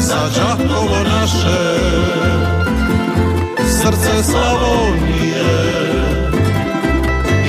Za 0.00 0.22
Đakovo 0.36 0.98
naše 1.04 1.62
srce 3.58 4.22
Slavonije 4.22 5.44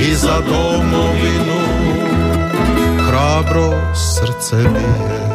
i 0.09 0.15
za 0.15 0.41
domovinu 0.47 1.61
hrabro 3.07 3.95
srce 3.95 4.55
bije 4.55 5.30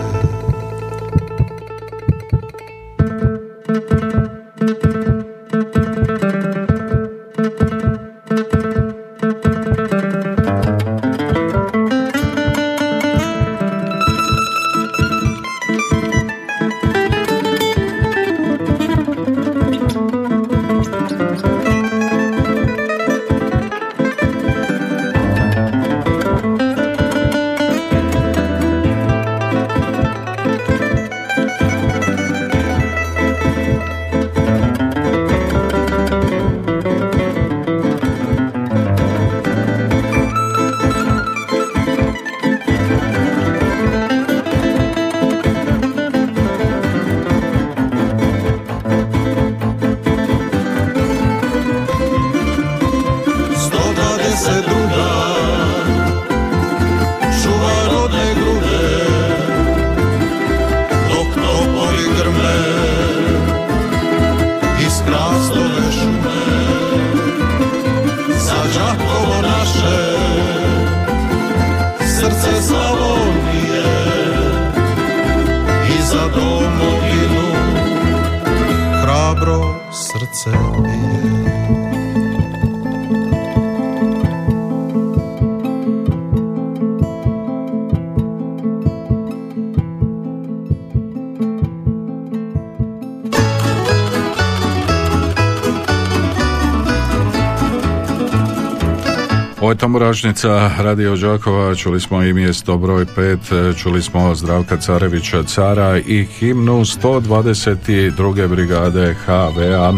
Tamburašnica 100.16 100.70
Radio 100.82 101.16
Đakova, 101.16 101.74
čuli 101.74 102.00
smo 102.00 102.22
i 102.22 102.32
mjesto 102.32 102.76
broj 102.76 103.04
5, 103.04 103.82
čuli 103.82 104.02
smo 104.02 104.34
Zdravka 104.34 104.76
Carevića 104.76 105.42
Cara 105.42 105.98
i 105.98 106.24
himnu 106.24 106.72
122. 106.72 108.48
brigade 108.48 109.14
HVA. 109.14 109.92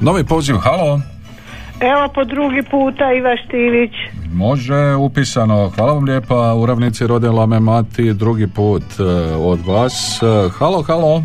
Novi 0.00 0.24
poziv, 0.24 0.56
halo! 0.56 1.00
Evo 1.80 2.08
po 2.14 2.24
drugi 2.24 2.62
puta 2.70 3.12
Iva 3.12 3.36
Štivić. 3.36 3.92
Može, 4.32 4.94
upisano. 4.94 5.70
Hvala 5.76 5.92
vam 5.92 6.04
lijepa, 6.04 6.54
u 6.54 6.66
ravnici 6.66 7.06
rodila 7.06 7.46
me 7.46 7.60
mati 7.60 8.12
drugi 8.12 8.46
put 8.46 8.82
e, 8.98 9.02
od 9.36 9.60
vas. 9.66 10.22
E, 10.22 10.50
Halo, 10.58 10.82
halo. 10.82 11.22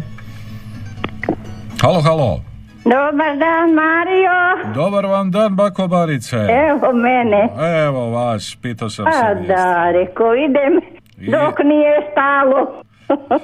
Halo, 1.81 2.01
halo. 2.01 2.39
Dobar 2.83 3.37
dan 3.37 3.73
Mario. 3.73 4.49
Dobar 4.80 5.05
vam 5.05 5.32
dan, 5.32 5.55
bako 5.55 5.88
Barice. 5.88 6.38
Evo 6.38 6.93
mene. 6.95 7.49
Evo 7.80 8.09
vas, 8.09 8.57
pitao 8.61 8.89
sam 8.89 9.07
A 9.07 9.11
se. 9.11 9.43
da, 9.47 9.91
reko 9.91 10.34
idem 10.36 10.73
dok 11.32 11.59
nije 11.61 11.93
stalo. 12.11 12.71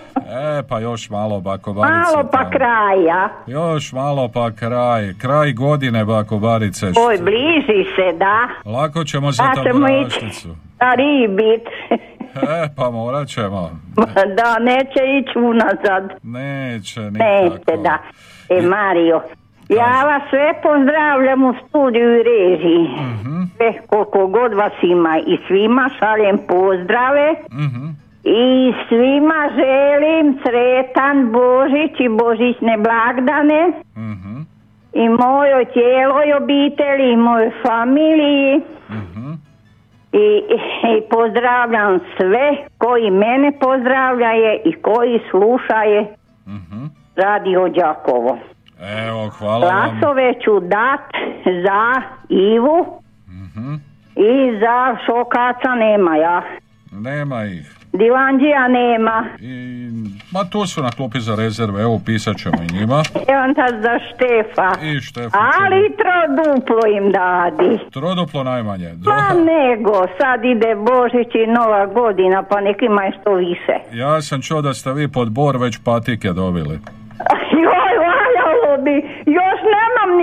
E, 0.57 0.63
pa 0.63 0.79
još 0.79 1.09
malo, 1.09 1.39
bako 1.41 1.73
Barice. 1.73 1.93
Malo 1.93 2.23
pa 2.23 2.37
tamo. 2.37 2.49
kraja. 2.51 3.29
Još 3.47 3.93
malo 3.93 4.29
pa 4.29 4.51
kraj. 4.51 5.13
Kraj 5.13 5.53
godine, 5.53 6.05
bako 6.05 6.39
Barice. 6.39 6.85
Oj, 6.85 7.17
bliži 7.19 7.83
se, 7.95 8.17
da. 8.17 8.69
Lako 8.71 9.03
ćemo 9.03 9.31
za 9.31 9.43
Da 9.45 9.63
ćemo 9.63 9.87
ići 9.87 10.09
tamburašnicu. 10.19 10.49
na 10.79 10.93
ribit. 10.93 11.67
E, 12.35 12.69
pa 12.75 12.89
morat 12.89 13.27
ćemo. 13.27 13.69
da, 14.37 14.59
neće 14.61 14.99
ići 15.19 15.39
unazad. 15.39 16.03
Neće, 16.23 17.01
Neće, 17.01 17.09
nikako. 17.45 17.77
da. 17.77 17.97
E, 18.49 18.61
Mario, 18.61 19.21
ja 19.69 20.03
vas 20.05 20.21
sve 20.29 20.53
pozdravljam 20.63 21.43
u 21.43 21.53
studiju 21.67 22.19
i 22.19 22.23
režiji. 22.23 22.83
Mhm. 22.83 23.43
Sve, 23.57 23.73
koliko 23.87 24.27
god 24.27 24.53
vas 24.53 24.73
ima 24.81 25.17
i 25.27 25.37
svima 25.47 25.89
šaljem 25.99 26.37
pozdrave. 26.47 27.35
Mhm. 27.51 27.85
I 28.23 28.73
svima 28.89 29.49
želim 29.55 30.39
sretan 30.43 31.31
Božić 31.31 31.99
i 31.99 32.09
Božićne 32.09 32.77
blagdane. 32.77 33.67
Mhm. 33.97 34.41
I 34.93 35.09
mojoj 35.09 35.65
cijeloj 35.73 36.33
obitelji 36.33 37.11
i 37.11 37.17
mojoj 37.17 37.51
familiji. 37.67 38.61
I, 40.11 40.41
I 40.97 41.01
pozdravljam 41.09 41.99
sve 42.17 42.57
koji 42.77 43.11
mene 43.11 43.51
pozdravljaje 43.59 44.61
i 44.65 44.73
koji 44.73 45.19
slušaje. 45.31 46.15
Radio 47.15 47.69
Đakovo. 47.69 48.37
Evo, 48.79 49.29
hvala 49.29 49.65
vam. 49.67 49.89
Glasove 49.91 50.33
ću 50.35 50.59
dat 50.59 51.07
za 51.63 52.01
Ivu 52.29 52.85
Mhm. 53.27 53.73
i 54.15 54.59
za 54.59 54.77
Šokaca 55.05 55.75
nema 55.75 56.15
ja. 56.17 56.41
Nema 56.91 57.43
ih. 57.45 57.71
Divanđija 57.93 58.67
nema. 58.67 59.25
I, 59.41 59.89
ma 60.31 60.43
tu 60.43 60.65
su 60.65 60.83
na 60.83 60.91
klupi 60.91 61.19
za 61.19 61.35
rezerve, 61.35 61.81
evo 61.81 62.01
pisat 62.05 62.37
ćemo 62.37 62.55
i 62.59 62.73
njima. 62.73 63.03
Evo 63.27 63.53
tad 63.55 63.81
za 63.81 63.99
Štefa. 64.01 64.71
I 64.83 65.01
Štefa 65.01 65.37
Ali 65.37 65.81
troduplo 65.97 66.79
im 66.89 67.11
dadi. 67.11 67.79
Troduplo 67.91 68.43
najmanje. 68.43 68.93
Pa 69.05 69.17
nego, 69.35 69.91
sad 70.17 70.45
ide 70.45 70.75
Božić 70.77 71.35
i 71.35 71.47
Nova 71.49 71.85
godina, 71.87 72.43
pa 72.43 72.61
nek 72.61 72.81
ima 72.81 73.11
što 73.21 73.33
više. 73.33 73.73
Ja 73.93 74.21
sam 74.21 74.41
čuo 74.41 74.61
da 74.61 74.73
ste 74.73 74.93
vi 74.93 75.07
pod 75.07 75.31
bor 75.31 75.57
već 75.57 75.79
patike 75.83 76.29
dobili. 76.29 76.79
Joj, 77.63 78.04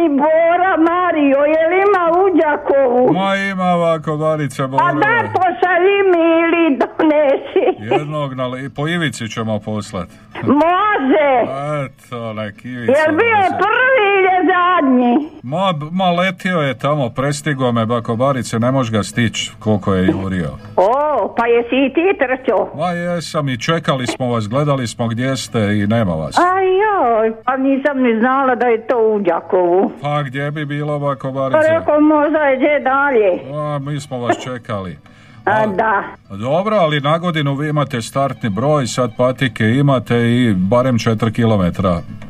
ni 0.03 0.09
Bora, 0.11 0.77
Mario, 0.79 1.39
jel 1.47 1.73
ima 1.79 2.05
u 2.13 2.37
Đakovu? 2.37 3.13
Ma 3.13 3.37
ima 3.37 3.65
ovako 3.65 4.17
barice 4.17 4.63
A 4.63 4.67
borove. 4.67 4.93
daj 4.95 5.21
pošalji 5.33 5.99
mi 6.05 6.25
ili 6.39 6.79
donesi. 6.79 7.65
Jednog 7.93 8.35
na 8.35 8.47
li- 8.47 8.71
po 8.71 8.89
ivici 8.89 9.29
ćemo 9.29 9.59
poslat. 9.61 10.09
Može. 10.43 11.31
Eto, 11.79 12.33
nek 12.33 12.65
ivica. 12.65 12.93
Jel 12.93 13.11
bio 13.13 13.37
doze. 13.39 13.57
prvi 13.59 14.07
ili 14.13 14.49
zadnji? 14.49 15.29
Ma, 15.43 15.59
ma 15.93 16.11
letio 16.13 16.59
je 16.59 16.79
tamo, 16.79 17.09
prestigo 17.11 17.73
me 17.73 17.87
bako 17.87 18.17
barice, 18.17 18.59
ne 18.59 18.71
može 18.71 18.93
ga 18.93 19.03
stići 19.03 19.53
koliko 19.59 19.95
je 19.95 20.07
jurio. 20.07 20.51
O, 20.77 20.89
pa 21.37 21.47
jesi 21.47 21.77
i 21.77 21.93
ti 21.95 22.19
trčao? 22.19 22.71
Ma 22.77 22.87
jesam 22.89 23.49
i 23.49 23.61
čekali 23.61 24.07
smo 24.07 24.29
vas, 24.29 24.49
gledali 24.49 24.87
smo 24.87 25.09
gdje 25.09 25.37
ste 25.37 25.59
i 25.59 25.87
nema 25.87 26.13
vas. 26.15 26.39
Aj 26.39 26.65
joj, 26.67 27.33
pa 27.45 27.57
nisam 27.57 27.99
ni 27.99 28.19
znala 28.21 28.55
da 28.55 28.67
je 28.67 28.87
to 28.87 28.99
u 29.07 29.19
Đakovu. 29.21 29.92
Pa 30.03 30.23
gdje 30.23 30.51
bi 30.51 30.65
bilo 30.65 30.99
bako 30.99 31.33
Pa 31.33 31.61
rekao 31.61 32.01
možda 32.01 32.39
je 32.39 32.57
gdje 32.57 32.81
dalje. 32.81 33.55
A, 33.55 33.79
mi 33.79 34.01
smo 34.01 34.19
vas 34.19 34.43
čekali. 34.45 34.99
A 35.45 35.67
da. 35.67 36.03
Dobro, 36.37 36.77
ali 36.77 37.01
na 37.01 37.19
godinu 37.19 37.55
vi 37.55 37.69
imate 37.69 38.03
startni 38.03 38.49
broj, 38.51 38.87
sad 38.87 39.11
patike 39.17 39.65
imate 39.65 40.17
i 40.17 40.55
barem 40.55 40.99
4 40.99 41.19
km. 41.35 41.83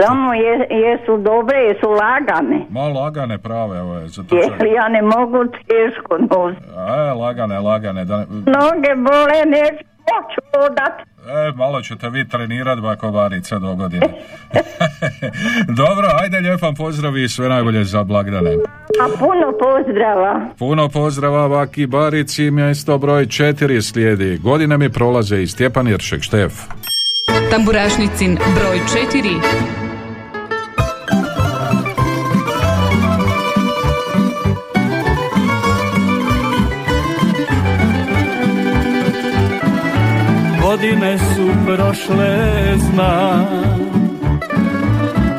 Samo 0.07 0.35
je, 0.35 0.69
jesu 0.71 1.17
dobre, 1.17 1.59
jesu 1.59 1.91
lagane. 1.91 2.67
Ma 2.71 2.81
lagane 2.81 3.39
prave, 3.39 3.79
evo 3.79 3.95
je, 3.95 4.09
zato 4.09 4.37
Jer 4.37 4.53
ja 4.75 4.89
ne 4.89 5.03
mogu 5.03 5.45
teško 5.45 6.19
nositi. 6.19 6.67
E, 6.77 7.13
lagane, 7.13 7.61
lagane. 7.61 8.05
Da, 8.05 8.17
Noge 8.29 8.95
bole, 8.97 9.45
neću 9.47 9.85
moći 10.11 10.41
odat. 10.71 11.12
E, 11.27 11.53
malo 11.57 11.83
ćete 11.83 12.09
vi 12.09 12.29
trenirat 12.29 12.81
bako 12.81 13.11
barice 13.11 13.59
do 13.59 13.75
godine. 13.75 14.07
Dobro, 15.83 16.09
ajde 16.23 16.41
lijep 16.41 16.63
vam 16.63 16.75
pozdrav 16.75 17.17
i 17.17 17.29
sve 17.29 17.49
najbolje 17.49 17.85
za 17.85 18.05
blagdane. 18.05 18.51
A 19.03 19.19
puno 19.19 19.53
pozdrava. 19.61 20.41
Puno 20.59 20.89
pozdrava 20.89 21.47
Vaki 21.47 21.87
Barici, 21.87 22.51
mjesto 22.51 22.99
broj 22.99 23.27
4 23.27 23.93
slijedi. 23.93 24.39
Godine 24.39 24.79
mi 24.79 24.93
prolaze 24.93 25.43
i 25.43 25.47
Stjepan 25.47 25.89
Jeršek, 25.89 26.23
Štef. 26.23 26.53
Tamburašnicin 27.51 28.39
broj 28.55 28.79
4. 29.13 29.82
Godine 40.73 41.19
su 41.19 41.49
prošle, 41.67 42.37
zna 42.79 43.45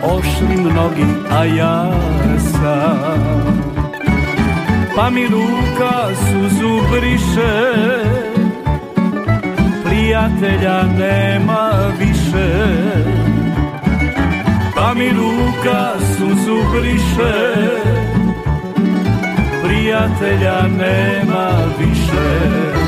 Ošli 0.03 0.57
mnogi, 0.57 1.05
a 1.31 1.45
ja 1.45 1.91
sam. 2.39 3.63
Pa 4.95 5.09
mi 5.09 5.27
ruka 5.27 6.15
suzu 6.15 6.79
briše 6.91 7.73
Prijatelja 9.85 10.83
nema 10.83 11.71
više. 11.99 12.53
Pa 14.75 14.93
mi 14.93 15.09
ruka 15.09 15.93
suzu 16.17 16.57
briše 16.73 17.53
Prijatelja 19.63 20.61
nema 20.67 21.49
više 21.79 22.82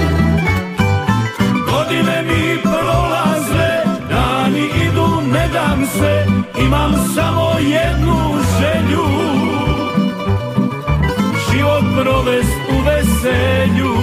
imam 6.60 6.94
samo 7.16 7.52
jednu 7.60 8.18
želju. 8.60 9.06
Život 11.52 11.84
provest 12.02 12.58
u 12.72 12.82
veselju. 12.82 13.95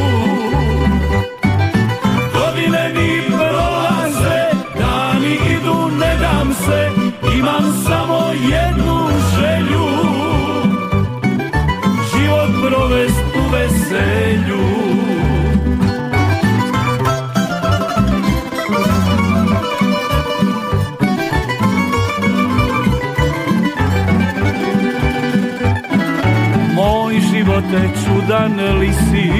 Je 27.76 27.90
čudan 28.04 28.78
li 28.78 28.92
si 28.92 29.30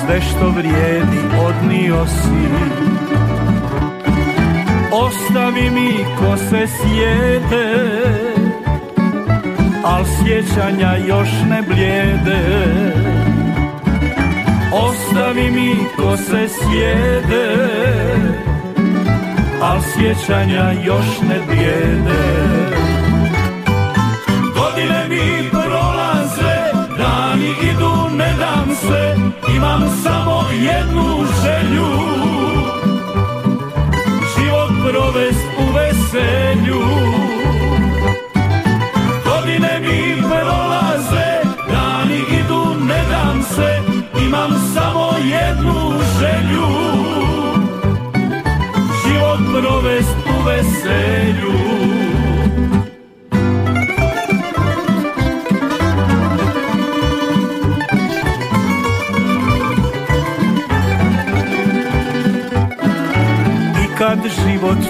Sve 0.00 0.20
što 0.20 0.48
vrijedi 0.50 1.18
odnio 1.46 2.06
si. 2.06 2.66
Ostavi 4.92 5.70
mi 5.70 6.04
ko 6.18 6.36
se 6.36 6.66
sjede 6.66 7.86
Al 9.84 10.04
sjećanja 10.04 10.96
još 11.08 11.28
ne 11.50 11.62
blijede. 11.62 12.40
Ostavi 14.72 15.50
mi 15.50 15.76
ko 15.96 16.16
se 16.16 16.48
sjede 16.48 17.68
Al 19.62 19.80
sjećanja 19.80 20.72
još 20.84 21.20
ne 21.28 21.40
zadnji 27.46 27.70
idu 27.70 28.16
ne 28.16 28.34
dam 28.38 28.76
se 28.76 29.16
Imam 29.56 29.82
samo 30.04 30.44
jednu 30.52 31.26
želju. 31.42 31.86
Život 34.36 34.70
provest 34.90 35.46
u 35.58 35.72
veselju. 35.72 36.82
Godine 39.24 39.80
mi 39.80 40.22
prolaze 40.22 41.42
Dani 41.70 42.18
idu 42.40 42.84
ne 42.84 43.02
dam 43.10 43.42
se 43.42 43.80
Imam 44.26 44.50
samo 44.74 45.10
jednu 45.24 45.92
želju. 46.20 46.66
Život 49.06 49.62
provest 49.62 50.16
u 50.38 50.42
veselju. 50.44 51.95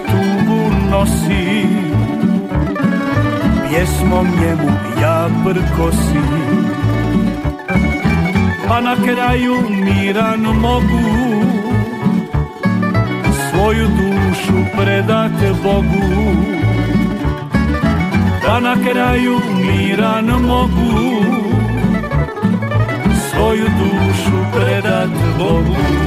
Tugu 0.06 0.70
nosi. 0.90 1.66
Pjesmom 3.68 4.26
njemu 4.26 4.70
ja 5.02 5.28
prkosim 5.44 6.66
Pa 8.68 8.80
na 8.80 8.94
kraju 8.94 9.54
miran 9.70 10.40
mogu. 10.40 11.02
Svoju 13.50 13.86
dušu 13.88 14.54
predate 14.76 15.52
Bogu. 15.62 16.36
Pa 18.46 18.60
na 18.60 18.76
kraju 18.90 19.40
miran 19.60 20.26
mogu. 20.26 21.22
Svoju 23.30 23.66
dušu 23.78 24.36
predat 24.52 25.10
Bogu 25.38 26.06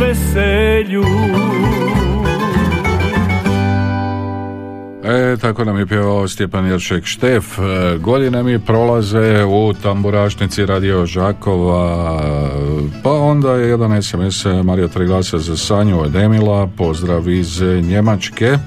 veselju. 0.00 1.04
E, 5.04 5.36
tako 5.36 5.64
nam 5.64 5.78
je 5.78 5.86
pjevao 5.86 6.28
Stjepan 6.28 6.66
Jeršek 6.66 7.04
Štef. 7.04 7.58
E, 7.58 7.62
godine 7.98 8.42
mi 8.42 8.58
prolaze 8.58 9.44
u 9.44 9.72
tamburašnici 9.82 10.66
Radio 10.66 11.06
Žakova, 11.06 12.20
pa 13.02 13.12
onda 13.12 13.52
je 13.52 13.68
jedan 13.68 14.02
SMS 14.02 14.44
Marija 14.64 14.88
Triglasa 14.88 15.38
za 15.38 15.56
Sanju 15.56 16.00
od 16.00 16.16
Emila, 16.16 16.68
pozdrav 16.76 17.28
iz 17.28 17.62
Njemačke. 17.62 18.58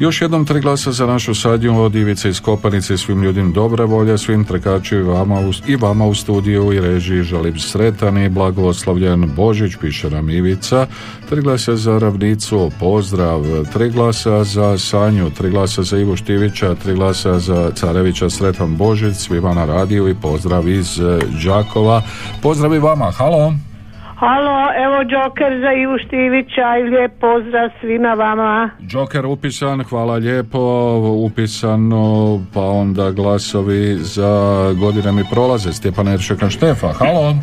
Još 0.00 0.22
jednom 0.22 0.46
tri 0.46 0.60
glasa 0.60 0.92
za 0.92 1.06
našu 1.06 1.34
sadnju 1.34 1.82
od 1.82 1.94
Ivice 1.94 2.28
iz 2.28 2.40
Kopanice 2.40 2.96
svim 2.98 3.22
ljudima 3.22 3.52
dobre 3.52 3.84
volje, 3.84 4.18
svim 4.18 4.44
trekačima 4.44 5.00
i 5.00 5.04
vama, 5.04 5.40
u, 5.40 5.52
i 5.66 5.76
vama 5.76 6.06
u 6.06 6.14
studiju 6.14 6.72
i 6.72 6.80
režiji 6.80 7.22
želim 7.22 7.58
sretan 7.58 8.18
i 8.18 8.28
blagoslavljen 8.28 9.30
Božić, 9.36 9.76
piše 9.80 10.10
nam 10.10 10.30
Ivica. 10.30 10.86
Tri 11.28 11.42
glasa 11.42 11.76
za 11.76 11.98
Ravnicu, 11.98 12.70
pozdrav. 12.80 13.42
Tri 13.72 13.90
glasa 13.90 14.44
za 14.44 14.78
Sanju, 14.78 15.30
tri 15.30 15.50
glasa 15.50 15.82
za 15.82 15.98
Ivo 15.98 16.16
Štivića, 16.16 16.74
tri 16.74 16.94
glasa 16.94 17.38
za 17.38 17.70
Carevića, 17.74 18.30
sretan 18.30 18.76
Božić, 18.76 19.16
svima 19.16 19.54
na 19.54 19.64
radiju 19.64 20.08
i 20.08 20.14
pozdrav 20.14 20.68
iz 20.68 21.00
eh, 21.00 21.18
Đakova. 21.44 22.02
Pozdrav 22.42 22.74
i 22.74 22.78
vama, 22.78 23.10
halo! 23.10 23.73
Halo, 24.16 24.56
evo 24.84 24.96
Joker 25.12 25.52
za 25.60 25.72
Ivu 25.82 25.98
Štivića 26.06 26.68
i 26.80 26.82
lijep 26.82 27.12
pozdrav 27.20 27.70
svima 27.80 28.14
vama. 28.14 28.70
Joker 28.80 29.26
upisan, 29.26 29.82
hvala 29.82 30.14
lijepo, 30.14 30.58
upisano, 31.26 32.40
pa 32.54 32.60
onda 32.60 33.10
glasovi 33.10 33.94
za 33.94 34.32
godine 34.80 35.12
mi 35.12 35.24
prolaze. 35.30 35.72
Stjepan 35.72 36.08
Eršeka 36.08 36.50
Štefa, 36.50 36.92
halo. 36.92 37.34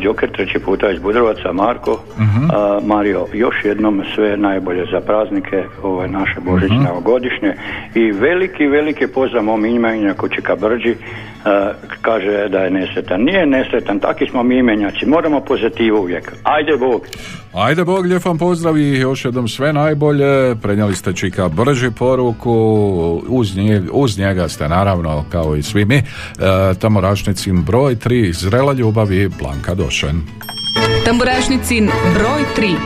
Joker 0.00 0.30
treći 0.30 0.58
puta 0.58 0.90
iz 0.90 0.98
Budrovaca, 1.00 1.52
Marko. 1.52 2.00
Mhm. 2.18 2.44
Uh, 2.44 2.86
Mario, 2.86 3.26
još 3.32 3.54
jednom 3.64 4.02
sve 4.14 4.36
najbolje 4.36 4.84
za 4.92 5.00
praznike, 5.00 5.64
ove 5.82 6.08
naše 6.08 6.40
božićne 6.40 6.76
Mhm. 6.76 6.84
novogodišnje 6.84 7.54
i 7.94 8.10
veliki, 8.12 8.66
veliki 8.66 9.06
pozdrav 9.06 9.44
mom 9.44 9.64
imenjaku 9.64 10.26
uh, 10.26 10.92
kaže 12.02 12.48
da 12.48 12.58
je 12.58 12.70
nesretan. 12.70 13.20
Nije 13.20 13.46
nesretan, 13.46 13.98
takvi 13.98 14.26
smo 14.28 14.42
mi 14.42 14.58
imenjaci, 14.58 15.06
moramo 15.06 15.40
pozitivu 15.40 15.98
uvijek. 15.98 16.32
Ajde 16.42 16.76
Bog! 16.76 17.02
Ajde 17.54 17.84
Bog, 17.84 18.06
lijep 18.06 18.24
vam 18.24 18.38
pozdrav 18.38 18.78
i 18.78 18.98
još 18.98 19.24
jednom 19.24 19.48
sve 19.48 19.72
najbolje. 19.72 20.54
Prenijeli 20.62 20.94
ste 20.94 21.12
Čika 21.12 21.48
brži 21.48 21.90
poruku, 21.98 22.52
uz, 23.28 23.56
njeg, 23.56 23.82
uz 23.92 24.18
njega 24.18 24.48
ste 24.48 24.68
naravno, 24.68 25.24
kao 25.32 25.56
i 25.56 25.62
svi 25.62 25.84
mi, 25.84 25.96
e, 25.96 26.02
tamorašnicim 26.80 27.62
broj 27.62 27.96
3, 27.96 28.32
Zrela 28.32 28.72
ljubav 28.72 29.12
i 29.12 29.28
Blanka 29.52 29.74
Došen. 29.74 30.22
Tamburašnicin 31.04 31.90
broj 32.14 32.42
3. 32.56 32.76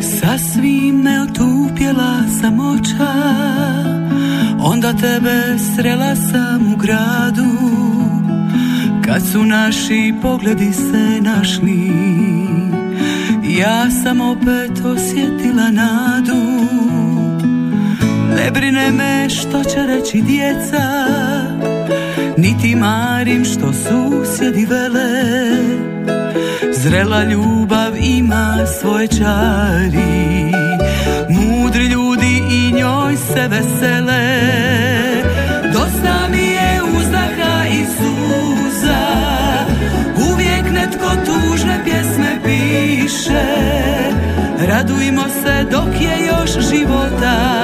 Sasvim 0.00 0.96
me 0.96 1.22
otupjela 1.22 2.22
samoća 2.40 3.12
Onda 4.60 4.92
tebe 4.92 5.58
srela 5.76 6.16
sam 6.16 6.72
u 6.72 6.76
gradu 6.76 7.44
Kad 9.04 9.22
su 9.32 9.44
naši 9.44 10.14
pogledi 10.22 10.72
se 10.72 11.20
našli 11.20 11.90
Ja 13.58 13.90
sam 14.02 14.20
opet 14.20 14.84
osjetila 14.84 15.70
nadu. 15.70 16.64
Ne 18.36 18.50
brine 18.50 18.90
me 18.90 19.30
što 19.30 19.64
će 19.64 19.86
reći 19.86 20.22
djeca 20.22 21.06
Niti 22.36 22.74
marim 22.74 23.44
što 23.44 23.72
susjedi 23.72 24.66
vele. 24.66 25.24
Zrela 26.72 27.24
ljubav 27.24 27.96
ima 27.96 28.66
svoje 28.80 29.08
čari 29.08 30.52
Mudri 31.28 31.84
ljudi 31.86 32.42
i 32.50 32.72
njoj 32.72 33.16
se 33.16 33.48
vesele 33.48 35.13
je 46.00 46.26
još 46.26 46.50
života 46.70 47.63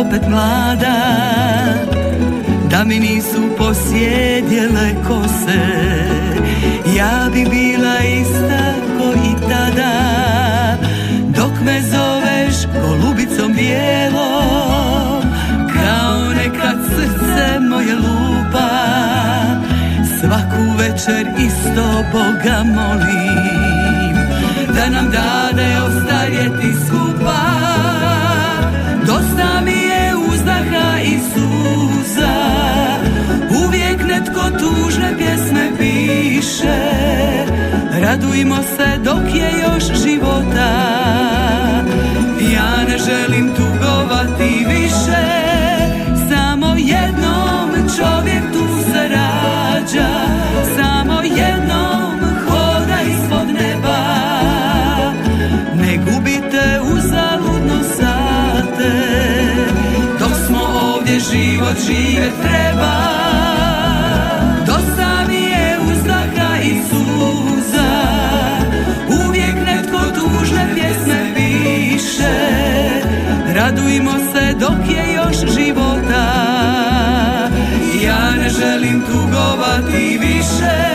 opet 0.00 0.28
mlada 0.28 0.96
Da 2.70 2.84
mi 2.84 2.98
nisu 2.98 3.56
posjedjele 3.58 4.94
kose. 5.08 5.62
Ja 6.96 7.28
bi 7.32 7.44
bila 7.50 7.98
ista 8.20 8.74
ko 8.98 9.12
i 9.12 9.32
tada 9.48 9.94
Dok 11.36 11.52
me 11.64 11.80
zoveš 11.80 12.56
golubicom 12.82 13.52
bijelom 13.52 15.22
Kao 15.74 16.32
nekad 16.36 16.78
srce 16.88 17.60
moje 17.70 17.94
lupa. 17.94 18.70
Svaku 20.20 20.78
večer 20.78 21.26
isto 21.38 22.04
Boga 22.12 22.62
molim 22.64 24.14
Da 24.76 24.88
nam 24.90 25.10
dade 25.10 25.76
ostarjeti 25.86 26.99
Radujmo 38.02 38.56
se 38.76 38.98
dok 39.04 39.34
je 39.34 39.50
još 39.62 40.02
života. 40.02 40.70
Ja 42.54 42.84
ne 42.88 42.98
želim 42.98 43.50
tugovati 43.56 44.66
više 44.68 45.50
Samo 46.30 46.74
jednom 46.78 47.70
čovjek 47.96 48.52
tu 48.52 48.82
se 48.92 49.08
rađa. 49.08 50.10
Samo 50.76 51.20
jednom 51.22 52.20
hoda 52.48 52.98
ispod 53.02 53.46
neba. 53.48 53.98
Ne 55.74 55.96
gubite 55.96 56.80
uzaludno 56.94 57.82
sate. 57.96 58.92
Dok 60.18 60.32
smo 60.46 60.60
ovdje 60.94 61.20
život 61.20 61.76
žive 61.86 62.30
treba. 62.42 63.49
dok 74.60 74.88
je 74.88 75.14
još 75.14 75.54
života. 75.54 76.24
Ja 78.04 78.30
ne 78.30 78.48
želim 78.48 79.02
tugovati 79.06 80.18
više. 80.20 80.89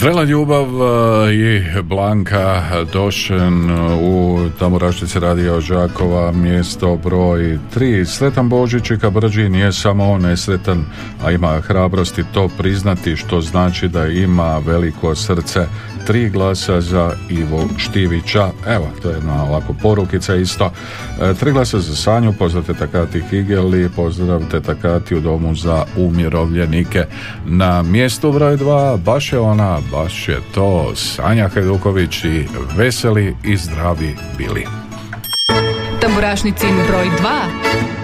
Zrela 0.00 0.24
ljubav 0.24 0.66
e, 0.66 1.34
i 1.34 1.82
Blanka 1.82 2.62
Došen 2.92 3.70
u 4.00 4.38
Tamoraštici 4.58 5.20
Radio 5.20 5.60
Žakova, 5.60 6.32
mjesto 6.32 6.96
broj 6.96 7.58
3. 7.74 8.04
Sretan 8.04 8.48
Božić 8.48 8.90
i 8.90 8.98
Kabrđi 8.98 9.48
nije 9.48 9.72
samo 9.72 10.10
on 10.10 10.22
nesretan, 10.22 10.84
a 11.24 11.30
ima 11.30 11.60
hrabrosti 11.60 12.24
to 12.34 12.48
priznati 12.58 13.16
što 13.16 13.40
znači 13.40 13.88
da 13.88 14.06
ima 14.06 14.58
veliko 14.58 15.14
srce. 15.14 15.66
Tri 16.06 16.30
glasa 16.30 16.80
za 16.80 17.12
Ivo 17.30 17.64
Štivića. 17.76 18.48
Evo, 18.66 18.88
to 19.02 19.10
je 19.10 19.14
jedna 19.14 19.44
ovako 19.44 19.74
porukica 19.82 20.34
isto. 20.34 20.72
E, 21.20 21.34
tri 21.34 21.52
glasa 21.52 21.78
za 21.78 21.96
Sanju, 21.96 22.32
pozdrav 22.32 22.64
Takati 22.78 23.22
Higeli, 23.30 23.90
pozdrav 23.96 24.42
Takati 24.66 25.14
u 25.16 25.20
Domu 25.20 25.54
za 25.54 25.84
umirovljenike. 25.96 27.04
Na 27.46 27.82
mjestu 27.82 28.32
broj 28.32 28.56
2 28.56 28.98
baš 28.98 29.32
je 29.32 29.38
ona 29.38 29.78
baš 29.92 30.28
je 30.28 30.40
to 30.54 30.92
Sanja 30.96 31.48
Hajduković 31.48 32.24
i 32.24 32.48
veseli 32.76 33.36
i 33.44 33.56
zdravi 33.56 34.16
bili. 34.38 34.66
Tamburašnici 36.00 36.66
broj 36.88 37.04
2 37.04 37.99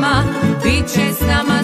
nama, 0.00 0.24
bit 0.64 0.88
će 0.88 1.12
s 1.12 1.20
nama. 1.20 1.55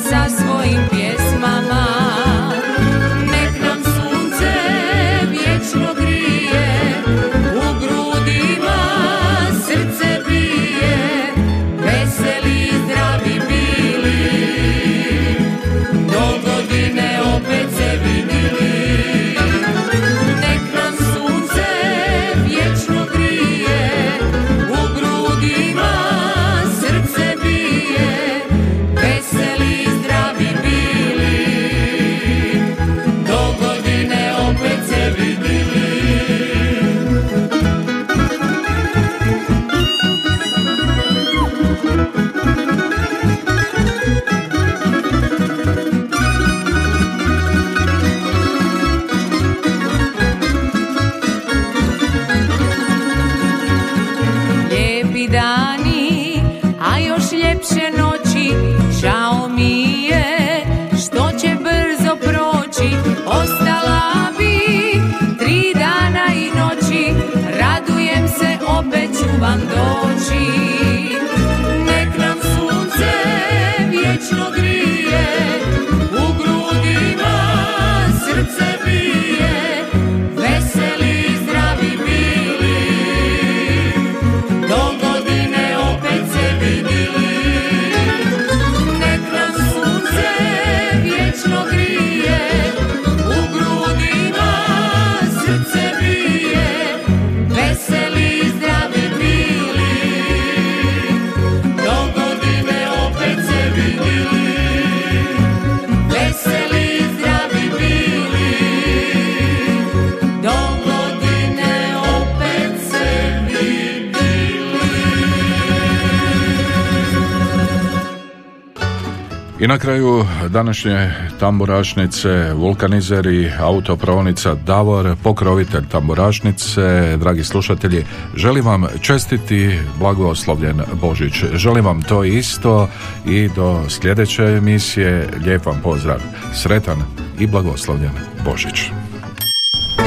Današnje 120.52 121.10
tamburašnice, 121.40 122.52
vulkanizeri, 122.54 123.52
autopravnica 123.60 124.54
Davor, 124.54 125.16
pokrovitelj 125.22 125.88
tamburašnice, 125.88 127.16
dragi 127.16 127.44
slušatelji, 127.44 128.04
želim 128.36 128.64
vam 128.64 128.86
čestiti 129.00 129.78
blagoslovljen 129.98 130.80
Božić. 131.00 131.44
Želim 131.54 131.84
vam 131.84 132.02
to 132.02 132.24
isto 132.24 132.88
i 133.26 133.48
do 133.56 133.80
sljedeće 133.88 134.42
emisije 134.42 135.28
lijep 135.44 135.66
vam 135.66 135.80
pozdrav. 135.82 136.20
Sretan 136.54 136.98
i 137.38 137.46
blagoslovljen 137.46 138.12
Božić. 138.44 138.90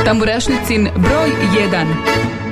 Tamburašnicin 0.06 0.90
broj 0.96 1.30
1. 1.72 2.45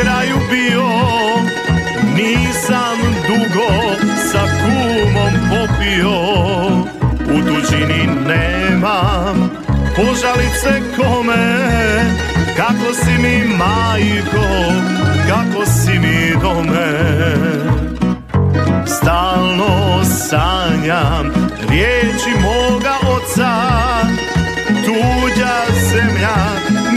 kraju 0.00 0.36
bio 0.50 0.88
Nisam 2.16 2.98
dugo 3.26 3.70
sa 4.32 4.42
kumom 4.60 5.32
popio. 5.50 6.18
U 7.34 7.40
tuđini 7.46 8.08
nemam 8.28 9.50
požalice 9.96 10.82
kome 10.96 11.66
Kako 12.56 12.94
si 12.94 13.22
mi 13.22 13.56
majko, 13.56 14.46
kako 15.28 15.66
si 15.66 15.98
mi 15.98 16.32
dome. 16.42 17.16
Stalno 18.86 20.04
sanjam 20.04 21.32
riječi 21.68 22.30
moga 22.42 22.94
oca 23.16 23.52
Tuđa 24.84 25.56
zemlja 25.90 26.36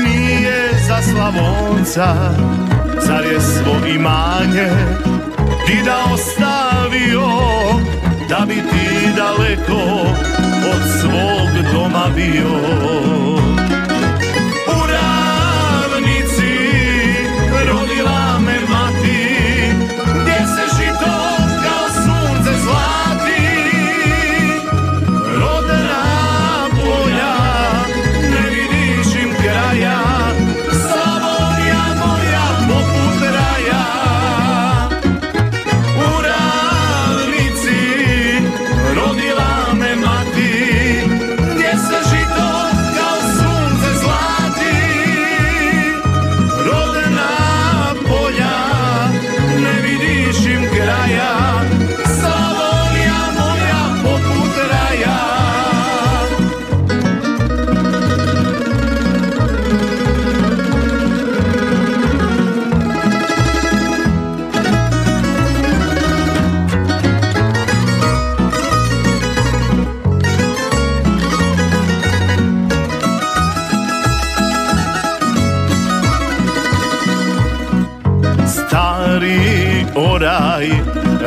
nije 0.03 0.69
za 0.88 1.01
Slavonca 1.01 2.15
Zar 3.01 3.26
je 3.26 3.39
svo 3.41 3.88
imanje 3.88 4.69
ti 5.67 5.77
da 5.85 6.13
ostavio 6.13 7.27
Da 8.30 8.45
bi 8.47 8.55
ti 8.55 9.11
daleko 9.17 9.81
od 10.73 10.81
svog 11.01 11.73
doma 11.73 12.05
bio 12.15 12.59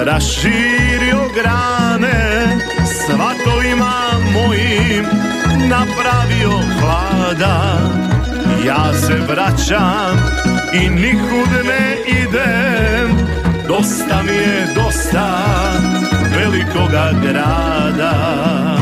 raširio 0.04 1.28
grane 1.34 2.58
Svatovima 2.84 3.94
mojim 4.32 5.04
napravio 5.68 6.58
hlada 6.80 7.78
Ja 8.66 8.94
se 8.94 9.14
vraćam 9.28 10.16
i 10.72 10.90
nikud 10.90 11.66
ne 11.66 11.96
idem 12.06 13.26
Dosta 13.68 14.22
mi 14.22 14.36
je 14.36 14.66
dosta 14.74 15.42
velikoga 16.36 17.12
grada 17.22 18.81